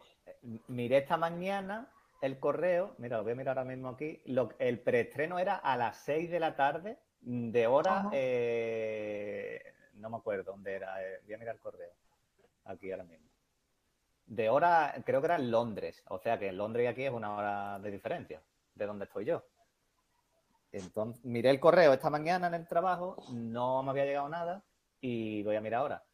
miré 0.69 0.99
esta 0.99 1.17
mañana 1.17 1.91
el 2.21 2.39
correo, 2.39 2.95
mira, 2.99 3.17
lo 3.19 3.23
voy 3.23 3.33
a 3.33 3.37
mirar 3.37 3.59
ahora 3.59 3.71
mismo 3.71 3.91
aquí. 3.91 4.21
Lo- 4.27 4.51
el 4.59 4.81
preestreno 4.81 5.39
era 5.39 5.57
a 5.57 5.77
las 5.77 5.99
6 6.05 6.31
de 6.31 6.41
la 6.41 6.57
tarde, 6.57 6.99
de 7.21 7.67
hora, 7.67 8.09
eh, 8.13 9.63
no 9.95 10.11
me 10.11 10.17
acuerdo 10.17 10.53
dónde 10.53 10.75
era, 10.75 11.03
eh, 11.03 11.21
voy 11.25 11.35
a 11.35 11.39
mirar 11.39 11.55
el 11.55 11.61
correo, 11.61 11.91
aquí 12.65 12.91
ahora 12.91 13.05
mismo. 13.05 13.27
De 14.27 14.49
hora, 14.51 14.95
creo 15.07 15.21
que 15.21 15.27
era 15.27 15.37
en 15.37 15.51
Londres, 15.51 16.03
o 16.09 16.19
sea 16.19 16.39
que 16.39 16.49
en 16.49 16.59
Londres 16.59 16.85
y 16.85 16.87
aquí 16.89 17.05
es 17.05 17.13
una 17.13 17.35
hora 17.35 17.79
de 17.79 17.91
diferencia 17.91 18.43
de 18.75 18.87
donde 18.87 19.05
estoy 19.07 19.25
yo. 19.25 19.43
Entonces, 20.73 21.25
miré 21.25 21.51
el 21.51 21.61
correo 21.61 21.93
esta 21.93 22.11
mañana 22.11 22.49
en 22.49 22.55
el 22.55 22.67
trabajo, 22.67 23.17
no 23.33 23.83
me 23.83 23.91
había 23.91 24.05
llegado 24.05 24.29
nada 24.29 24.65
y 25.01 25.43
voy 25.43 25.57
a 25.57 25.61
mirar 25.61 25.81
ahora. 25.81 26.05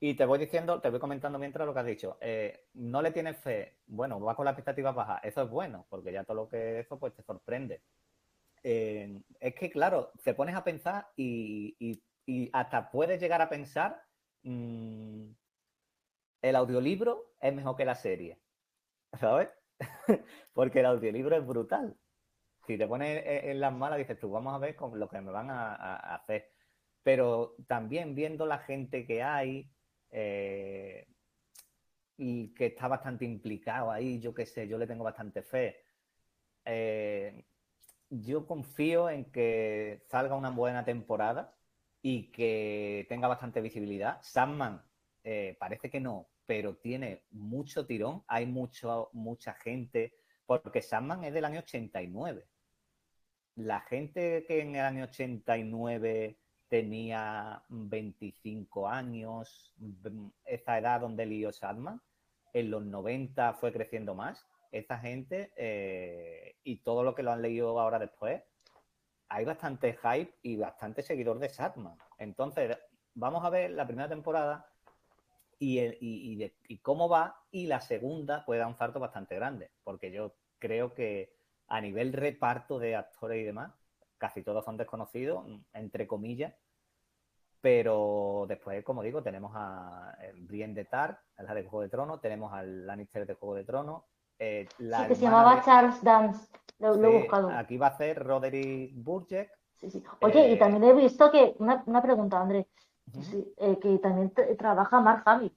Y 0.00 0.14
te 0.14 0.24
voy 0.24 0.38
diciendo, 0.38 0.80
te 0.80 0.88
voy 0.90 0.98
comentando 0.98 1.38
mientras 1.38 1.66
lo 1.66 1.74
que 1.74 1.80
has 1.80 1.86
dicho. 1.86 2.16
Eh, 2.20 2.68
no 2.74 3.02
le 3.02 3.12
tienes 3.12 3.36
fe, 3.38 3.76
bueno, 3.86 4.18
vas 4.18 4.34
con 4.34 4.44
las 4.46 4.52
expectativas 4.52 4.94
bajas, 4.94 5.20
eso 5.24 5.42
es 5.42 5.50
bueno, 5.50 5.86
porque 5.90 6.12
ya 6.12 6.24
todo 6.24 6.36
lo 6.36 6.48
que 6.48 6.80
eso 6.80 6.98
pues 6.98 7.14
te 7.14 7.22
sorprende. 7.22 7.82
Eh, 8.62 9.22
es 9.40 9.54
que, 9.54 9.70
claro, 9.70 10.12
te 10.24 10.34
pones 10.34 10.54
a 10.54 10.64
pensar 10.64 11.08
y 11.16 12.02
hasta 12.52 12.90
puedes 12.90 13.20
llegar 13.20 13.42
a 13.42 13.48
pensar, 13.48 14.02
mm, 14.42 15.30
el 16.42 16.56
audiolibro 16.56 17.34
es 17.40 17.54
mejor 17.54 17.76
que 17.76 17.84
la 17.84 17.94
serie, 17.94 18.40
¿sabes? 19.18 19.50
porque 20.52 20.80
el 20.80 20.86
audiolibro 20.86 21.36
es 21.36 21.46
brutal. 21.46 21.96
Si 22.70 22.78
te 22.78 22.86
pones 22.86 23.24
en 23.26 23.50
en 23.50 23.60
las 23.60 23.72
malas, 23.72 23.98
dices 23.98 24.16
tú, 24.16 24.30
vamos 24.30 24.54
a 24.54 24.58
ver 24.58 24.76
con 24.76 24.96
lo 24.96 25.08
que 25.08 25.20
me 25.20 25.32
van 25.32 25.50
a, 25.50 25.96
hacer. 26.14 26.52
Pero 27.02 27.56
también 27.66 28.14
viendo 28.14 28.46
la 28.46 28.58
gente 28.58 29.04
que 29.08 29.24
hay, 29.24 29.68
eh, 30.10 31.08
y 32.16 32.54
que 32.54 32.66
está 32.66 32.86
bastante 32.86 33.24
implicado 33.24 33.90
ahí, 33.90 34.20
yo 34.20 34.32
qué 34.32 34.46
sé, 34.46 34.68
yo 34.68 34.78
le 34.78 34.86
tengo 34.86 35.02
bastante 35.02 35.42
fe. 35.42 35.78
Eh, 36.64 37.44
yo 38.08 38.46
confío 38.46 39.10
en 39.10 39.24
que 39.32 40.04
salga 40.06 40.36
una 40.36 40.50
buena 40.50 40.84
temporada 40.84 41.56
y 42.02 42.30
que 42.30 43.04
tenga 43.08 43.26
bastante 43.26 43.60
visibilidad. 43.60 44.20
Sandman 44.22 44.80
eh, 45.24 45.56
parece 45.58 45.90
que 45.90 45.98
no, 45.98 46.28
pero 46.46 46.76
tiene 46.76 47.24
mucho 47.32 47.84
tirón, 47.84 48.22
hay 48.28 48.46
mucho, 48.46 49.10
mucha 49.12 49.54
gente, 49.54 50.14
porque 50.46 50.82
Sandman 50.82 51.24
es 51.24 51.34
del 51.34 51.46
año 51.46 51.58
89. 51.58 52.46
La 53.56 53.80
gente 53.80 54.44
que 54.46 54.60
en 54.60 54.74
el 54.76 54.80
año 54.84 55.04
89 55.04 56.36
tenía 56.68 57.62
25 57.68 58.88
años, 58.88 59.72
mm, 59.78 60.28
esa 60.44 60.78
edad 60.78 61.00
donde 61.00 61.26
lió 61.26 61.52
Sandman, 61.52 62.00
en 62.52 62.70
los 62.70 62.84
90 62.84 63.54
fue 63.54 63.72
creciendo 63.72 64.14
más. 64.14 64.46
Esa 64.72 64.98
gente 64.98 65.52
eh, 65.56 66.56
y 66.64 66.78
todo 66.78 67.02
lo 67.02 67.14
que 67.14 67.22
lo 67.22 67.32
han 67.32 67.42
leído 67.42 67.78
ahora 67.78 67.98
después, 67.98 68.42
hay 69.28 69.44
bastante 69.44 69.94
hype 70.02 70.34
y 70.42 70.56
bastante 70.56 71.02
seguidor 71.02 71.38
de 71.38 71.48
Sandman. 71.48 71.96
Entonces, 72.18 72.76
vamos 73.14 73.44
a 73.44 73.50
ver 73.50 73.70
la 73.72 73.86
primera 73.86 74.08
temporada 74.08 74.66
y, 75.58 75.78
el- 75.78 75.98
y- 76.00 76.52
y 76.68 76.78
cómo 76.78 77.08
va, 77.08 77.36
y 77.50 77.66
la 77.66 77.80
segunda 77.80 78.44
puede 78.44 78.60
dar 78.60 78.68
un 78.68 78.76
salto 78.76 78.98
bastante 79.00 79.34
grande, 79.36 79.70
porque 79.84 80.10
yo 80.10 80.34
creo 80.58 80.94
que 80.94 81.34
a 81.70 81.80
nivel 81.80 82.12
reparto 82.12 82.78
de 82.78 82.96
actores 82.96 83.40
y 83.40 83.44
demás, 83.44 83.72
casi 84.18 84.42
todos 84.42 84.64
son 84.64 84.76
desconocidos, 84.76 85.46
entre 85.72 86.06
comillas, 86.06 86.52
pero 87.60 88.44
después, 88.48 88.82
como 88.84 89.02
digo, 89.02 89.22
tenemos 89.22 89.52
a 89.54 90.14
eh, 90.20 90.32
Brienne 90.36 90.74
de 90.74 90.84
Tar, 90.84 91.20
la 91.38 91.54
de 91.54 91.62
Juego 91.62 91.82
de 91.82 91.88
Tronos, 91.88 92.20
tenemos 92.20 92.52
al 92.52 92.86
Lannister 92.86 93.26
de 93.26 93.34
Juego 93.34 93.54
de 93.54 93.64
Tronos, 93.64 94.02
eh, 94.38 94.66
la 94.78 95.02
Sí, 95.02 95.08
que 95.08 95.14
se 95.14 95.22
llamaba 95.22 95.56
de- 95.56 95.62
Charles 95.62 96.02
Dance. 96.02 96.48
Lo, 96.78 96.96
lo 96.96 97.08
he 97.08 97.18
buscado. 97.18 97.50
Aquí 97.50 97.76
va 97.76 97.88
a 97.88 97.96
ser 97.96 98.18
Roderick 98.24 98.92
Burgess. 98.94 99.50
Sí, 99.78 99.90
sí. 99.90 100.02
Oye, 100.22 100.48
y 100.48 100.52
eh, 100.54 100.56
también 100.56 100.82
he 100.84 100.92
visto 100.94 101.30
que, 101.30 101.54
una, 101.58 101.82
una 101.86 102.02
pregunta, 102.02 102.40
André, 102.40 102.66
sí, 103.20 103.54
eh, 103.58 103.78
que 103.78 103.98
también 103.98 104.32
trabaja 104.58 104.98
Mark 105.00 105.22
Hamill. 105.26 105.54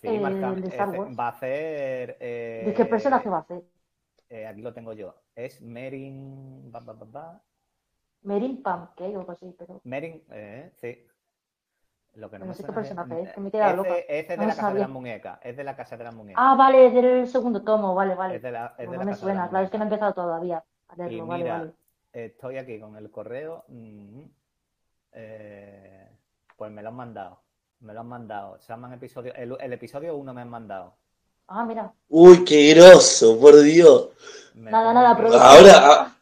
Sí, 0.00 0.18
Mark 0.18 0.36
Hamill. 0.36 0.56
el 0.58 0.62
de 0.62 0.68
Star 0.68 0.88
Ese 0.88 0.98
Wars. 0.98 1.18
va 1.18 1.26
a 1.26 1.30
hacer. 1.30 2.18
¿De 2.18 2.74
qué 2.76 2.84
personaje 2.86 3.28
va 3.28 3.38
a 3.38 3.40
hacer? 3.40 3.64
Eh, 4.28 4.46
aquí 4.46 4.62
lo 4.62 4.72
tengo 4.74 4.92
yo. 4.92 5.14
Es 5.34 5.60
Merin. 5.62 6.70
ba, 6.72 6.80
ba, 6.80 6.92
ba, 6.94 7.06
ba. 7.06 7.42
Merin 8.22 8.62
Pam, 8.62 8.92
que 8.94 9.04
algo 9.06 9.30
así, 9.32 9.54
pero 9.58 9.80
Merin, 9.84 10.22
eh, 10.30 10.70
sí. 10.80 11.06
Lo 12.14 12.30
que 12.30 12.38
no 12.38 12.44
No 12.44 12.48
me 12.50 12.54
sé 12.54 12.64
qué 12.64 12.72
personaje 12.72 13.22
es, 13.22 13.32
que 13.32 13.40
me 13.40 13.48
he 13.48 13.52
quedado 13.52 13.76
loca. 13.76 13.94
es 14.08 14.28
de 14.28 14.36
No 14.36 14.46
la 14.46 14.56
Casa 14.56 14.72
de 14.72 14.80
las 14.80 14.88
Muñecas. 14.88 15.38
Es 15.42 15.56
de 15.56 15.64
la 15.64 15.76
Casa 15.76 15.96
de 15.96 16.04
las 16.04 16.14
Muñecas. 16.14 16.42
Ah, 16.44 16.54
vale, 16.56 16.86
es 16.86 16.94
del 16.94 17.26
segundo 17.28 17.62
tomo, 17.62 17.94
vale, 17.94 18.14
vale. 18.14 18.36
es 18.36 18.42
de 18.42 18.50
la, 18.52 18.74
es 18.78 18.86
No 18.86 18.92
de 18.92 18.98
la 18.98 19.04
me 19.04 19.10
Casa 19.10 19.26
de 19.26 19.32
suena, 19.32 19.40
las 19.42 19.50
claro, 19.50 19.64
es 19.66 19.70
que 19.70 19.78
no 19.78 19.84
he 19.84 19.86
empezado 19.86 20.14
todavía 20.14 20.64
a 20.88 20.94
Y 20.94 20.98
leerlo, 20.98 21.26
vale, 21.26 21.44
mira, 21.44 21.58
vale. 21.58 21.72
estoy 22.12 22.56
aquí 22.58 22.80
con 22.80 22.96
el 22.96 23.10
correo. 23.10 23.64
mm, 23.68 24.22
eh, 25.12 26.10
pues 26.56 26.70
me 26.72 26.82
lo 26.82 26.88
han 26.88 26.94
mandado. 26.96 27.42
Me 27.80 27.92
lo 27.94 28.00
han 28.00 28.08
mandado. 28.08 28.58
Se 28.60 28.68
llaman 28.72 28.92
episodio. 28.94 29.34
El, 29.34 29.56
el 29.60 29.72
episodio 29.72 30.16
1 30.16 30.34
me 30.34 30.40
han 30.42 30.48
mandado. 30.50 30.96
Ah, 31.48 31.64
mira. 31.64 31.92
uy, 32.08 32.44
qué 32.44 32.74
groso, 32.74 33.38
por 33.38 33.60
Dios. 33.60 34.08
Me 34.54 34.70
Nada, 34.70 34.84
pone 34.88 34.94
nada, 34.94 35.16
producción. 35.16 35.42
Ahora, 35.42 35.72
ah, 35.92 36.16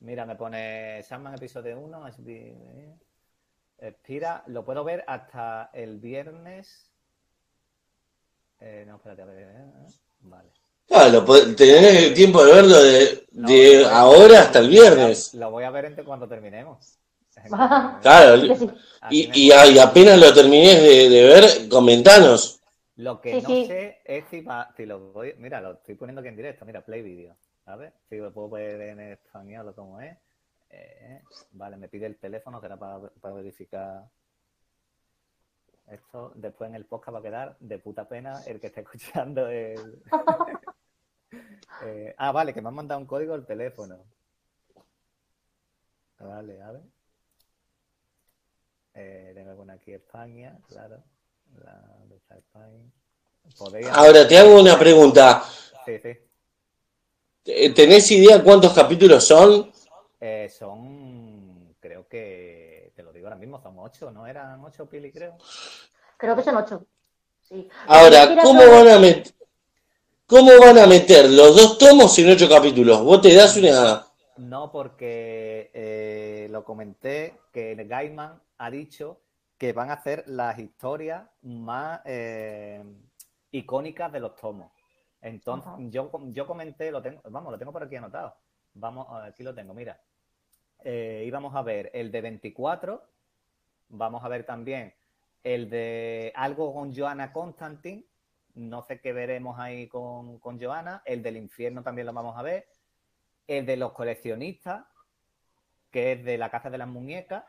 Mira, 0.00 0.24
me 0.26 0.36
pone 0.36 1.02
Sandman 1.02 1.34
episodio 1.34 1.78
1. 1.80 2.06
Expira, 3.78 4.42
lo 4.46 4.64
puedo 4.64 4.84
ver 4.84 5.04
hasta 5.06 5.70
el 5.72 5.98
viernes. 5.98 6.90
Eh, 8.60 8.84
no, 8.86 8.96
espérate, 8.96 9.22
a 9.22 9.24
ver. 9.26 9.38
eh, 9.42 9.86
Vale. 10.20 10.48
claro, 10.86 11.24
tenés 11.56 12.14
tiempo 12.14 12.44
de 12.44 12.52
verlo 12.54 12.82
de, 12.82 13.26
No, 13.32 13.48
ahora 13.90 14.42
hasta 14.42 14.60
el 14.60 14.68
viernes. 14.68 15.34
Lo 15.34 15.50
voy 15.50 15.64
a 15.64 15.70
ver 15.70 15.84
entre 15.86 16.04
cuando 16.04 16.28
terminemos. 16.28 16.98
Claro, 18.02 18.36
y, 19.10 19.30
y, 19.34 19.52
y 19.52 19.78
apenas 19.78 20.18
lo 20.18 20.32
termines 20.32 20.82
de, 20.82 21.08
de 21.10 21.22
ver, 21.24 21.68
comentanos. 21.68 22.60
Lo 22.96 23.20
que 23.20 23.34
Sí, 23.34 23.42
no 23.42 23.48
sí. 23.48 23.66
sé 23.66 24.00
es 24.04 24.24
si, 24.30 24.40
va, 24.40 24.72
si 24.76 24.86
lo 24.86 25.12
voy. 25.12 25.34
Mira, 25.38 25.60
lo 25.60 25.72
estoy 25.72 25.94
poniendo 25.96 26.20
aquí 26.20 26.28
en 26.28 26.36
directo. 26.36 26.64
Mira, 26.64 26.84
play 26.84 27.02
video. 27.02 27.36
A 27.66 27.76
ver 27.76 27.92
si 28.08 28.16
lo 28.16 28.32
puedo 28.32 28.48
ver 28.50 28.80
en 28.80 29.00
español 29.00 29.68
o 29.68 29.74
cómo 29.74 30.00
es. 30.00 30.16
Eh, 30.70 31.22
vale, 31.52 31.76
me 31.76 31.88
pide 31.88 32.06
el 32.06 32.16
teléfono, 32.18 32.60
será 32.60 32.76
para, 32.78 33.08
para 33.20 33.34
verificar. 33.34 34.04
Esto 35.86 36.32
después 36.34 36.68
en 36.68 36.74
el 36.74 36.86
podcast 36.86 37.14
va 37.14 37.18
a 37.20 37.22
quedar 37.22 37.56
de 37.60 37.78
puta 37.78 38.08
pena 38.08 38.42
el 38.46 38.60
que 38.60 38.68
esté 38.68 38.80
escuchando 38.82 39.48
el. 39.48 40.02
Eh, 41.82 42.14
ah, 42.16 42.32
vale, 42.32 42.54
que 42.54 42.62
me 42.62 42.68
han 42.68 42.74
mandado 42.74 43.00
un 43.00 43.06
código 43.06 43.34
al 43.34 43.44
teléfono. 43.44 44.04
Vale, 46.18 46.62
a 46.62 46.72
ver. 46.72 46.82
Eh, 48.94 49.32
tengo 49.34 49.66
que 49.66 49.72
aquí 49.72 49.92
España, 49.92 50.58
claro. 50.68 51.02
Ahora 53.92 54.26
te 54.26 54.38
hago 54.38 54.60
una 54.60 54.78
pregunta. 54.78 55.42
Sí, 55.84 55.98
sí. 55.98 56.10
Eh, 57.44 57.70
¿Tenés 57.70 58.10
idea 58.10 58.42
cuántos 58.42 58.72
capítulos 58.72 59.24
son? 59.24 59.70
Eh, 60.20 60.48
son, 60.48 61.74
creo 61.80 62.08
que, 62.08 62.92
te 62.94 63.02
lo 63.02 63.12
digo 63.12 63.26
ahora 63.26 63.38
mismo, 63.38 63.60
son 63.60 63.78
ocho, 63.78 64.10
¿no? 64.10 64.26
Eran 64.26 64.64
ocho, 64.64 64.86
Pili, 64.86 65.12
creo. 65.12 65.36
Creo 66.16 66.34
que 66.34 66.42
son 66.42 66.56
ocho. 66.56 66.84
Sí. 67.42 67.68
Ahora, 67.86 68.36
¿cómo 68.42 68.68
van 68.68 68.88
a 68.88 68.98
meter, 68.98 69.32
cómo 70.26 70.50
van 70.58 70.78
a 70.78 70.86
meter 70.86 71.30
los 71.30 71.56
dos 71.56 71.78
tomos 71.78 72.18
en 72.18 72.30
ocho 72.30 72.48
capítulos? 72.48 73.02
Vos 73.02 73.20
te 73.20 73.34
das 73.34 73.56
una... 73.56 74.04
No, 74.38 74.70
porque 74.72 75.70
eh, 75.72 76.48
lo 76.50 76.64
comenté 76.64 77.38
que 77.52 77.74
Gaiman 77.74 78.40
ha 78.58 78.70
dicho 78.70 79.20
que 79.58 79.72
van 79.72 79.90
a 79.90 79.94
hacer 79.94 80.24
las 80.26 80.58
historias 80.58 81.28
más 81.42 82.00
eh, 82.04 82.82
icónicas 83.50 84.12
de 84.12 84.20
los 84.20 84.36
tomos. 84.36 84.72
Entonces, 85.20 85.68
Ajá. 85.68 85.78
yo, 85.88 86.10
yo 86.26 86.46
comenté, 86.46 86.90
lo 86.90 87.02
tengo, 87.02 87.20
vamos, 87.30 87.52
lo 87.52 87.58
tengo 87.58 87.72
por 87.72 87.82
aquí 87.82 87.96
anotado. 87.96 88.36
Vamos, 88.74 89.06
aquí 89.24 89.42
lo 89.42 89.54
tengo, 89.54 89.72
mira. 89.72 90.00
Eh, 90.84 91.24
íbamos 91.26 91.54
a 91.54 91.62
ver 91.62 91.90
el 91.94 92.12
de 92.12 92.20
24, 92.20 93.02
vamos 93.88 94.22
a 94.22 94.28
ver 94.28 94.44
también 94.44 94.94
el 95.42 95.70
de 95.70 96.32
algo 96.34 96.74
con 96.74 96.92
Joanna 96.92 97.32
Constantine, 97.32 98.04
no 98.54 98.82
sé 98.82 99.00
qué 99.00 99.12
veremos 99.12 99.60
ahí 99.60 99.86
con, 99.86 100.40
con 100.40 100.60
Joanna, 100.60 101.02
el 101.04 101.22
del 101.22 101.36
infierno 101.36 101.84
también 101.84 102.06
lo 102.06 102.12
vamos 102.12 102.36
a 102.36 102.42
ver, 102.42 102.66
el 103.46 103.64
de 103.64 103.76
los 103.76 103.92
coleccionistas, 103.92 104.84
que 105.92 106.12
es 106.12 106.24
de 106.24 106.36
la 106.36 106.50
Casa 106.50 106.68
de 106.68 106.78
las 106.78 106.88
Muñecas, 106.88 107.44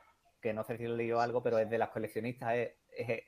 que 0.47 0.53
no 0.53 0.63
sé 0.63 0.77
si 0.77 0.87
leído 0.87 1.19
algo, 1.21 1.43
pero 1.43 1.59
es 1.59 1.69
de 1.69 1.77
las 1.77 1.89
coleccionistas, 1.89 2.55
es, 2.55 2.71
es- 2.97 3.23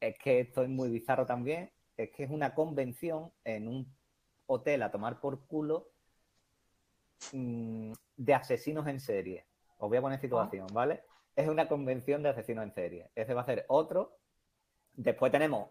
es 0.00 0.18
que 0.18 0.40
esto 0.40 0.62
es 0.62 0.68
muy 0.68 0.90
bizarro 0.90 1.24
también, 1.26 1.70
es 1.96 2.10
que 2.10 2.24
es 2.24 2.30
una 2.30 2.54
convención 2.54 3.32
en 3.44 3.68
un 3.68 3.96
hotel 4.46 4.82
a 4.82 4.90
tomar 4.90 5.20
por 5.20 5.46
culo 5.46 5.88
mm, 7.32 7.92
de 8.16 8.34
asesinos 8.34 8.86
en 8.86 9.00
serie. 9.00 9.46
Os 9.78 9.88
voy 9.88 9.98
a 9.98 10.02
poner 10.02 10.20
situación, 10.20 10.66
¿vale? 10.72 11.02
Es 11.36 11.48
una 11.48 11.68
convención 11.68 12.22
de 12.22 12.30
asesinos 12.30 12.64
en 12.64 12.74
serie. 12.74 13.10
Ese 13.14 13.34
va 13.34 13.42
a 13.42 13.46
ser 13.46 13.64
otro. 13.68 14.18
Después 14.94 15.32
tenemos, 15.32 15.70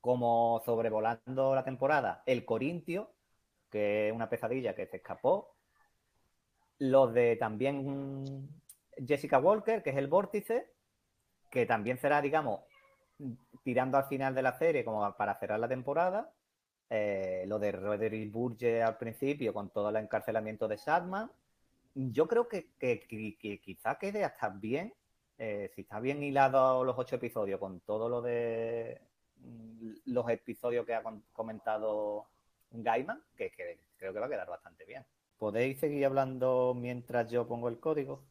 como 0.00 0.62
sobrevolando 0.64 1.54
la 1.54 1.64
temporada, 1.64 2.22
el 2.26 2.44
Corintio, 2.44 3.12
que 3.70 4.08
es 4.08 4.14
una 4.14 4.30
pesadilla 4.30 4.74
que 4.74 4.86
se 4.86 4.98
escapó. 4.98 5.56
Los 6.78 7.12
de 7.14 7.36
también 7.36 8.48
Jessica 9.06 9.38
Walker, 9.38 9.82
que 9.82 9.90
es 9.90 9.96
el 9.96 10.06
vórtice, 10.06 10.70
que 11.50 11.66
también 11.66 11.98
será, 11.98 12.20
digamos, 12.20 12.60
tirando 13.62 13.98
al 13.98 14.04
final 14.04 14.34
de 14.34 14.42
la 14.42 14.58
serie 14.58 14.84
como 14.84 15.14
para 15.16 15.38
cerrar 15.38 15.60
la 15.60 15.68
temporada. 15.68 16.32
Eh, 16.90 17.44
lo 17.46 17.58
de 17.58 17.72
Roderick 17.72 18.32
Burge 18.32 18.82
al 18.82 18.96
principio 18.96 19.52
con 19.52 19.70
todo 19.70 19.90
el 19.90 19.96
encarcelamiento 19.96 20.68
de 20.68 20.78
Sadman. 20.78 21.30
Yo 21.94 22.26
creo 22.28 22.48
que, 22.48 22.68
quizá 23.62 23.98
quede 23.98 24.24
hasta 24.24 24.48
bien, 24.50 24.94
eh, 25.36 25.70
si 25.74 25.82
está 25.82 26.00
bien 26.00 26.22
hilado 26.22 26.84
los 26.84 26.98
ocho 26.98 27.16
episodios 27.16 27.60
con 27.60 27.80
todo 27.80 28.08
lo 28.08 28.22
de 28.22 29.00
mm, 29.40 29.90
los 30.06 30.28
episodios 30.30 30.86
que 30.86 30.94
ha 30.94 31.02
comentado 31.32 32.26
Gaiman, 32.70 33.22
que 33.36 33.52
creo 33.96 34.12
que 34.12 34.20
va 34.20 34.26
a 34.26 34.30
quedar 34.30 34.48
bastante 34.48 34.84
bien. 34.84 35.04
¿Podéis 35.38 35.78
seguir 35.78 36.06
hablando 36.06 36.74
mientras 36.76 37.30
yo 37.30 37.46
pongo 37.46 37.68
el 37.68 37.78
código? 37.78 38.22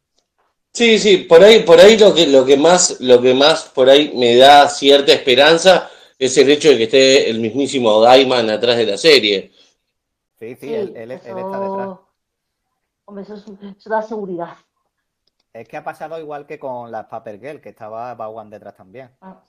Sí, 0.77 0.99
sí, 0.99 1.17
por 1.17 1.43
ahí, 1.43 1.63
por 1.63 1.79
ahí 1.79 1.97
lo 1.97 2.13
que, 2.13 2.27
lo 2.27 2.45
que 2.45 2.55
más, 2.55 2.97
lo 2.99 3.19
que 3.19 3.33
más 3.33 3.63
por 3.63 3.89
ahí 3.89 4.11
me 4.15 4.35
da 4.35 4.69
cierta 4.69 5.11
esperanza 5.11 5.89
es 6.19 6.37
el 6.37 6.51
hecho 6.51 6.69
de 6.69 6.77
que 6.77 6.83
esté 6.83 7.29
el 7.31 7.39
mismísimo 7.39 7.99
Gaiman 8.01 8.47
atrás 8.51 8.77
de 8.77 8.85
la 8.85 8.97
serie. 8.97 9.51
Sí, 10.39 10.55
sí, 10.55 10.57
Sí, 10.67 10.73
él, 10.73 10.93
él- 10.95 11.11
él 11.11 11.37
está 11.39 11.59
detrás. 11.59 11.89
Hombre, 13.05 13.23
eso, 13.23 13.33
es- 13.35 13.45
eso 13.77 13.89
da 13.89 14.01
seguridad. 14.03 14.55
Es 15.53 15.67
que 15.67 15.77
ha 15.77 15.83
pasado 15.83 16.19
igual 16.19 16.45
que 16.45 16.59
con 16.59 16.91
las 16.91 17.07
Paper 17.07 17.39
Girl, 17.39 17.61
que 17.61 17.69
estaba 17.69 18.13
Bowen 18.15 18.49
detrás 18.49 18.75
también. 18.75 19.09
Ah, 19.21 19.41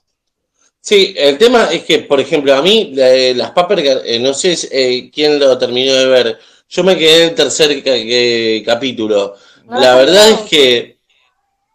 Sí, 0.81 1.13
el 1.17 1.37
tema 1.37 1.65
es 1.71 1.83
que, 1.83 1.99
por 1.99 2.19
ejemplo, 2.19 2.53
a 2.55 2.61
mí 2.61 2.93
eh, 2.97 3.33
las 3.35 3.51
Paper 3.51 3.81
Girl, 3.81 4.01
eh, 4.05 4.19
no 4.19 4.33
sé 4.33 4.55
eh, 4.71 5.11
quién 5.13 5.37
lo 5.39 5.57
terminó 5.57 5.93
de 5.93 6.07
ver. 6.07 6.39
Yo 6.69 6.83
me 6.83 6.97
quedé 6.97 7.23
en 7.23 7.29
el 7.29 7.35
tercer 7.35 7.83
ca- 7.83 7.91
eh, 7.95 8.63
capítulo. 8.65 9.35
¿No 9.65 9.79
la 9.79 9.95
verdad 9.95 10.29
es 10.29 10.39
que 10.49 10.98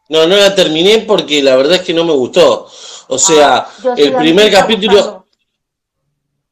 no, 0.09 0.27
no 0.27 0.37
la 0.37 0.55
terminé 0.55 0.99
porque 1.01 1.43
la 1.43 1.57
verdad 1.57 1.77
es 1.77 1.83
que 1.83 1.95
no 1.95 2.05
me 2.05 2.13
gustó. 2.13 2.69
O 3.09 3.19
sea, 3.19 3.57
Ah, 3.59 3.69
sí, 3.81 3.89
el 4.03 4.15
a 4.15 4.19
primer 4.19 4.51
capítulo, 4.53 4.95
gustando. 4.97 5.27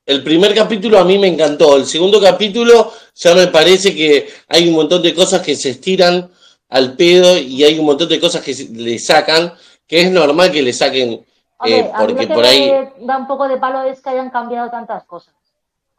el 0.07 0.23
primer 0.23 0.55
capítulo 0.55 0.99
a 0.99 1.05
mí 1.05 1.19
me 1.19 1.29
encantó. 1.29 1.77
El 1.77 1.87
segundo 1.87 2.21
capítulo 2.21 2.93
ya 3.15 3.35
me 3.35 3.47
parece 3.49 3.95
que 3.95 4.29
hay 4.49 4.69
un 4.69 4.75
montón 4.75 5.03
de 5.03 5.15
cosas 5.15 5.41
que 5.43 5.55
se 5.57 5.71
estiran 5.71 6.31
al 6.69 6.95
pedo 6.97 7.37
y 7.39 7.63
hay 7.65 7.79
un 7.79 7.87
montón 7.87 8.09
de 8.09 8.21
cosas 8.21 8.43
que 8.43 8.55
le 8.55 8.99
sacan, 8.99 9.53
que 9.87 10.03
es 10.03 10.11
normal 10.11 10.51
que 10.51 10.63
le 10.63 10.73
saquen, 10.73 11.25
Hombre, 11.59 11.79
eh, 11.79 11.91
a 11.95 11.99
mí 12.01 12.05
porque 12.07 12.23
lo 12.23 12.29
que 12.29 12.35
por 12.35 12.45
ahí... 12.45 12.71
me 12.71 13.07
da 13.07 13.19
un 13.19 13.27
poco 13.27 13.47
de 13.49 13.57
palo 13.59 13.83
es 13.83 14.01
que 14.01 14.11
hayan 14.11 14.31
cambiado 14.31 14.71
tantas 14.71 15.05
cosas 15.05 15.35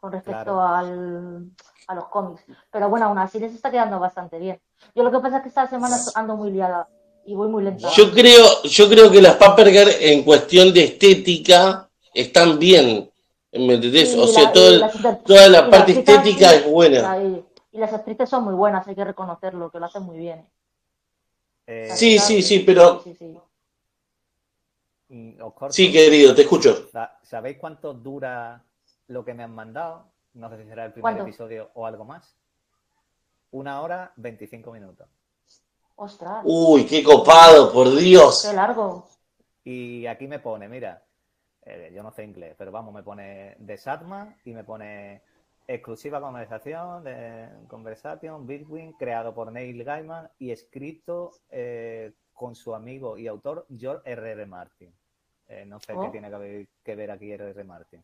con 0.00 0.12
respecto 0.12 0.42
Claro. 0.52 0.60
al, 0.68 1.46
a 1.86 1.94
los 1.94 2.08
cómics. 2.08 2.42
Pero 2.70 2.88
bueno, 2.90 3.06
aún 3.06 3.18
así 3.18 3.38
les 3.38 3.54
está 3.54 3.70
quedando 3.70 3.98
bastante 4.00 4.38
bien. 4.38 4.60
Yo 4.94 5.02
lo 5.04 5.10
que 5.10 5.18
pasa 5.20 5.36
es 5.38 5.42
que 5.42 5.48
esta 5.48 5.66
semana 5.68 5.96
ando 6.14 6.36
muy 6.36 6.50
liada 6.50 6.88
y 7.26 7.34
voy 7.34 7.48
muy 7.48 7.64
lenta. 7.64 7.88
Yo 7.96 8.10
creo, 8.12 8.62
yo 8.64 8.88
creo 8.88 9.10
que 9.10 9.20
las 9.22 9.36
Paper 9.36 9.70
Girl 9.70 9.90
en 10.00 10.22
cuestión 10.22 10.72
de 10.72 10.84
estética 10.84 11.88
están 12.12 12.58
bien. 12.58 13.10
¿Me 13.52 13.74
entendés? 13.74 14.14
O 14.16 14.22
la- 14.26 14.32
sea, 14.32 14.42
y 14.50 14.52
todo 14.52 14.68
el- 14.68 14.80
las 14.80 14.94
inter- 14.96 15.22
toda 15.24 15.48
la 15.48 15.70
parte 15.70 15.92
estética 15.92 16.54
es 16.54 16.68
buena. 16.68 17.22
y- 17.22 17.44
las 17.72 17.92
actrices 17.92 18.28
son 18.28 18.44
muy 18.44 18.54
buenas, 18.54 18.86
hay 18.86 18.94
que 18.94 19.04
reconocerlo, 19.04 19.70
que 19.70 19.78
lo 19.80 19.86
hacen 19.86 20.02
muy 20.02 20.16
bien. 20.18 20.48
Eh, 21.66 21.88
Sí, 21.94 22.18
sí, 22.18 22.40
sí, 22.42 22.60
pero 22.60 23.00
Sí, 23.02 23.14
sí. 23.18 23.36
os 25.40 25.54
corto. 25.54 25.72
sí, 25.72 25.90
querido, 25.92 26.34
te 26.34 26.42
escucho. 26.42 26.88
Sa- 26.92 27.18
¿Sabéis 27.22 27.58
cuánto 27.58 27.94
dura 27.94 28.62
lo 29.08 29.24
que 29.24 29.34
me 29.34 29.42
han 29.42 29.54
mandado? 29.54 30.06
No 30.34 30.48
sé 30.50 30.58
si 30.62 30.68
será 30.68 30.84
el 30.86 30.92
primer 30.92 31.02
¿Cuánto? 31.14 31.22
episodio 31.24 31.70
o 31.74 31.86
algo 31.86 32.04
más. 32.04 32.34
Una 33.50 33.80
hora, 33.82 34.12
25 34.16 34.72
minutos. 34.72 35.06
Ostras, 35.96 36.42
Uy, 36.44 36.86
qué 36.86 37.02
copado, 37.04 37.72
por 37.72 37.94
Dios. 37.96 38.44
qué 38.48 38.52
largo. 38.54 39.08
Y 39.62 40.06
aquí 40.06 40.26
me 40.26 40.38
pone, 40.40 40.68
mira, 40.68 41.02
eh, 41.62 41.90
yo 41.94 42.02
no 42.02 42.10
sé 42.12 42.24
inglés, 42.24 42.54
pero 42.58 42.72
vamos, 42.72 42.92
me 42.92 43.02
pone 43.02 43.54
de 43.58 43.78
Satman 43.78 44.36
y 44.44 44.52
me 44.52 44.64
pone 44.64 45.22
exclusiva 45.66 46.20
conversación, 46.20 47.04
de 47.04 47.48
Conversation, 47.68 48.46
Bitwin, 48.46 48.92
creado 48.92 49.34
por 49.34 49.50
Neil 49.50 49.82
Gaiman 49.84 50.28
y 50.38 50.50
escrito 50.50 51.32
eh, 51.50 52.12
con 52.34 52.54
su 52.54 52.74
amigo 52.74 53.16
y 53.16 53.26
autor 53.28 53.66
George 53.74 54.02
R. 54.10 54.32
R. 54.32 54.46
Martin. 54.46 54.92
Eh, 55.46 55.64
no 55.64 55.78
sé 55.80 55.92
qué 55.92 55.98
Oh. 55.98 56.10
tiene 56.10 56.28
que 56.28 56.36
ver, 56.36 56.66
que 56.82 56.96
ver 56.96 57.10
aquí 57.10 57.30
R. 57.32 57.50
R. 57.50 57.64
Martin. 57.64 58.02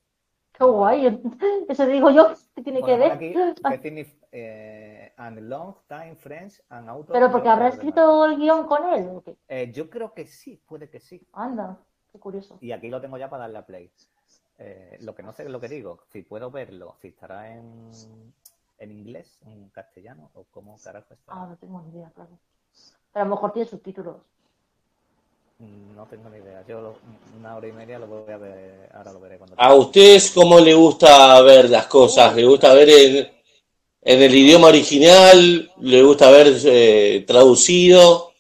Qué 0.53 0.65
guay. 0.65 1.07
Eso 1.69 1.87
digo 1.87 2.11
yo, 2.11 2.35
¿qué 2.55 2.63
tiene 2.63 2.83
que 2.83 2.97
ver? 2.97 3.13
aquí, 3.13 3.35
¿qué 3.69 3.79
significa? 3.79 4.27
Eh, 4.33 5.13
and 5.17 5.41
long 5.41 5.75
time 5.89 6.15
friends 6.15 6.63
and 6.69 6.89
author 6.89 7.13
Pero 7.13 7.31
porque 7.31 7.49
habrá 7.49 7.69
escrito 7.69 8.25
el 8.27 8.37
guion 8.37 8.67
con 8.67 8.85
él. 8.93 9.09
¿o 9.09 9.23
qué? 9.23 9.31
Martin. 9.31 9.37
Eh, 9.49 9.73
yo 9.73 9.91
creo 9.91 10.15
que 10.15 10.27
sí, 10.27 10.61
puede 10.67 10.89
que 10.89 11.01
sí. 11.01 11.27
Anda, 11.33 11.79
qué 12.13 12.19
curioso. 12.19 12.59
Y 12.61 12.73
aquí 12.73 12.89
lo 12.89 13.01
tengo 13.01 13.17
ya 13.19 13.29
para 13.29 13.43
darle 13.45 13.59
a 13.59 13.67
play. 13.67 13.91
Eh, 14.59 14.99
lo 15.01 15.15
que 15.15 15.23
no 15.23 15.33
sé 15.33 15.45
es 15.45 15.51
lo 15.51 15.59
que 15.59 15.69
digo, 15.69 16.01
si 16.13 16.23
puedo 16.23 16.51
verlo, 16.51 16.95
si 17.01 17.09
estará 17.09 17.51
en, 17.55 17.91
en 18.79 18.91
inglés, 18.93 19.41
en 19.47 19.71
castellano, 19.71 20.31
o 20.35 20.45
cómo 20.51 20.79
carajo 20.79 21.15
está. 21.15 21.33
Ah, 21.33 21.47
no 21.49 21.57
tengo 21.57 21.81
ni 21.83 21.91
idea, 21.91 22.11
claro. 22.15 22.39
Pero 23.13 23.25
a 23.25 23.29
lo 23.29 23.35
mejor 23.35 23.53
tiene 23.53 23.69
subtítulos. 23.69 24.17
No 25.61 26.07
tengo 26.07 26.29
ni 26.31 26.39
idea. 26.39 26.65
Yo 26.67 26.81
lo- 26.81 26.99
una 27.39 27.55
hora 27.57 27.69
y 27.69 27.73
media 27.73 27.99
lo 27.99 28.07
voy 28.07 28.33
a 28.33 28.37
ver, 28.39 28.89
ahora 28.95 29.13
lo 29.13 29.21
veré 29.21 29.39
cuando 29.39 29.57
¿A 29.57 29.75
ustedes 29.75 30.33
cómo 30.33 30.59
le 30.59 30.75
gusta 30.75 31.41
ver 31.43 31.71
las 31.71 31.87
cosas? 31.87 32.35
¿Le 32.35 32.45
gusta 32.45 32.75
ver 32.75 32.89
en, 32.91 33.31
en 34.03 34.23
el 34.23 34.35
idioma 34.35 34.69
original? 34.69 35.71
¿Le 35.81 36.03
gusta 36.03 36.31
ver 36.31 36.49
eh, 36.65 37.25
traducido? 37.27 38.33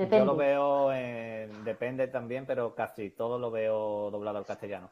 Yo 0.00 0.24
lo 0.24 0.34
Depende. 0.34 0.36
veo, 0.36 0.92
en- 0.92 1.64
depende 1.64 2.08
también, 2.08 2.46
pero 2.46 2.74
casi 2.74 3.10
todo 3.10 3.38
lo 3.38 3.50
veo 3.50 4.10
doblado 4.10 4.38
al 4.38 4.46
castellano. 4.46 4.90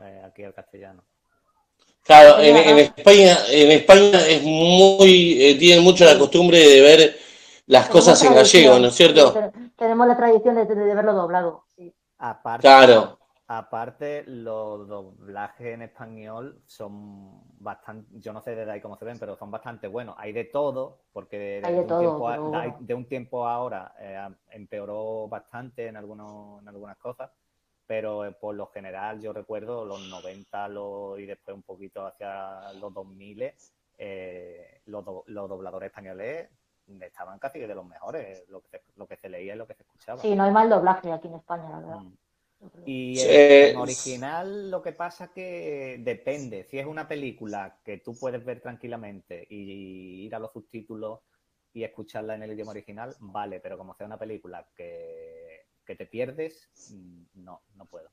eh, 0.00 0.22
aquí 0.24 0.44
al 0.44 0.54
castellano. 0.54 1.04
Claro, 2.04 2.40
en, 2.40 2.56
en 2.56 2.78
España, 2.78 3.38
en 3.50 3.70
España 3.70 4.26
es 4.26 4.42
muy, 4.42 5.42
eh, 5.44 5.54
tienen 5.56 5.84
mucho 5.84 6.04
la 6.04 6.18
costumbre 6.18 6.58
de 6.66 6.80
ver 6.80 7.18
las 7.66 7.88
cosas 7.88 8.22
en 8.24 8.34
gallego, 8.34 8.78
¿no 8.78 8.88
es 8.88 8.94
cierto? 8.94 9.34
Tenemos 9.78 10.06
la 10.06 10.16
tradición 10.16 10.56
de, 10.56 10.66
de 10.66 10.94
verlo 10.94 11.14
doblado. 11.14 11.64
sí. 11.76 11.94
Aparte, 12.18 12.66
Claro. 12.66 13.18
aparte, 13.46 14.24
los 14.26 14.88
doblajes 14.88 15.74
en 15.74 15.82
español 15.82 16.62
son 16.66 17.42
bastante, 17.60 18.08
yo 18.20 18.32
no 18.32 18.42
sé 18.42 18.54
desde 18.56 18.72
ahí 18.72 18.80
cómo 18.80 18.96
se 18.96 19.04
ven, 19.04 19.18
pero 19.18 19.36
son 19.36 19.50
bastante 19.50 19.86
buenos. 19.88 20.16
Hay 20.18 20.32
de 20.32 20.44
todo, 20.44 21.02
porque 21.12 21.38
de, 21.38 21.60
Hay 21.62 21.74
de 21.74 21.84
un, 21.84 21.86
todo, 21.86 21.98
tiempo 21.98 22.28
a, 22.28 22.38
pero 22.38 22.42
de- 22.44 22.50
bueno. 22.50 22.80
de 22.80 22.94
un 22.94 23.06
tiempo 23.08 23.46
a 23.46 23.54
ahora 23.54 23.94
eh, 24.00 24.28
empeoró 24.50 25.28
bastante 25.28 25.86
en, 25.86 25.96
algunos, 25.96 26.60
en 26.62 26.68
algunas 26.68 26.96
cosas, 26.98 27.30
pero 27.86 28.24
eh, 28.26 28.32
por 28.32 28.54
lo 28.56 28.66
general 28.68 29.20
yo 29.20 29.32
recuerdo 29.32 29.84
los 29.84 30.00
90 30.00 30.68
lo- 30.68 31.18
y 31.18 31.26
después 31.26 31.54
un 31.56 31.62
poquito 31.62 32.06
hacia 32.06 32.72
los 32.74 32.92
2000, 32.92 33.52
eh, 33.98 34.82
los, 34.86 35.04
do- 35.04 35.24
los 35.26 35.48
dobladores 35.48 35.88
españoles 35.88 36.48
estaban 37.00 37.38
casi 37.38 37.58
de 37.58 37.74
los 37.74 37.86
mejores, 37.86 38.48
lo 38.48 38.60
que 38.60 38.68
se, 38.68 38.82
lo 38.96 39.06
que 39.06 39.16
se 39.16 39.28
leía 39.28 39.54
y 39.54 39.58
lo 39.58 39.66
que 39.66 39.74
se 39.74 39.82
escuchaba. 39.82 40.22
Sí, 40.22 40.34
no 40.34 40.44
hay 40.44 40.50
mal 40.52 40.68
doblaje 40.68 41.12
aquí 41.12 41.28
en 41.28 41.34
España, 41.34 41.68
la 41.70 41.76
verdad. 41.78 41.96
Mm. 41.98 42.12
Y 42.86 43.14
Sí, 43.14 43.26
en, 43.28 43.30
eh, 43.30 43.70
en 43.70 43.76
original 43.76 44.70
lo 44.70 44.82
que 44.82 44.92
pasa 44.92 45.32
que 45.32 45.98
depende. 46.00 46.64
Si 46.64 46.78
es 46.78 46.86
una 46.86 47.06
película 47.06 47.78
que 47.84 47.98
tú 47.98 48.18
puedes 48.18 48.44
ver 48.44 48.60
tranquilamente 48.60 49.46
y 49.50 50.24
ir 50.26 50.34
a 50.34 50.38
los 50.38 50.52
subtítulos 50.52 51.20
y 51.72 51.84
escucharla 51.84 52.34
en 52.34 52.42
el 52.42 52.52
idioma 52.52 52.72
original, 52.72 53.14
vale, 53.20 53.60
pero 53.60 53.78
como 53.78 53.94
sea 53.94 54.06
una 54.06 54.18
película 54.18 54.66
que, 54.74 55.66
que 55.84 55.96
te 55.96 56.06
pierdes, 56.06 56.70
mm, 56.90 57.22
no, 57.44 57.62
no 57.76 57.86
puedo. 57.86 58.10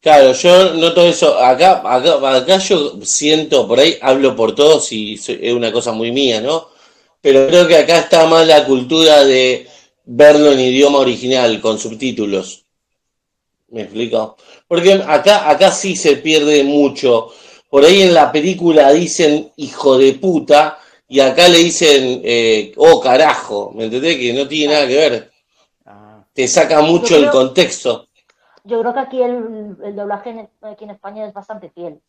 Claro, 0.00 0.32
yo 0.32 0.74
noto 0.74 1.02
eso. 1.02 1.38
Acá, 1.38 1.82
acá, 1.84 2.36
acá 2.36 2.58
yo 2.58 3.00
siento, 3.02 3.66
por 3.66 3.78
ahí 3.80 3.96
hablo 4.00 4.36
por 4.36 4.54
todos 4.54 4.92
y 4.92 5.16
soy- 5.16 5.40
es 5.42 5.52
una 5.54 5.72
cosa 5.72 5.92
muy 5.92 6.12
mía, 6.12 6.40
¿no? 6.40 6.68
Pero 7.26 7.48
creo 7.48 7.66
que 7.66 7.76
acá 7.76 7.98
está 7.98 8.24
más 8.28 8.46
la 8.46 8.64
cultura 8.64 9.24
de 9.24 9.66
verlo 10.04 10.52
en 10.52 10.60
idioma 10.60 10.98
original, 10.98 11.60
con 11.60 11.76
subtítulos. 11.76 12.64
¿Me 13.66 13.82
explico? 13.82 14.36
Porque 14.68 14.92
acá, 14.92 15.50
acá 15.50 15.72
sí 15.72 15.96
se 15.96 16.18
pierde 16.18 16.62
mucho. 16.62 17.32
Por 17.68 17.84
ahí 17.84 18.02
en 18.02 18.14
la 18.14 18.30
película 18.30 18.92
dicen 18.92 19.50
hijo 19.56 19.98
de 19.98 20.12
puta 20.12 20.78
y 21.08 21.18
acá 21.18 21.48
le 21.48 21.58
dicen 21.58 22.20
eh, 22.22 22.72
oh 22.76 23.00
carajo, 23.00 23.72
¿me 23.74 23.86
entendés? 23.86 24.18
Que 24.18 24.32
no 24.32 24.46
tiene 24.46 24.74
nada 24.74 24.86
que 24.86 24.94
ver. 24.94 25.32
Ah, 25.84 26.24
Te 26.32 26.46
saca 26.46 26.80
mucho 26.80 27.16
el 27.16 27.28
contexto. 27.30 28.06
Yo 28.62 28.80
creo 28.82 28.94
que 28.94 29.00
aquí 29.00 29.20
el, 29.20 29.76
el 29.82 29.96
doblaje 29.96 30.30
en, 30.30 30.48
aquí 30.62 30.84
en 30.84 30.90
España 30.90 31.26
es 31.26 31.34
bastante 31.34 31.70
fiel. 31.70 32.00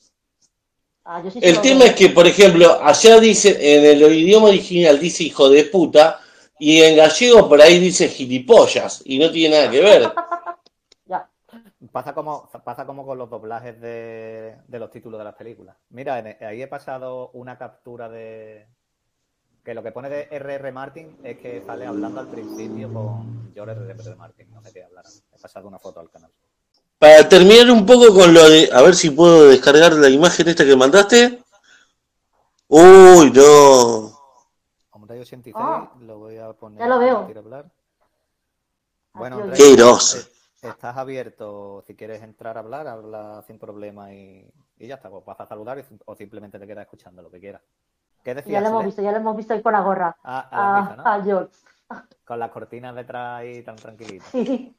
Ah, 1.09 1.21
yo 1.23 1.31
sí 1.31 1.39
El 1.41 1.61
tema 1.61 1.85
es 1.85 1.95
que, 1.95 2.09
por 2.09 2.27
ejemplo, 2.27 2.79
allá 2.83 3.17
dice, 3.19 3.77
en 3.77 3.85
el 3.85 4.13
idioma 4.13 4.49
original 4.49 4.99
dice 4.99 5.23
hijo 5.23 5.47
de 5.49 5.63
puta, 5.63 6.19
y 6.59 6.81
en 6.81 6.97
gallego 6.97 7.47
por 7.47 7.61
ahí 7.61 7.79
dice 7.79 8.09
gilipollas, 8.09 9.01
y 9.05 9.17
no 9.17 9.31
tiene 9.31 9.55
nada 9.57 9.71
que 9.71 9.81
ver. 9.81 10.11
Ya. 11.05 11.29
pasa 11.93 12.13
como, 12.13 12.49
pasa 12.65 12.85
como 12.85 13.05
con 13.05 13.17
los 13.17 13.29
doblajes 13.29 13.79
de, 13.79 14.57
de 14.67 14.79
los 14.79 14.91
títulos 14.91 15.17
de 15.17 15.23
las 15.23 15.35
películas. 15.35 15.77
Mira, 15.91 16.19
en- 16.19 16.43
ahí 16.43 16.61
he 16.61 16.67
pasado 16.67 17.29
una 17.33 17.57
captura 17.57 18.09
de. 18.09 18.67
Que 19.63 19.73
lo 19.73 19.83
que 19.83 19.93
pone 19.93 20.09
de 20.09 20.27
R.R. 20.29 20.71
Martin 20.73 21.15
es 21.23 21.37
que 21.39 21.61
sale 21.61 21.85
hablando 21.85 22.19
al 22.19 22.27
principio 22.27 22.91
con 22.93 23.53
George 23.53 23.71
R.R. 23.79 24.15
Martin. 24.15 24.51
No 24.51 24.61
sé 24.61 24.73
qué 24.73 24.83
hablará. 24.83 25.09
He 25.33 25.39
pasado 25.39 25.67
una 25.69 25.79
foto 25.79 26.01
al 26.01 26.09
canal. 26.09 26.31
Para 26.99 27.29
terminar 27.29 27.69
un 27.69 27.85
poco 27.85 28.13
con 28.13 28.33
lo 28.33 28.49
de, 28.49 28.69
a 28.73 28.81
ver 28.81 28.95
si 28.95 29.11
puedo 29.11 29.47
descargar 29.49 29.93
la 29.93 30.09
imagen 30.09 30.47
esta 30.47 30.65
que 30.65 30.75
mandaste. 30.75 31.43
Uy, 32.67 33.31
no. 33.31 34.17
Hombre 34.91 35.19
86, 35.19 35.55
Ah. 35.57 35.91
lo 36.01 36.17
voy 36.17 36.37
a 36.37 36.53
poner. 36.53 36.79
Ya 36.79 36.87
lo 36.87 36.99
veo. 36.99 37.19
hablar. 37.37 37.65
Bueno, 39.13 39.51
Qué 39.55 39.75
groso. 39.75 40.17
eh, 40.17 40.69
estás 40.69 40.97
abierto. 40.97 41.83
Si 41.85 41.95
quieres 41.95 42.21
entrar 42.23 42.57
a 42.57 42.61
hablar, 42.61 42.87
habla 42.87 43.43
sin 43.45 43.59
problema 43.59 44.11
y, 44.13 44.47
y 44.77 44.87
ya 44.87 44.95
está. 44.95 45.09
Pues 45.09 45.23
vas 45.25 45.39
a 45.39 45.45
saludar 45.47 45.77
y- 45.79 45.83
o 46.05 46.15
simplemente 46.15 46.57
te 46.59 46.65
quedas 46.67 46.83
escuchando 46.83 47.21
lo 47.21 47.29
que 47.29 47.39
quieras. 47.39 47.61
¿Qué 48.23 48.33
decías? 48.35 48.53
Ya 48.53 48.61
lo 48.61 48.67
hemos 48.69 48.85
visto, 48.85 49.01
ya 49.03 49.11
lo 49.11 49.17
hemos 49.17 49.37
visto 49.37 49.53
ahí 49.53 49.61
con 49.61 49.73
la 49.73 49.81
gorra. 49.81 50.15
Ah, 50.23 50.47
a 50.51 50.55
la 50.55 50.75
A, 50.77 50.81
risa, 50.81 50.95
¿no? 50.95 51.03
a 51.07 51.23
George. 51.23 51.55
Con 52.25 52.39
las 52.39 52.51
cortinas 52.51 52.95
detrás 52.95 53.39
ahí 53.39 53.61
tan 53.63 53.75
tranquilitas. 53.75 54.27
Sí. 54.31 54.75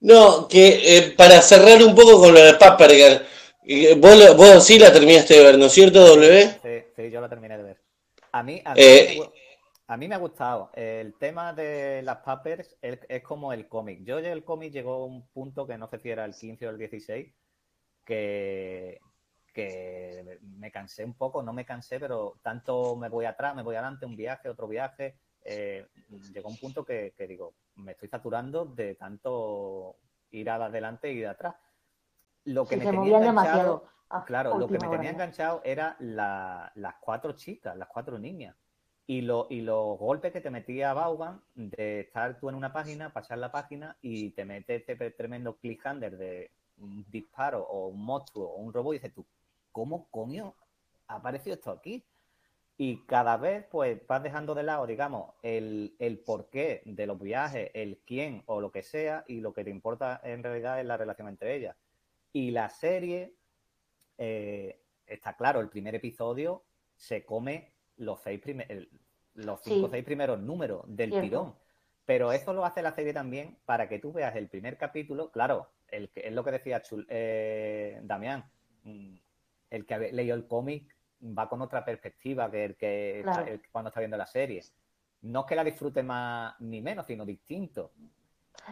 No, 0.00 0.48
que 0.48 0.96
eh, 0.96 1.02
para 1.16 1.40
cerrar 1.42 1.82
un 1.82 1.94
poco 1.94 2.18
con 2.20 2.34
lo 2.34 2.40
de 2.40 2.54
Paprika, 2.54 3.22
eh, 3.64 3.94
vos, 3.96 4.36
vos 4.36 4.64
sí 4.64 4.78
la 4.78 4.92
terminaste 4.92 5.34
de 5.34 5.44
ver, 5.44 5.58
¿no 5.58 5.66
es 5.66 5.72
cierto, 5.72 6.00
W? 6.06 6.50
Sí, 6.62 6.68
sí, 6.96 7.10
yo 7.10 7.20
la 7.20 7.28
terminé 7.28 7.56
de 7.56 7.62
ver. 7.64 7.82
A 8.32 8.42
mí, 8.42 8.62
a 8.64 8.76
mí, 8.76 8.86
Eh, 8.86 9.16
me, 9.16 9.32
a 9.86 9.96
mí 9.96 10.08
me 10.08 10.14
ha 10.14 10.18
gustado. 10.18 10.70
El 10.74 11.14
tema 11.18 11.52
de 11.52 12.02
las 12.02 12.18
Pappers 12.18 12.76
es, 12.80 13.00
es 13.08 13.22
como 13.22 13.52
el 13.52 13.68
cómic. 13.68 14.00
Yo 14.04 14.18
el 14.18 14.44
cómic 14.44 14.72
llegó 14.72 14.94
a 14.94 15.06
un 15.06 15.26
punto 15.28 15.66
que 15.66 15.76
no 15.78 15.88
sé 15.88 15.98
si 15.98 16.10
era 16.10 16.24
el 16.24 16.34
15 16.34 16.66
o 16.66 16.70
el 16.70 16.78
16, 16.78 17.34
que, 18.04 19.00
que 19.54 20.38
me 20.42 20.70
cansé 20.72 21.04
un 21.04 21.14
poco, 21.14 21.42
no 21.42 21.52
me 21.52 21.64
cansé, 21.66 21.98
pero 22.00 22.38
tanto 22.42 22.96
me 22.96 23.08
voy 23.08 23.24
atrás, 23.26 23.54
me 23.56 23.62
voy 23.62 23.74
adelante, 23.76 24.06
un 24.06 24.16
viaje, 24.16 24.48
otro 24.48 24.68
viaje. 24.68 25.16
eh, 25.44 25.86
llegó 26.32 26.48
un 26.48 26.58
punto 26.58 26.84
que, 26.84 27.14
que 27.16 27.26
digo, 27.26 27.54
me 27.76 27.92
estoy 27.92 28.08
saturando 28.08 28.64
de 28.64 28.94
tanto 28.94 29.96
ir 30.30 30.50
adelante 30.50 31.10
y 31.12 31.20
de 31.20 31.26
atrás. 31.28 31.54
Lo 32.44 32.66
que 32.66 32.74
Sí, 32.76 32.80
me 32.80 32.90
tenía 32.90 33.18
enganchado- 33.18 33.20
demasiado. 33.20 33.84
a 34.10 34.24
Claro, 34.24 34.58
lo 34.58 34.66
que 34.68 34.78
me 34.78 34.88
tenía 34.88 35.10
enganchado 35.10 35.62
era 35.64 35.96
la- 36.00 36.70
las 36.74 36.96
cuatro 37.00 37.32
chicas, 37.32 37.76
las 37.76 37.88
cuatro 37.88 38.18
niñas. 38.18 38.54
Y, 39.06 39.22
lo, 39.22 39.46
y 39.50 39.62
los 39.62 39.98
golpes 39.98 40.32
que 40.32 40.40
te 40.40 40.50
metía 40.50 40.92
Vaughan 40.92 41.42
de 41.54 42.00
estar 42.00 42.38
tú 42.38 42.48
en 42.48 42.54
una 42.54 42.72
página, 42.72 43.12
pasar 43.12 43.38
la 43.38 43.50
página 43.50 43.96
y 44.00 44.30
te 44.30 44.44
mete 44.44 44.76
este 44.76 44.96
tremendo 45.10 45.56
cliffhanger 45.56 46.16
de 46.16 46.50
un 46.78 47.04
disparo 47.10 47.62
o 47.64 47.88
un 47.88 48.04
monstruo 48.04 48.48
o 48.48 48.56
un 48.56 48.72
robot 48.72 48.94
y 48.94 48.98
dices 48.98 49.12
tú, 49.14 49.26
¿cómo 49.72 50.08
coño 50.10 50.54
ha 51.08 51.16
aparecido 51.16 51.54
esto 51.54 51.70
aquí? 51.72 52.04
Y 52.78 53.04
cada 53.06 53.36
vez 53.36 53.64
pues 53.70 54.04
vas 54.06 54.22
dejando 54.22 54.54
de 54.54 54.62
lado, 54.62 54.86
digamos, 54.86 55.34
el, 55.42 55.94
el 55.98 56.18
porqué 56.18 56.82
de 56.84 57.06
los 57.06 57.20
viajes, 57.20 57.70
el 57.74 57.98
quién 58.06 58.42
o 58.46 58.60
lo 58.60 58.72
que 58.72 58.82
sea, 58.82 59.24
y 59.28 59.40
lo 59.40 59.52
que 59.52 59.62
te 59.64 59.70
importa 59.70 60.20
en 60.24 60.42
realidad 60.42 60.80
es 60.80 60.86
la 60.86 60.96
relación 60.96 61.28
entre 61.28 61.54
ellas. 61.54 61.76
Y 62.32 62.50
la 62.50 62.68
serie, 62.70 63.34
eh, 64.18 64.80
está 65.06 65.36
claro, 65.36 65.60
el 65.60 65.68
primer 65.68 65.94
episodio 65.94 66.64
se 66.96 67.24
come 67.24 67.72
los 67.98 68.20
seis 68.20 68.40
primer- 68.40 68.70
el- 68.70 68.88
los 69.34 69.60
cinco 69.62 69.86
o 69.86 69.88
Sí. 69.88 69.92
seis 69.92 70.04
primeros 70.04 70.40
números 70.40 70.82
del 70.86 71.10
Cierto. 71.10 71.26
tirón. 71.28 71.54
Pero 72.04 72.32
eso 72.32 72.52
lo 72.52 72.64
hace 72.64 72.82
la 72.82 72.92
serie 72.92 73.12
también 73.12 73.58
para 73.64 73.88
que 73.88 73.98
tú 73.98 74.12
veas 74.12 74.34
el 74.34 74.48
primer 74.48 74.76
capítulo. 74.76 75.30
Claro, 75.30 75.68
el 75.88 76.10
es 76.14 76.32
lo 76.32 76.42
que 76.42 76.50
decía 76.50 76.82
Chul- 76.82 77.06
eh, 77.08 78.00
Damián. 78.02 78.44
mm, 78.84 79.14
El 79.70 79.86
que 79.86 80.12
leído 80.12 80.34
el 80.34 80.46
cómic 80.46 80.94
va 81.22 81.48
con 81.48 81.62
otra 81.62 81.84
perspectiva 81.84 82.50
que 82.50 82.64
el 82.64 82.76
que 82.76 83.20
está- 83.20 83.32
Claro. 83.32 83.52
el 83.52 83.60
que 83.60 83.68
cuando 83.70 83.88
está 83.88 84.00
viendo 84.00 84.16
la 84.16 84.26
serie. 84.26 84.62
No 85.22 85.40
es 85.40 85.46
que 85.46 85.54
la 85.56 85.64
disfrute 85.64 86.02
más 86.02 86.54
ni 86.60 86.80
menos, 86.80 87.06
sino 87.06 87.24
distinto. 87.24 87.92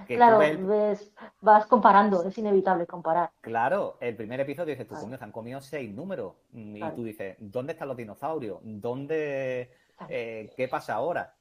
Que 0.06 0.16
Claro, 0.16 0.38
ves 0.38 0.66
ves, 0.66 1.12
vas 1.40 1.66
comparando, 1.66 2.22
es 2.24 2.36
inevitable 2.38 2.86
comparar. 2.86 3.30
Claro, 3.40 3.96
el 4.00 4.14
primer 4.14 4.38
episodio 4.40 4.72
dices 4.74 4.86
tú, 4.86 4.94
coño, 4.94 5.16
se 5.16 5.24
han 5.24 5.32
comido 5.32 5.60
seis 5.60 5.92
números. 5.92 6.34
Mm, 6.52 6.76
Y 6.76 6.78
Claro. 6.80 6.94
tú 6.94 7.04
dices, 7.04 7.36
¿dónde 7.38 7.72
están 7.72 7.88
los 7.88 7.96
dinosaurios? 7.96 8.58
¿Dónde, 8.62 9.70
eh, 10.08 10.52
qué 10.56 10.68
pasa 10.68 10.94
ahora? 10.94 11.34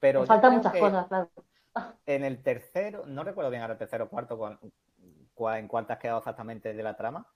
Pero 0.00 0.24
faltan 0.26 0.56
muchas 0.56 0.72
cosas, 0.74 1.06
claro. 1.08 1.30
en 2.06 2.24
el 2.24 2.42
tercero, 2.42 3.04
no 3.06 3.24
recuerdo 3.24 3.50
bien 3.50 3.62
ahora 3.62 3.72
el 3.74 3.78
tercero 3.78 4.04
o 4.04 4.08
cuarto 4.08 4.58
en 5.54 5.68
cuánto 5.68 5.92
has 5.92 5.98
quedado 5.98 6.18
exactamente 6.18 6.74
de 6.74 6.82
la 6.82 6.96
trama, 6.96 7.26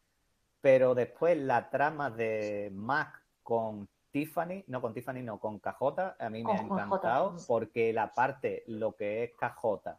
pero 0.62 0.94
después 0.94 1.36
la 1.36 1.68
trama 1.68 2.08
de 2.10 2.70
Mac 2.72 3.22
con 3.42 3.88
Tiffany, 4.10 4.64
no 4.68 4.80
con 4.80 4.94
Tiffany, 4.94 5.22
no, 5.22 5.38
con 5.38 5.58
KJ, 5.58 6.16
a 6.18 6.30
mí 6.30 6.44
me 6.44 6.52
ha 6.52 6.60
encantado 6.60 7.36
porque 7.46 7.92
la 7.92 8.14
parte, 8.14 8.62
lo 8.68 8.94
que 8.96 9.24
es 9.24 9.32
KJ, 9.32 9.98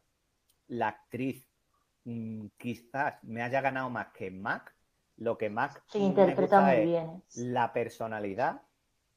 la 0.69 0.87
actriz, 0.87 1.47
mm, 2.05 2.47
quizás 2.57 3.23
me 3.23 3.41
haya 3.43 3.61
ganado 3.61 3.89
más 3.89 4.07
que 4.13 4.31
Mac, 4.31 4.73
lo 5.17 5.37
que 5.37 5.49
Mac 5.49 5.83
Sí, 5.87 5.99
me 5.99 6.05
interpreta 6.05 6.41
gusta 6.41 6.61
muy 6.61 6.75
es 6.77 6.85
bien. 6.85 7.05
¿eh? 7.09 7.21
la 7.51 7.73
personalidad, 7.73 8.61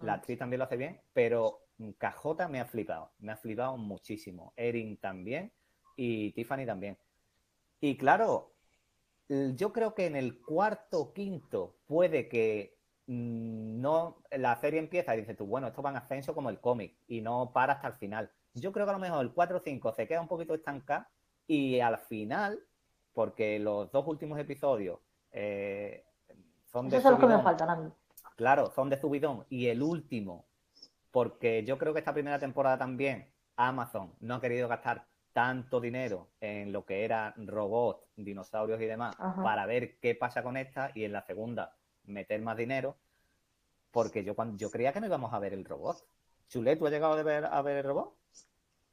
la 0.00 0.12
Mm. 0.12 0.16
actriz 0.16 0.38
también 0.38 0.58
lo 0.58 0.64
hace 0.64 0.76
bien, 0.76 1.00
pero 1.12 1.60
KJ 1.98 2.48
me 2.48 2.60
ha 2.60 2.64
flipado, 2.66 3.12
me 3.18 3.32
ha 3.32 3.36
flipado 3.36 3.76
muchísimo. 3.76 4.52
Erin 4.56 4.96
también 4.96 5.52
y 5.94 6.32
Tiffany 6.32 6.66
también. 6.66 6.98
Y 7.80 7.96
claro, 7.96 8.55
yo 9.28 9.72
creo 9.72 9.94
que 9.94 10.06
en 10.06 10.16
el 10.16 10.40
cuarto 10.40 11.00
o 11.00 11.12
quinto 11.12 11.76
puede 11.86 12.28
que 12.28 12.78
mm, 13.06 13.80
no 13.80 14.22
la 14.30 14.56
serie 14.60 14.78
empieza 14.80 15.14
y 15.14 15.20
dices 15.20 15.36
tú, 15.36 15.46
bueno, 15.46 15.66
esto 15.68 15.82
va 15.82 15.90
en 15.90 15.96
ascenso 15.96 16.34
como 16.34 16.50
el 16.50 16.60
cómic 16.60 16.96
y 17.06 17.20
no 17.20 17.52
para 17.52 17.74
hasta 17.74 17.88
el 17.88 17.94
final. 17.94 18.32
Yo 18.54 18.72
creo 18.72 18.86
que 18.86 18.90
a 18.90 18.94
lo 18.94 18.98
mejor 19.00 19.24
el 19.24 19.32
4 19.32 19.58
o 19.58 19.60
5 19.60 19.92
se 19.94 20.06
queda 20.08 20.20
un 20.20 20.28
poquito 20.28 20.54
estancado 20.54 21.06
y 21.46 21.80
al 21.80 21.98
final 21.98 22.60
porque 23.12 23.58
los 23.58 23.90
dos 23.92 24.06
últimos 24.06 24.38
episodios 24.38 25.00
eh, 25.32 26.04
son 26.66 26.90
de 26.90 27.00
lo 27.02 27.18
que 27.18 27.26
me 27.26 27.36
subidón. 27.36 27.42
faltan 27.42 27.70
a 27.70 27.76
mí. 27.76 27.92
Claro, 28.36 28.70
son 28.70 28.90
de 28.90 29.00
subidón. 29.00 29.46
Y 29.48 29.68
el 29.68 29.82
último, 29.82 30.46
porque 31.10 31.64
yo 31.64 31.78
creo 31.78 31.92
que 31.92 32.00
esta 32.00 32.12
primera 32.14 32.38
temporada 32.38 32.78
también 32.78 33.32
Amazon 33.56 34.14
no 34.20 34.34
ha 34.36 34.40
querido 34.40 34.68
gastar 34.68 35.06
tanto 35.36 35.80
dinero 35.82 36.28
en 36.40 36.72
lo 36.72 36.86
que 36.86 37.04
eran 37.04 37.34
robots, 37.46 38.06
dinosaurios 38.16 38.80
y 38.80 38.86
demás, 38.86 39.14
Ajá. 39.18 39.42
para 39.42 39.66
ver 39.66 39.98
qué 40.00 40.14
pasa 40.14 40.42
con 40.42 40.56
esta 40.56 40.90
y 40.94 41.04
en 41.04 41.12
la 41.12 41.20
segunda 41.26 41.76
meter 42.04 42.40
más 42.40 42.56
dinero, 42.56 42.96
porque 43.90 44.24
yo 44.24 44.34
cuando 44.34 44.56
yo 44.56 44.70
creía 44.70 44.94
que 44.94 45.00
no 45.00 45.06
íbamos 45.08 45.34
a 45.34 45.38
ver 45.38 45.52
el 45.52 45.66
robot. 45.66 45.98
Chule, 46.48 46.74
¿tú 46.76 46.86
has 46.86 46.92
llegado 46.92 47.12
a 47.12 47.22
ver, 47.22 47.44
a 47.44 47.60
ver 47.60 47.76
el 47.76 47.84
robot? 47.84 48.14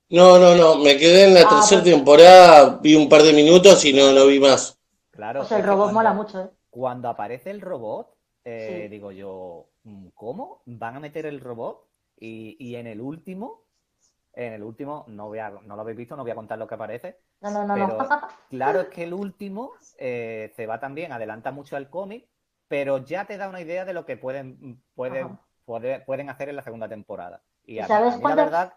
No, 0.09 0.37
no, 0.37 0.53
no, 0.53 0.79
me 0.79 0.97
quedé 0.97 1.29
en 1.29 1.33
la 1.33 1.43
Ah, 1.45 1.49
tercera 1.49 1.81
pues- 1.81 1.93
temporada, 1.95 2.77
vi 2.83 2.93
un 2.95 3.07
par 3.07 3.21
de 3.21 3.31
minutos 3.31 3.85
y 3.85 3.93
no, 3.93 4.11
no 4.11 4.27
vi 4.27 4.41
más. 4.41 4.77
Claro. 5.11 5.43
O 5.43 5.45
sea, 5.45 5.59
el 5.59 5.63
robot 5.63 5.85
cuando- 5.93 5.93
mola 5.99 6.13
mucho, 6.13 6.41
¿eh? 6.43 6.49
Cuando 6.69 7.07
aparece 7.07 7.51
el 7.51 7.61
robot, 7.61 8.17
eh, 8.43 8.81
Sí. 8.83 8.87
digo 8.89 9.13
yo, 9.13 9.69
mm, 9.83 10.07
¿cómo? 10.13 10.61
¿Van 10.65 10.97
a 10.97 10.99
meter 10.99 11.25
el 11.25 11.39
robot? 11.39 11.87
Y, 12.19 12.57
y 12.59 12.75
en 12.75 12.87
el 12.87 12.99
último, 12.99 13.63
en 14.33 14.53
el 14.53 14.63
último, 14.63 15.05
no, 15.07 15.27
voy 15.27 15.39
a, 15.39 15.49
no 15.49 15.75
lo 15.75 15.81
habéis 15.81 15.97
visto, 15.97 16.15
no 16.15 16.23
voy 16.23 16.31
a 16.31 16.35
contar 16.35 16.57
lo 16.59 16.67
que 16.67 16.75
aparece. 16.75 17.19
No, 17.41 17.51
no, 17.51 17.65
no, 17.65 17.73
Pero- 17.73 17.87
no. 17.87 17.97
Claro, 18.49 18.81
es 18.81 18.87
que 18.89 19.03
el 19.03 19.13
último 19.13 19.71
eh, 19.97 20.51
se 20.55 20.65
va 20.67 20.79
también, 20.79 21.11
adelanta 21.11 21.51
mucho 21.51 21.75
al 21.75 21.89
cómic, 21.89 22.27
pero 22.67 22.99
ya 22.99 23.25
te 23.25 23.37
da 23.37 23.49
una 23.49 23.61
idea 23.61 23.85
de 23.85 23.93
lo 23.93 24.05
que 24.05 24.17
pueden, 24.17 24.81
pueden, 24.95 25.39
pueden 25.65 26.29
hacer 26.29 26.49
en 26.49 26.55
la 26.55 26.61
segunda 26.63 26.87
temporada. 26.89 27.41
Y 27.65 27.75
¿Y 27.75 27.79
a, 27.79 27.83
mí- 27.83 27.87
sabes 27.87 28.13
a 28.13 28.17
mí 28.17 28.21
la 28.21 28.21
cuántas- 28.21 28.45
verdad, 28.45 28.73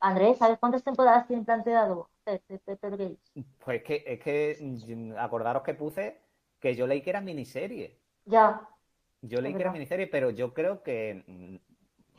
Andrés, 0.00 0.38
¿sabes 0.38 0.58
cuántas 0.58 0.84
temporadas 0.84 1.26
tiene 1.26 1.44
planteado 1.44 2.10
Gates? 2.26 3.18
pues 3.64 3.82
que, 3.82 4.02
es 4.06 4.20
que 4.20 4.58
mm, 4.60 5.12
acordaros 5.18 5.62
que 5.62 5.74
puse 5.74 6.20
que 6.60 6.74
yo 6.74 6.86
leí 6.86 7.02
que 7.02 7.10
era 7.10 7.20
miniserie. 7.20 7.98
Ya, 8.24 8.68
Yo 9.22 9.40
leí 9.40 9.54
que 9.54 9.62
era 9.62 9.72
miniserie, 9.72 10.06
pero 10.06 10.30
yo 10.30 10.52
creo 10.54 10.82
que, 10.82 11.24
mm, 11.26 11.56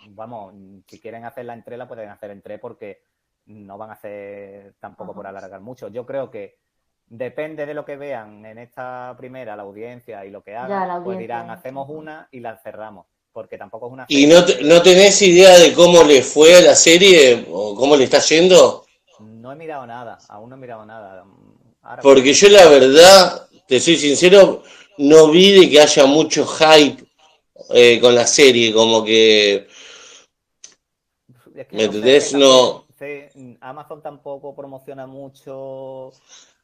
vamos, 0.10 0.54
si 0.88 1.00
quieren 1.00 1.24
tres, 1.64 1.78
la 1.78 1.88
pueden 1.88 2.10
hacer 2.10 2.32
en 2.32 2.42
tres 2.42 2.60
porque 2.60 3.02
no 3.46 3.78
van 3.78 3.92
a 3.92 3.94
hacer 3.94 4.74
tampoco 4.80 5.14
por 5.14 5.28
alargar 5.28 5.62
mucho. 5.62 5.88
Yo 5.88 6.06
creo 6.06 6.30
que 6.30 6.58
depende 7.06 7.66
de 7.66 7.74
lo 7.74 7.86
que 7.86 7.96
vean 7.96 8.46
en 8.46 8.58
esta 8.58 9.16
primera, 9.18 9.56
la 9.56 9.64
audiencia 9.64 10.26
y 10.26 10.30
lo 10.32 10.44
que 10.44 10.56
hagan, 10.56 11.04
pues 11.04 11.18
dirán, 11.18 11.50
hacemos 11.50 11.88
una 11.90 12.28
y 12.32 12.42
la 12.42 12.58
cerramos, 12.58 13.06
porque 13.32 13.58
tampoco 13.58 13.88
es 13.88 13.94
una 13.94 14.06
¿Y 14.10 14.28
no, 14.28 14.40
no 14.64 14.82
tenés 14.82 15.22
idea 15.22 15.58
de 15.58 15.74
cómo 15.74 16.04
le 16.04 16.22
fue 16.22 16.56
a 16.58 16.62
la 16.62 16.76
serie 16.76 17.46
o 17.50 17.76
cómo 17.76 17.96
le 17.96 18.04
está 18.04 18.20
yendo? 18.20 18.84
no 19.20 19.52
he 19.52 19.56
mirado 19.56 19.88
nada, 19.88 20.18
aún 20.28 20.50
no 20.50 20.58
he 20.58 20.60
mirado 20.60 20.86
nada. 20.86 21.26
Ahora- 21.82 22.02
Porque 22.02 22.34
yo 22.34 22.50
la 22.50 22.68
verdad, 22.68 23.48
te 23.68 23.80
soy 23.80 23.96
sincero, 23.96 24.62
no 24.98 25.30
vi 25.32 25.60
de 25.60 25.70
que 25.70 25.80
haya 25.80 26.06
mucho 26.06 26.46
hype 26.46 27.04
eh, 27.74 28.00
con 28.00 28.14
la 28.14 28.28
serie, 28.28 28.74
como 28.74 29.04
que 29.04 29.68
Es 31.58 31.68
que 31.68 31.76
¿Me 31.78 31.84
no 31.86 31.92
sé, 31.92 31.98
entendés? 31.98 32.24
es 32.26 32.32
que 32.32 32.38
No. 32.38 32.86
también- 32.98 33.30
sí, 33.34 33.58
Amazon 33.62 34.02
tampoco 34.02 34.56
promociona 34.56 35.08
mucho 35.08 36.12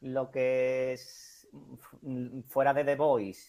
lo 0.02 0.30
que 0.30 0.92
es 0.92 1.48
mm, 2.02 2.42
fuera 2.48 2.72
de 2.74 2.84
The 2.84 2.96
Voice 2.96 3.42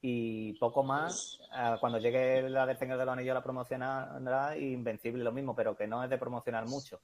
y 0.00 0.52
poco 0.54 0.82
más. 0.82 1.38
Ah, 1.52 1.76
Cuando 1.80 1.98
llegue 1.98 2.48
la 2.48 2.66
del 2.66 2.78
Señor 2.78 2.98
de 2.98 3.04
los 3.04 3.12
Anillos 3.12 3.34
la 3.34 3.42
promocionará 3.42 4.56
y 4.56 4.72
Invencible 4.72 5.22
lo 5.24 5.32
mismo, 5.32 5.54
pero 5.54 5.76
que 5.76 5.86
no 5.86 6.02
es 6.04 6.10
de 6.10 6.18
promocionar 6.18 6.66
mucho. 6.66 7.00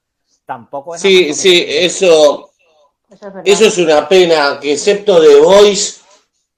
Tampoco 0.46 0.94
es 0.94 1.02
sí, 1.02 1.24
Amazon 1.24 1.34
sí, 1.34 1.64
que- 1.64 1.84
eso, 1.86 2.50
eso 3.10 3.14
es 3.14 3.20
verdad. 3.20 3.42
eso 3.44 3.64
es 3.66 3.78
una 3.78 4.08
pena, 4.08 4.58
que 4.60 4.72
excepto 4.72 5.20
The 5.20 5.40
Voice, 5.40 6.00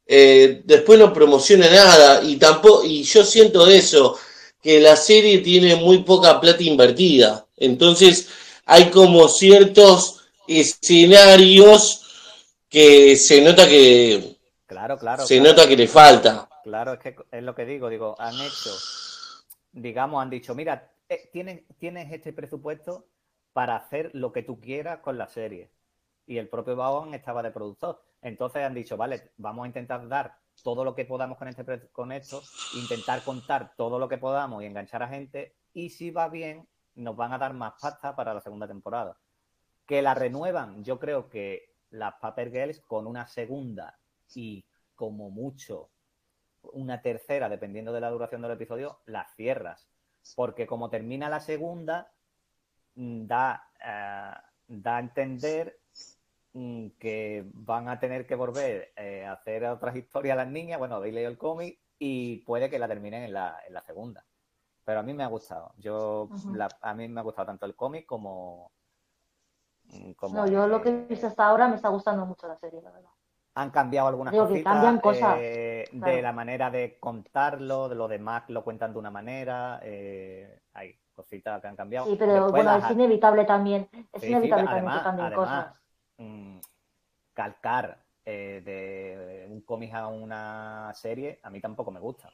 eh, 0.07 0.62
después 0.64 0.99
no 0.99 1.12
promociona 1.12 1.68
nada 1.70 2.22
y 2.22 2.37
tampoco, 2.39 2.85
y 2.85 3.03
yo 3.03 3.24
siento 3.24 3.66
eso, 3.66 4.16
que 4.63 4.81
la 4.81 4.97
serie 4.97 5.39
tiene 5.39 5.77
muy 5.77 5.99
poca 5.99 6.41
plata 6.41 6.63
invertida, 6.63 7.47
entonces 7.57 8.29
hay 8.65 8.91
como 8.91 9.29
ciertos 9.29 10.27
escenarios 10.49 12.03
que 12.69 13.17
se 13.17 13.41
nota 13.41 13.69
que 13.69 14.37
Claro, 14.67 14.99
claro. 14.99 15.25
se 15.25 15.39
claro. 15.39 15.51
nota 15.51 15.69
que 15.69 15.77
le 15.77 15.87
falta. 15.87 16.49
Claro, 16.65 16.95
es 16.95 16.99
que 16.99 17.17
es 17.31 17.43
lo 17.43 17.55
que 17.55 17.65
digo, 17.65 17.89
digo, 17.89 18.17
han 18.19 18.35
hecho, 18.35 18.71
digamos, 19.73 20.21
han 20.21 20.31
dicho, 20.31 20.55
mira, 20.55 20.91
eh, 21.09 21.31
tienes, 21.33 21.63
tienes 21.79 22.13
este 22.13 22.33
presupuesto 22.33 23.07
para 23.53 23.77
hacer 23.77 24.11
lo 24.13 24.33
que 24.33 24.43
tú 24.43 24.61
quieras 24.61 24.99
con 24.99 25.17
la 25.17 25.29
serie. 25.29 25.71
Y 26.27 26.39
el 26.39 26.49
propio 26.49 26.75
Bowen 26.75 27.15
estaba 27.15 27.43
de 27.45 27.53
productor. 27.53 28.03
Entonces 28.21 28.65
han 28.65 28.75
dicho, 28.75 28.97
vale, 28.97 29.31
vamos 29.37 29.65
a 29.65 29.69
intentar 29.69 30.09
dar 30.09 30.37
todo 30.63 30.85
lo 30.85 30.95
que 30.95 31.05
podamos 31.05 31.39
con, 31.39 31.49
este, 31.49 31.89
con 31.91 32.13
esto, 32.13 32.43
intentar 32.75 33.23
contar 33.23 33.75
todo 33.77 33.99
lo 33.99 34.09
que 34.09 34.19
podamos 34.19 34.63
y 34.63 34.67
enganchar 34.67 35.03
a 35.03 35.09
gente. 35.09 35.55
Y 35.73 35.91
si 35.91 36.11
va 36.11 36.29
bien, 36.29 36.69
nos 36.95 37.17
van 37.17 37.33
a 37.33 37.39
dar 37.39 37.53
más 37.53 37.75
pasta 37.81 38.17
para 38.17 38.35
la 38.35 38.41
segunda 38.41 38.67
temporada. 38.67 39.19
Que 39.87 40.03
la 40.03 40.15
renuevan, 40.15 40.83
yo 40.83 40.99
creo 40.99 41.29
que 41.29 41.75
las 41.91 42.15
Paper 42.21 42.51
Girls 42.51 42.81
con 42.81 43.07
una 43.07 43.27
segunda 43.27 43.99
y 44.35 44.65
como 44.95 45.31
mucho 45.31 45.91
una 46.73 47.01
tercera, 47.01 47.49
dependiendo 47.49 47.93
de 47.93 48.01
la 48.01 48.11
duración 48.11 48.43
del 48.43 48.51
episodio, 48.53 49.01
las 49.07 49.35
cierras. 49.37 49.89
Porque 50.35 50.67
como 50.67 50.91
termina 50.91 51.29
la 51.29 51.41
segunda, 51.41 52.13
mm, 52.95 53.27
da, 53.27 53.71
eh, 53.81 54.35
da 54.67 54.97
a 54.97 55.01
entender 55.01 55.79
que 56.99 57.45
van 57.55 57.89
a 57.89 57.99
tener 58.01 58.27
que 58.27 58.35
volver 58.35 58.93
eh, 58.97 59.25
a 59.25 59.33
hacer 59.33 59.65
otras 59.65 59.97
historias 59.97 60.37
las 60.37 60.49
niñas. 60.49 60.79
Bueno, 60.79 60.97
habéis 60.97 61.15
leído 61.15 61.31
el 61.31 61.39
cómic 61.39 61.79
y 61.99 62.39
puede 62.45 62.71
que 62.71 62.79
la 62.79 62.89
terminen 62.89 63.25
en 63.25 63.33
la, 63.33 63.59
en 63.67 63.75
la 63.75 63.83
segunda. 63.83 64.25
Pero 64.85 65.01
a 65.01 65.03
mí 65.03 65.15
me 65.15 65.25
ha 65.25 65.29
gustado. 65.29 65.75
Yo, 65.79 66.31
la- 66.53 66.69
a 66.83 66.95
mí 66.95 67.09
me 67.09 67.21
ha 67.21 67.25
gustado 67.25 67.47
tanto 67.47 67.67
el 67.67 67.77
cómic 67.77 68.07
como, 68.07 68.73
mm, 69.93 70.13
como 70.15 70.35
No, 70.37 70.47
yo 70.47 70.67
lo 70.67 70.83
que 70.83 70.89
he 70.91 71.07
visto 71.07 71.27
hasta 71.27 71.47
ahora 71.47 71.69
me 71.69 71.77
está 71.77 71.89
gustando 71.89 72.27
mucho 72.27 72.47
la 72.49 72.57
serie, 72.57 72.81
la 72.83 72.91
verdad. 72.91 73.11
han 73.55 73.71
cambiado 73.71 74.09
algunas 74.09 74.35
Digo 74.35 74.45
cositas 74.49 74.75
cambian 74.75 75.01
cosas, 75.01 75.39
eh, 75.41 75.89
de 75.93 76.23
la 76.23 76.33
manera 76.33 76.71
de 76.71 76.99
contarlo, 77.01 77.89
de 77.89 77.95
lo 77.95 78.07
de 78.09 78.19
Mac 78.19 78.51
lo 78.51 78.63
cuentan 78.63 78.93
de 78.93 78.99
una 78.99 79.11
manera, 79.11 79.81
eh, 79.83 80.61
hay 80.75 80.99
cositas 81.15 81.61
que 81.63 81.69
han 81.69 81.77
cambiado. 81.77 82.07
Sí, 82.07 82.17
pero 82.19 82.35
Después 82.43 82.63
bueno, 82.65 82.71
las 82.73 82.85
es 82.85 82.91
inevitable 82.91 83.45
también. 83.47 83.89
Es 84.13 84.23
sí, 84.23 84.27
sí, 84.29 84.33
inevitable 84.33 84.67
también 84.67 84.91
que 84.93 85.01
cambien 85.01 85.27
además, 85.27 85.35
cosas. 85.35 85.75
Mm, 86.19 86.59
calcar 87.35 88.05
eh, 88.25 88.62
de 88.64 89.47
un 89.53 89.61
cómic 89.62 89.95
a 89.95 90.09
una 90.09 90.93
serie, 90.95 91.41
a 91.43 91.51
mí 91.51 91.61
tampoco 91.61 91.91
me 91.91 92.01
gusta. 92.01 92.33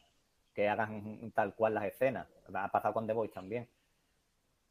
Que 0.54 0.68
hagan 0.68 1.32
tal 1.34 1.54
cual 1.54 1.74
las 1.74 1.84
escenas. 1.86 2.28
Ha 2.54 2.70
pasado 2.72 2.94
con 2.94 3.06
The 3.06 3.12
Voice 3.14 3.34
también. 3.34 3.68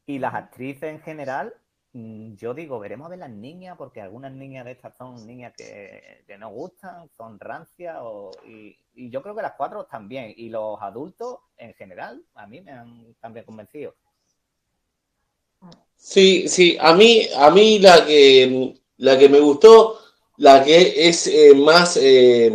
Y 0.06 0.18
las 0.18 0.34
actrices 0.34 0.84
en 0.94 1.00
general, 1.00 1.54
mm, 1.92 2.34
yo 2.34 2.54
digo, 2.54 2.78
veremos 2.78 3.06
a 3.06 3.10
ver 3.10 3.18
las 3.20 3.30
niñas, 3.30 3.76
porque 3.76 4.00
algunas 4.00 4.32
niñas 4.32 4.64
de 4.64 4.72
estas 4.72 4.96
son 4.96 5.26
niñas 5.26 5.54
que, 5.56 6.24
que 6.26 6.38
no 6.38 6.50
gustan, 6.50 7.08
son 7.16 7.38
rancias, 7.40 7.98
o- 8.00 8.30
y, 8.46 8.76
y 8.94 9.10
yo 9.10 9.22
creo 9.22 9.34
que 9.34 9.42
las 9.42 9.54
cuatro 9.56 9.84
también. 9.86 10.32
Y 10.36 10.48
los 10.50 10.80
adultos, 10.82 11.38
en 11.56 11.74
general, 11.74 12.24
a 12.34 12.46
mí 12.46 12.60
me 12.60 12.72
han 12.72 13.14
también 13.20 13.44
convencido. 13.46 13.94
Sí, 15.96 16.48
sí, 16.48 16.76
a 16.80 16.94
mí, 16.94 17.26
a 17.36 17.50
mí 17.50 17.78
la 17.78 18.04
que, 18.04 18.74
la 18.98 19.18
que 19.18 19.28
me 19.28 19.40
gustó, 19.40 19.98
la 20.36 20.62
que 20.64 21.08
es 21.08 21.26
eh, 21.26 21.54
más, 21.54 21.98
eh, 22.00 22.50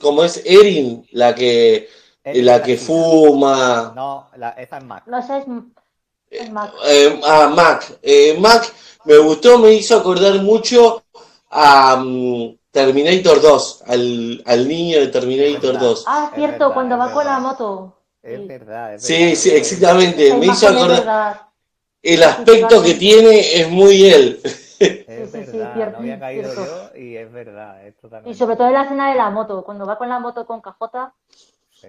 ¿cómo 0.00 0.24
es? 0.24 0.42
Erin, 0.44 1.06
la 1.12 1.34
que, 1.34 1.88
la 2.24 2.62
que 2.62 2.76
fuma. 2.76 3.92
No, 3.94 4.28
la, 4.36 4.50
esa 4.50 4.78
es 4.78 4.84
Mac. 4.84 5.04
No 5.06 5.22
sé, 5.26 5.38
es, 5.38 5.44
es 6.30 6.50
más. 6.50 6.70
Eh, 6.86 7.20
ah, 7.24 7.52
Mac. 7.54 7.98
Eh, 8.02 8.36
Mac 8.38 8.72
me 9.04 9.18
gustó, 9.18 9.58
me 9.58 9.72
hizo 9.74 9.96
acordar 9.96 10.34
mucho 10.42 11.04
a 11.50 11.96
mm, 11.96 12.56
Terminator 12.70 13.40
2, 13.40 13.82
al, 13.86 14.42
al 14.44 14.68
niño 14.68 15.00
de 15.00 15.08
Terminator 15.08 15.74
verdad. 15.74 15.80
2. 15.80 16.04
Ah, 16.06 16.30
Es 16.30 16.34
cierto, 16.34 16.58
verdad, 16.58 16.74
cuando 16.74 16.98
va 16.98 17.12
con 17.12 17.24
la 17.24 17.38
moto. 17.38 17.96
Es 18.22 18.40
Sí. 18.40 18.46
verdad, 18.46 18.94
es 18.94 19.02
Sí, 19.02 19.14
verdad. 19.14 19.34
sí, 19.36 19.50
exactamente. 19.50 20.26
Esa 20.28 20.36
Me 20.36 20.46
hizo 20.46 20.66
acordar. 20.68 21.50
El 22.02 22.22
aspecto 22.22 22.82
que 22.82 22.94
tiene 22.94 23.60
es 23.60 23.68
muy 23.68 24.06
él. 24.06 24.40
Es 25.06 25.06
Sí, 25.06 25.26
sí, 25.26 25.44
sí, 25.46 25.55
verdad, 25.55 25.55
no 25.90 25.98
había 25.98 26.18
caído 26.18 26.50
cierto. 26.52 26.90
yo 26.94 26.98
y 26.98 27.16
es 27.16 27.30
verdad, 27.32 27.86
es 27.86 27.96
totalmente. 27.96 28.30
Y 28.30 28.34
sobre 28.34 28.56
todo 28.56 28.68
en 28.68 28.72
la 28.74 28.82
escena 28.84 29.10
de 29.10 29.16
la 29.16 29.30
moto, 29.30 29.64
cuando 29.64 29.86
va 29.86 29.98
con 29.98 30.08
la 30.08 30.18
moto 30.18 30.46
con 30.46 30.60
cajota. 30.60 31.14
Sí, 31.70 31.86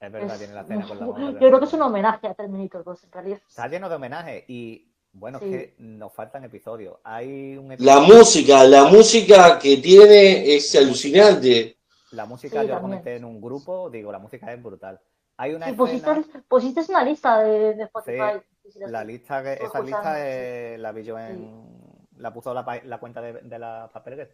es 0.00 0.12
verdad, 0.12 0.32
es- 0.32 0.38
tiene 0.38 0.54
la 0.54 0.62
escena 0.62 0.86
con 0.88 0.98
la 0.98 1.06
yo 1.06 1.12
moto. 1.12 1.38
creo 1.38 1.58
que 1.58 1.64
es 1.66 1.72
un 1.72 1.82
homenaje 1.82 2.26
a 2.26 2.34
Terminator 2.34 2.82
2, 2.84 3.04
en 3.04 3.12
realidad. 3.12 3.38
Está 3.48 3.68
lleno 3.68 3.88
de 3.88 3.94
homenajes 3.94 4.44
y 4.48 4.86
bueno, 5.12 5.38
Sí. 5.38 5.44
es 5.46 5.50
que 5.50 5.74
nos 5.78 6.12
faltan 6.12 6.44
episodios. 6.44 6.98
Hay 7.04 7.56
un 7.56 7.68
La 7.68 7.74
episodio- 7.74 8.00
música, 8.18 8.64
la 8.64 8.84
música 8.84 9.58
que 9.58 9.76
tiene 9.78 10.54
es 10.54 10.74
alucinante. 10.76 11.76
La 12.12 12.26
música 12.26 12.60
Sí, 12.60 12.66
yo 12.66 12.74
la 12.74 12.80
también. 12.80 12.98
comenté 13.00 13.16
en 13.16 13.24
un 13.24 13.40
grupo, 13.40 13.88
digo, 13.90 14.10
la 14.12 14.18
música 14.18 14.52
es 14.52 14.62
brutal. 14.62 15.00
Hay 15.36 15.54
una 15.54 15.66
Sí, 15.66 15.72
escena, 15.72 16.12
pusiste, 16.12 16.38
pusiste 16.48 16.80
una 16.90 17.02
lista 17.04 17.38
de, 17.40 17.74
de 17.74 17.82
Spotify. 17.84 18.40
La 18.86 19.02
lista 19.04 19.42
que, 19.42 19.54
esa 19.64 19.80
lista 19.80 20.14
eh, 20.18 20.76
la 20.78 20.92
vi 20.92 21.02
yo 21.02 21.18
en, 21.18 21.60
la 22.20 22.32
puso 22.32 22.54
la, 22.54 22.80
la 22.84 22.98
cuenta 22.98 23.20
de, 23.20 23.32
de 23.34 23.58
la 23.58 23.90
Paper 23.92 24.14
Girl. 24.16 24.28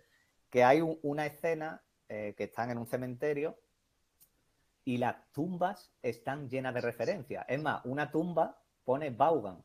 que 0.50 0.64
hay 0.64 0.80
un- 0.80 0.98
una 1.02 1.26
escena 1.26 1.82
eh, 2.08 2.34
que 2.36 2.44
están 2.44 2.70
en 2.70 2.78
un 2.78 2.86
cementerio 2.86 3.58
y 4.84 4.98
las 4.98 5.16
tumbas 5.32 5.92
están 6.02 6.48
llenas 6.48 6.72
de 6.74 6.80
referencias. 6.80 7.44
Es 7.48 7.60
más, 7.60 7.84
una 7.84 8.10
tumba 8.10 8.56
pone 8.84 9.10
Vaughan. 9.10 9.62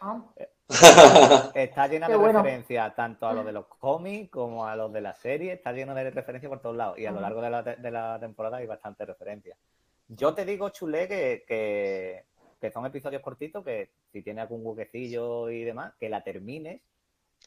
Ah, 0.00 0.22
Está 1.54 1.86
llena 1.88 2.06
Qué 2.06 2.12
de 2.12 2.18
bueno. 2.18 2.42
referencias 2.42 2.94
tanto 2.96 3.26
a 3.26 3.32
los 3.32 3.44
de 3.44 3.52
los 3.52 3.66
cómics 3.66 4.30
como 4.30 4.66
a 4.66 4.76
los 4.76 4.92
de 4.92 5.00
la 5.00 5.12
serie. 5.14 5.52
Está 5.52 5.72
lleno 5.72 5.94
de 5.94 6.10
referencias 6.10 6.48
por 6.48 6.60
todos 6.60 6.76
lados. 6.76 6.98
Y 6.98 7.06
a 7.06 7.10
lo 7.10 7.20
largo 7.20 7.40
de 7.42 7.50
la, 7.50 7.62
de 7.62 7.90
la 7.90 8.18
temporada 8.20 8.58
hay 8.58 8.66
bastantes 8.66 9.06
referencias. 9.06 9.58
Yo 10.08 10.34
te 10.34 10.44
digo, 10.46 10.70
Chulé, 10.70 11.06
que, 11.08 11.44
que, 11.46 12.24
que 12.60 12.70
son 12.70 12.86
episodios 12.86 13.20
cortitos, 13.22 13.62
que 13.64 13.90
si 14.12 14.22
tiene 14.22 14.40
algún 14.40 14.60
huequecillo 14.64 15.50
y 15.50 15.64
demás, 15.64 15.92
que 16.00 16.08
la 16.08 16.22
termines 16.22 16.80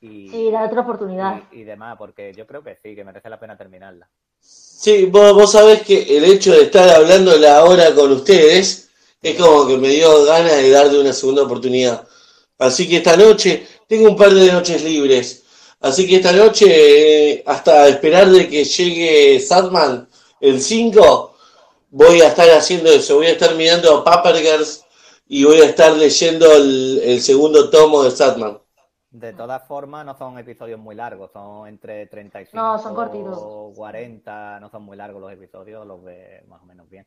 y, 0.02 0.30
sí, 0.30 0.47
otra 0.47 0.82
oportunidad. 0.82 1.43
y, 1.52 1.60
y 1.60 1.64
demás, 1.64 1.95
porque 1.97 2.34
yo 2.36 2.47
creo 2.47 2.64
que 2.64 2.78
sí, 2.82 2.95
que 2.95 3.04
merece 3.04 3.30
la 3.30 3.39
pena 3.39 3.58
terminarla. 3.58 4.10
Sí, 4.39 5.06
vos, 5.06 5.34
vos 5.34 5.52
sabés 5.52 5.84
que 5.84 6.18
el 6.18 6.26
hecho 6.26 6.54
de 6.54 6.64
estar 6.64 6.89
hablando 6.89 7.38
la 7.38 7.64
hora 7.64 7.93
con 7.93 8.12
ustedes 8.12 8.89
es 9.22 9.36
como 9.39 9.68
que 9.68 9.78
me 9.78 9.89
dio 9.89 10.26
ganas 10.26 10.56
de 10.58 10.72
darle 10.72 10.99
una 10.99 11.14
segunda 11.14 11.43
oportunidad. 11.43 12.08
Así 12.58 12.89
que 12.89 12.97
esta 12.97 13.16
noche 13.16 13.68
tengo 13.88 14.10
un 14.10 14.16
par 14.16 14.34
de 14.34 14.52
noches 14.52 14.84
libres. 14.84 15.43
Así 15.80 16.08
que 16.08 16.16
esta 16.18 16.32
noche, 16.32 16.66
eh, 16.70 17.43
hasta 17.45 17.88
esperar 17.88 18.30
de 18.30 18.47
que 18.47 18.64
llegue 18.64 19.39
Sadman 19.39 20.08
el 20.39 20.62
5, 20.62 21.36
voy 21.91 22.22
a 22.22 22.28
estar 22.30 22.49
haciendo 22.52 22.91
eso. 22.91 23.16
Voy 23.16 23.28
a 23.28 23.32
estar 23.32 23.54
mirando 23.56 23.97
a 23.97 24.04
Paper 24.04 24.38
Girls 24.38 24.84
y 25.28 25.43
voy 25.43 25.62
a 25.62 25.66
estar 25.66 25.95
leyendo 25.95 26.52
el, 26.56 27.02
el 27.04 27.22
segundo 27.22 27.70
tomo 27.70 28.04
de 28.04 28.12
Sadman. 28.12 28.61
De 29.14 29.34
todas 29.34 29.68
formas, 29.68 30.05
no 30.05 30.18
son 30.18 30.39
episodios 30.39 30.80
muy 30.80 30.95
largos, 30.95 31.32
son 31.34 31.68
entre 31.68 32.05
35 32.07 32.55
No, 32.55 32.80
son 32.80 32.95
cortitos. 32.95 33.38
o 33.41 33.74
40, 33.76 34.59
no 34.62 34.70
son 34.70 34.84
muy 34.84 34.95
largos 34.95 35.22
los 35.22 35.34
episodios, 35.34 35.86
los 35.86 36.01
ve 36.01 36.43
más 36.47 36.62
o 36.62 36.66
menos 36.66 36.89
bien. 36.89 37.05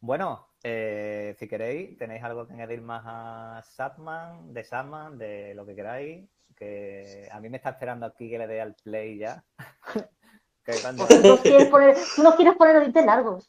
Bueno, 0.00 0.48
eh, 0.62 1.36
si 1.38 1.46
queréis, 1.46 1.96
tenéis 1.98 2.24
algo 2.24 2.46
que 2.46 2.54
añadir 2.54 2.80
más 2.80 3.02
a 3.06 3.62
Satman, 3.62 4.52
de 4.54 4.64
Satman, 4.64 5.18
de 5.18 5.54
lo 5.54 5.66
que 5.66 5.76
queráis, 5.76 6.24
que 6.56 7.28
a 7.30 7.38
mí 7.38 7.48
me 7.50 7.58
está 7.58 7.70
esperando 7.70 8.06
aquí 8.06 8.30
que 8.30 8.38
le 8.38 8.46
dé 8.46 8.60
al 8.62 8.74
play 8.74 9.18
ya. 9.18 9.44
que 10.64 10.72
cuando, 10.80 11.06
Tú 11.06 11.20
nos 11.22 11.40
quieres 11.40 11.68
poner, 11.68 11.96
tú 12.16 12.22
nos 12.22 12.34
quieres 12.34 12.56
poner 12.56 12.80
dientes 12.80 13.04
largos. 13.04 13.48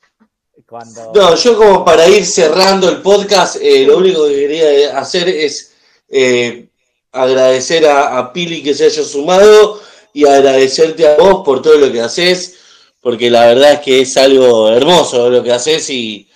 cuando- 0.68 1.14
No, 1.16 1.36
yo 1.36 1.58
como 1.58 1.86
para 1.86 2.06
ir 2.08 2.26
cerrando 2.26 2.90
el 2.90 3.02
podcast, 3.02 3.56
eh, 3.62 3.86
lo 3.88 3.98
único 3.98 4.26
que 4.28 4.36
quería 4.36 5.00
hacer 5.00 5.30
es 5.30 5.74
eh, 6.10 6.70
agradecer 7.14 7.86
a, 7.86 8.18
a 8.18 8.34
Pili 8.34 8.62
que 8.62 8.74
se 8.74 8.86
haya 8.86 9.04
sumado 9.04 9.80
y 10.14 10.26
agradecerte 10.28 11.08
a 11.08 11.16
vos 11.18 11.44
por 11.46 11.62
todo 11.62 11.78
lo 11.78 11.92
que 11.92 12.02
haces, 12.02 12.56
porque 13.02 13.30
la 13.30 13.46
verdad 13.48 13.74
es 13.74 13.80
que 13.80 14.02
es 14.02 14.18
algo 14.18 14.70
hermoso 14.70 15.30
lo 15.30 15.44
que 15.44 15.52
haces 15.52 15.90
y, 15.90 16.30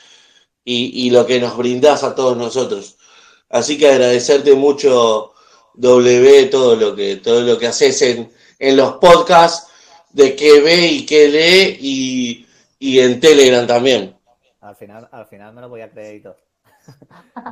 y, 0.64 1.08
y 1.08 1.10
lo 1.10 1.26
que 1.26 1.40
nos 1.40 1.58
brindás 1.58 2.04
a 2.04 2.16
todos 2.16 2.38
nosotros. 2.38 2.96
Así 3.50 3.78
que 3.78 3.90
agradecerte 3.90 4.54
mucho, 4.54 5.34
W, 5.76 6.46
todo 6.46 6.76
lo 6.76 6.96
que, 6.96 7.18
todo 7.18 7.42
lo 7.42 7.58
que 7.58 7.68
haces 7.68 8.02
en, 8.02 8.32
en 8.60 8.78
los 8.78 8.94
podcasts, 8.94 9.68
de 10.12 10.36
qué 10.36 10.60
ve 10.62 10.88
y 10.88 11.06
qué 11.06 11.28
lee 11.30 11.78
y, 11.80 12.46
y 12.80 13.00
en 13.00 13.20
Telegram 13.20 13.68
también. 13.68 14.16
al 14.62 14.76
final, 14.76 15.08
al 15.12 15.26
final 15.28 15.54
me 15.54 15.62
lo 15.62 15.70
voy 15.70 15.82
a 15.82 15.92
todo. 15.92 16.47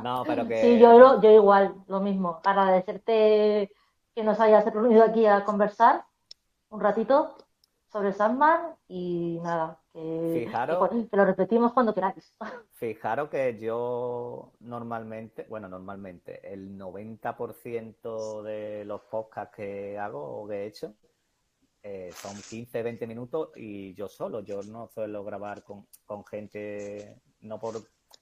No, 0.02 0.24
pero 0.26 0.46
que... 0.48 0.60
Sí, 0.62 0.78
yo, 0.78 0.98
lo- 0.98 1.20
yo 1.20 1.30
igual, 1.30 1.74
lo 1.88 2.00
mismo. 2.00 2.40
Agradecerte 2.44 3.70
que 4.14 4.24
nos 4.24 4.40
hayas 4.40 4.64
reunido 4.64 5.04
aquí 5.04 5.26
a 5.26 5.44
conversar 5.44 6.04
un 6.70 6.80
ratito 6.80 7.36
sobre 7.92 8.12
Sandman 8.12 8.74
y 8.88 9.38
nada, 9.42 9.80
que, 9.92 10.44
Fijaros. 10.44 10.90
que, 10.90 11.08
que 11.08 11.16
lo 11.16 11.24
repetimos 11.24 11.72
cuando 11.72 11.94
queráis. 11.94 12.34
Fijaros 12.72 13.30
que 13.30 13.58
yo 13.58 14.52
normalmente, 14.60 15.46
bueno, 15.48 15.66
normalmente, 15.68 16.52
el 16.52 16.76
90% 16.76 18.42
de 18.42 18.84
los 18.84 19.00
podcasts 19.02 19.56
que 19.56 19.98
hago 19.98 20.42
o 20.42 20.46
que 20.46 20.54
he 20.64 20.66
hecho 20.66 20.94
eh, 21.82 22.10
son 22.12 22.34
15, 22.50 22.82
20 22.82 23.06
minutos 23.06 23.50
y 23.56 23.94
yo 23.94 24.08
solo. 24.08 24.40
Yo 24.40 24.60
no 24.64 24.88
suelo 24.88 25.24
grabar 25.24 25.62
con, 25.62 25.86
con 26.04 26.24
gente, 26.26 27.16
no 27.40 27.58
por, 27.58 27.76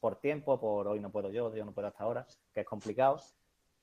por 0.05 0.17
tiempo, 0.17 0.61
por 0.61 0.87
hoy 0.87 1.01
no 1.01 1.11
puedo 1.11 1.31
yo, 1.31 1.57
yo 1.57 1.65
no 1.65 1.73
puedo 1.73 1.89
hasta 1.89 2.05
ahora, 2.05 2.27
que 2.53 2.61
es 2.61 2.67
complicado. 2.67 3.23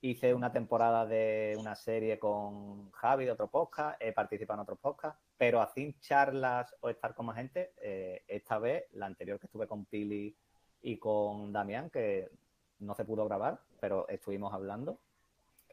Hice 0.00 0.32
una 0.34 0.52
temporada 0.52 1.04
de 1.04 1.56
una 1.58 1.74
serie 1.74 2.20
con 2.20 2.92
Javi 2.92 3.24
de 3.24 3.32
otro 3.32 3.48
podcast, 3.48 4.00
he 4.00 4.12
participado 4.12 4.58
en 4.58 4.62
otros 4.62 4.78
podcasts, 4.78 5.20
pero 5.36 5.60
así 5.60 5.96
charlas 5.98 6.76
o 6.80 6.90
estar 6.90 7.16
con 7.16 7.26
más 7.26 7.34
gente, 7.38 7.72
eh, 7.82 8.22
esta 8.28 8.60
vez, 8.60 8.84
la 8.92 9.06
anterior 9.06 9.40
que 9.40 9.46
estuve 9.46 9.66
con 9.66 9.84
Pili 9.84 10.36
y 10.82 10.96
con 10.96 11.52
Damián, 11.52 11.90
que 11.90 12.30
no 12.78 12.94
se 12.94 13.04
pudo 13.04 13.24
grabar, 13.24 13.58
pero 13.80 14.06
estuvimos 14.08 14.54
hablando. 14.54 15.00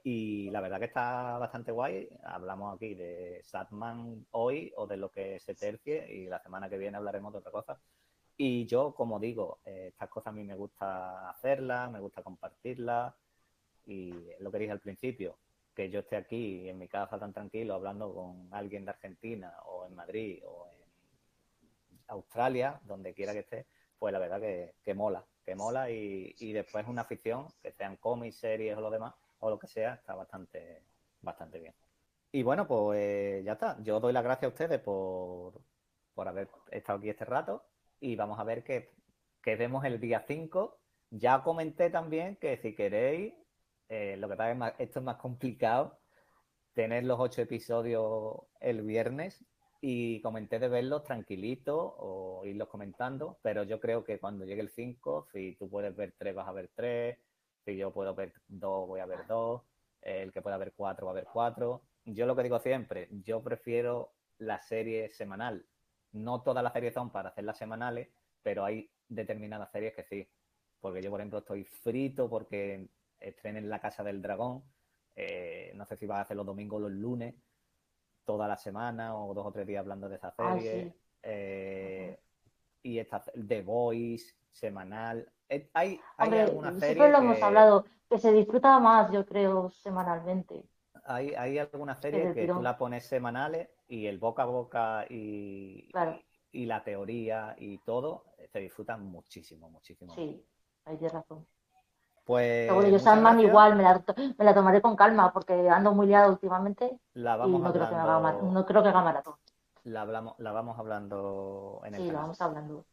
Y 0.04 0.50
la 0.50 0.62
verdad 0.62 0.80
que 0.80 0.86
está 0.86 1.38
bastante 1.38 1.72
guay. 1.72 2.10
Hablamos 2.24 2.76
aquí 2.76 2.96
de 2.96 3.40
Satman 3.44 4.26
hoy 4.32 4.74
o 4.78 4.88
de 4.88 4.98
lo 4.98 5.12
que 5.12 5.40
se 5.40 5.54
tercie 5.54 6.12
y 6.12 6.26
la 6.26 6.40
semana 6.40 6.72
que 6.72 6.80
viene 6.80 6.98
hablaremos 6.98 7.34
de 7.34 7.38
otra 7.38 7.52
cosa. 7.52 7.80
Y 8.42 8.66
yo, 8.68 8.96
como 8.96 9.20
digo, 9.20 9.60
eh, 9.66 9.88
estas 9.90 10.08
cosas 10.08 10.28
a 10.28 10.32
mí 10.32 10.46
me 10.46 10.56
gusta 10.56 11.30
hacerlas, 11.30 11.92
me 11.92 12.00
gusta 12.00 12.24
compartirlas 12.24 13.14
y 13.86 14.14
lo 14.40 14.50
que 14.50 14.60
dije 14.60 14.72
al 14.72 14.80
principio, 14.80 15.38
que 15.76 15.90
yo 15.90 16.00
esté 16.00 16.16
aquí 16.16 16.70
en 16.70 16.78
mi 16.80 16.88
casa 16.88 17.20
tan 17.20 17.34
tranquilo 17.34 17.74
hablando 17.74 18.14
con 18.14 18.48
alguien 18.54 18.86
de 18.86 18.92
Argentina 18.92 19.54
o 19.66 19.86
en 19.86 19.94
Madrid 19.94 20.42
o 20.48 20.70
en 20.72 22.00
Australia, 22.08 22.80
donde 22.86 23.14
quiera 23.14 23.34
que 23.34 23.40
esté, 23.40 23.66
pues 23.98 24.14
la 24.14 24.20
verdad 24.20 24.40
que, 24.40 24.76
que 24.86 24.94
mola, 24.94 25.26
que 25.44 25.54
mola 25.56 25.92
y, 25.92 26.34
y 26.40 26.54
después 26.54 26.88
una 26.88 27.02
afición, 27.02 27.48
que 27.62 27.74
sean 27.74 27.98
cómics, 27.98 28.38
series 28.38 28.78
o 28.78 28.80
lo 28.80 28.90
demás, 28.90 29.16
o 29.40 29.50
lo 29.50 29.60
que 29.60 29.68
sea, 29.68 29.96
está 29.96 30.16
bastante, 30.16 30.82
bastante 31.22 31.60
bien. 31.60 31.74
Y 32.32 32.44
bueno, 32.44 32.66
pues 32.66 33.44
ya 33.44 33.54
está. 33.54 33.76
Yo 33.84 34.00
doy 34.00 34.14
las 34.14 34.24
gracias 34.24 34.46
a 34.46 34.54
ustedes 34.54 34.80
por, 34.80 35.60
por 36.14 36.26
haber 36.30 36.48
estado 36.72 37.00
aquí 37.00 37.10
este 37.10 37.26
rato 37.26 37.66
y 38.00 38.16
vamos 38.16 38.40
a 38.40 38.44
ver 38.44 38.64
qué, 38.64 38.92
qué 39.42 39.56
vemos 39.56 39.84
el 39.86 40.00
día 40.00 40.24
5. 40.28 40.80
Ya 41.12 41.42
comenté 41.44 41.90
también 41.90 42.36
que 42.38 42.58
si 42.58 42.76
queréis, 42.76 43.34
eh, 43.90 44.16
lo 44.18 44.30
que 44.30 44.36
pasa 44.36 44.52
es 44.52 44.58
más- 44.58 44.74
esto 44.80 45.00
es 45.00 45.06
más 45.06 45.18
complicado, 45.18 46.00
tener 46.74 47.04
los 47.06 47.20
ocho 47.20 47.42
episodios 47.42 48.38
el 48.62 48.82
viernes 48.84 49.44
y 49.82 50.22
comenté 50.22 50.60
de 50.60 50.68
verlos 50.70 51.04
tranquilitos 51.04 51.94
o 51.98 52.44
irlos 52.46 52.68
comentando, 52.70 53.40
pero 53.42 53.64
yo 53.64 53.80
creo 53.80 54.04
que 54.04 54.20
cuando 54.20 54.46
llegue 54.46 54.62
el 54.62 54.70
5, 54.70 55.28
si 55.32 55.56
tú 55.56 55.70
puedes 55.70 55.96
ver 55.96 56.14
tres, 56.18 56.36
vas 56.36 56.48
a 56.48 56.52
ver 56.52 56.70
tres, 56.76 57.18
si 57.66 57.78
yo 57.78 57.92
puedo 57.94 58.14
ver 58.16 58.34
dos, 58.48 58.88
voy 58.88 59.00
a 59.00 59.06
ver 59.06 59.26
dos, 59.28 59.62
el 60.02 60.32
que 60.32 60.42
pueda 60.42 60.58
ver 60.58 60.74
cuatro, 60.76 61.06
va 61.06 61.12
a 61.14 61.16
ver 61.16 61.28
cuatro. 61.32 61.84
Yo 62.06 62.26
lo 62.26 62.36
que 62.36 62.44
digo 62.44 62.60
siempre, 62.60 63.08
yo 63.24 63.42
prefiero 63.44 64.14
la 64.38 64.62
serie 64.62 65.10
semanal. 65.10 65.66
No 66.12 66.42
todas 66.42 66.64
las 66.64 66.74
series 66.74 66.94
son 66.94 67.12
para 67.12 67.30
hacerlas 67.30 67.58
semanales, 67.58 68.08
pero 68.42 68.66
hay 68.66 68.90
determinadas 69.08 69.72
series 69.72 69.94
que 69.94 70.04
sí. 70.04 70.28
Porque 70.80 71.02
yo, 71.02 71.10
por 71.12 71.20
ejemplo, 71.20 71.40
estoy 71.40 71.64
frito 71.66 72.30
porque 72.30 72.88
estrenen 73.20 73.70
La 73.70 73.80
Casa 73.80 74.04
del 74.04 74.22
Dragón. 74.22 74.64
Eh, 75.16 75.72
no 75.76 75.86
sé 75.86 75.98
si 75.98 76.06
va 76.06 76.20
a 76.20 76.22
hacer 76.22 76.38
los 76.38 76.46
domingos 76.46 76.78
o 76.78 76.82
los 76.88 76.92
lunes, 76.92 77.36
toda 78.26 78.48
la 78.48 78.58
semana 78.58 79.16
o 79.18 79.34
dos 79.34 79.46
o 79.46 79.52
tres 79.52 79.68
días 79.68 79.82
hablando 79.82 80.08
de 80.08 80.16
esa 80.16 80.34
Ah, 80.38 80.56
serie. 80.58 80.84
sí. 80.92 80.94
Eh, 81.24 82.20
y 82.84 82.98
esta 83.00 83.22
The 83.48 83.62
Voice, 83.62 84.36
semanal. 84.52 85.30
Eh, 85.50 85.70
Hay, 85.74 86.00
hay 86.18 86.40
alguna 86.40 86.72
serie 86.74 86.94
siempre 86.94 87.12
lo 87.12 87.18
hemos 87.18 87.38
que- 87.38 87.44
hablado, 87.44 87.86
que 88.10 88.18
se 88.18 88.32
disfruta 88.32 88.80
más, 88.80 89.12
yo 89.12 89.26
creo, 89.26 89.70
semanalmente. 89.70 90.64
Hay, 91.06 91.34
hay 91.36 91.58
algunas 91.58 91.98
Es 91.98 92.02
series 92.04 92.34
que 92.34 92.48
tú 92.48 92.62
la 92.62 92.78
pones 92.78 93.06
semanales 93.06 93.68
y 93.90 94.06
el 94.06 94.18
boca 94.20 94.44
a 94.44 94.46
boca 94.46 95.06
y, 95.10 95.90
Claro. 95.92 96.18
y 96.52 96.66
la 96.66 96.84
teoría 96.84 97.56
y 97.60 97.80
todo 97.80 98.24
eh, 98.38 98.48
se 98.48 98.60
disfrutan 98.60 99.04
muchísimo, 99.06 99.70
muchísimo. 99.70 100.14
Sí, 100.16 100.42
ahí 100.86 100.96
tienes 100.98 101.14
razón. 101.14 101.46
Pues 102.24 102.64
Pero 102.68 102.76
bueno, 102.76 102.90
yo 102.90 103.00
Sandman 103.00 103.40
igual 103.40 103.76
me 103.76 103.84
la, 103.84 104.04
me 104.38 104.46
la 104.46 104.54
tomaré 104.54 104.82
con 104.82 104.96
calma 104.96 105.34
porque 105.34 105.54
ando 105.68 105.94
muy 105.94 106.06
liado 106.08 106.32
últimamente 106.32 107.00
La 107.16 107.36
y 107.36 107.40
vamos 107.40 107.62
no 107.62 107.74
creo 107.74 107.90
que 107.90 107.96
me 107.96 108.02
haga, 108.02 108.16
hablando, 108.16 108.44
mar- 108.44 108.54
no 108.54 108.66
creo 108.66 108.84
que 108.84 108.90
haga 108.90 109.02
maratón. 109.02 109.34
la 109.86 110.02
hablamos, 110.02 110.36
la 110.38 110.52
vamos 110.52 110.78
hablando 110.78 111.82
en 111.86 111.96
el 111.96 112.02
Sí, 112.02 112.08
canal. 112.08 112.22
vamos 112.22 112.42
hablando. 112.42 112.86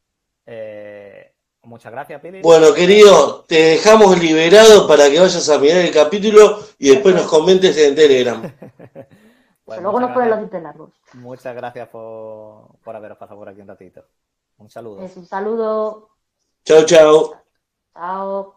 Eh, 0.47 1.34
muchas 1.64 1.92
gracias, 1.92 2.20
Pili. 2.22 2.40
Bueno, 2.40 2.72
querido, 2.72 3.44
te 3.47 3.57
dejamos 3.57 4.18
liberado 4.18 4.88
para 4.88 5.11
que 5.11 5.20
vayas 5.20 5.49
a 5.51 5.59
mirar 5.59 5.78
el 5.82 5.92
capítulo 5.92 6.59
y 6.78 6.90
después 6.90 7.14
nos 7.14 7.26
comentes 7.30 7.76
en 7.76 7.94
Telegram. 7.94 8.42
Pues 9.66 9.82
luego 9.82 9.98
muchas 9.98 10.00
nos 10.00 10.12
ponen 10.12 10.30
los 10.30 10.38
gracias, 10.38 10.40
dientes 10.40 10.62
largos. 10.62 10.92
muchas 11.12 11.54
gracias 11.54 11.88
por, 11.88 12.78
por 12.82 12.96
haberos 12.96 13.18
pasado 13.18 13.38
por 13.38 13.48
aquí 13.50 13.60
un 13.60 13.68
ratito. 13.68 14.04
Un 14.58 14.70
saludo. 14.70 15.02
Es 15.02 15.16
un 15.16 15.26
saludo. 15.26 16.10
Chao, 16.64 16.84
chao. 16.84 17.42
Chao. 17.94 18.54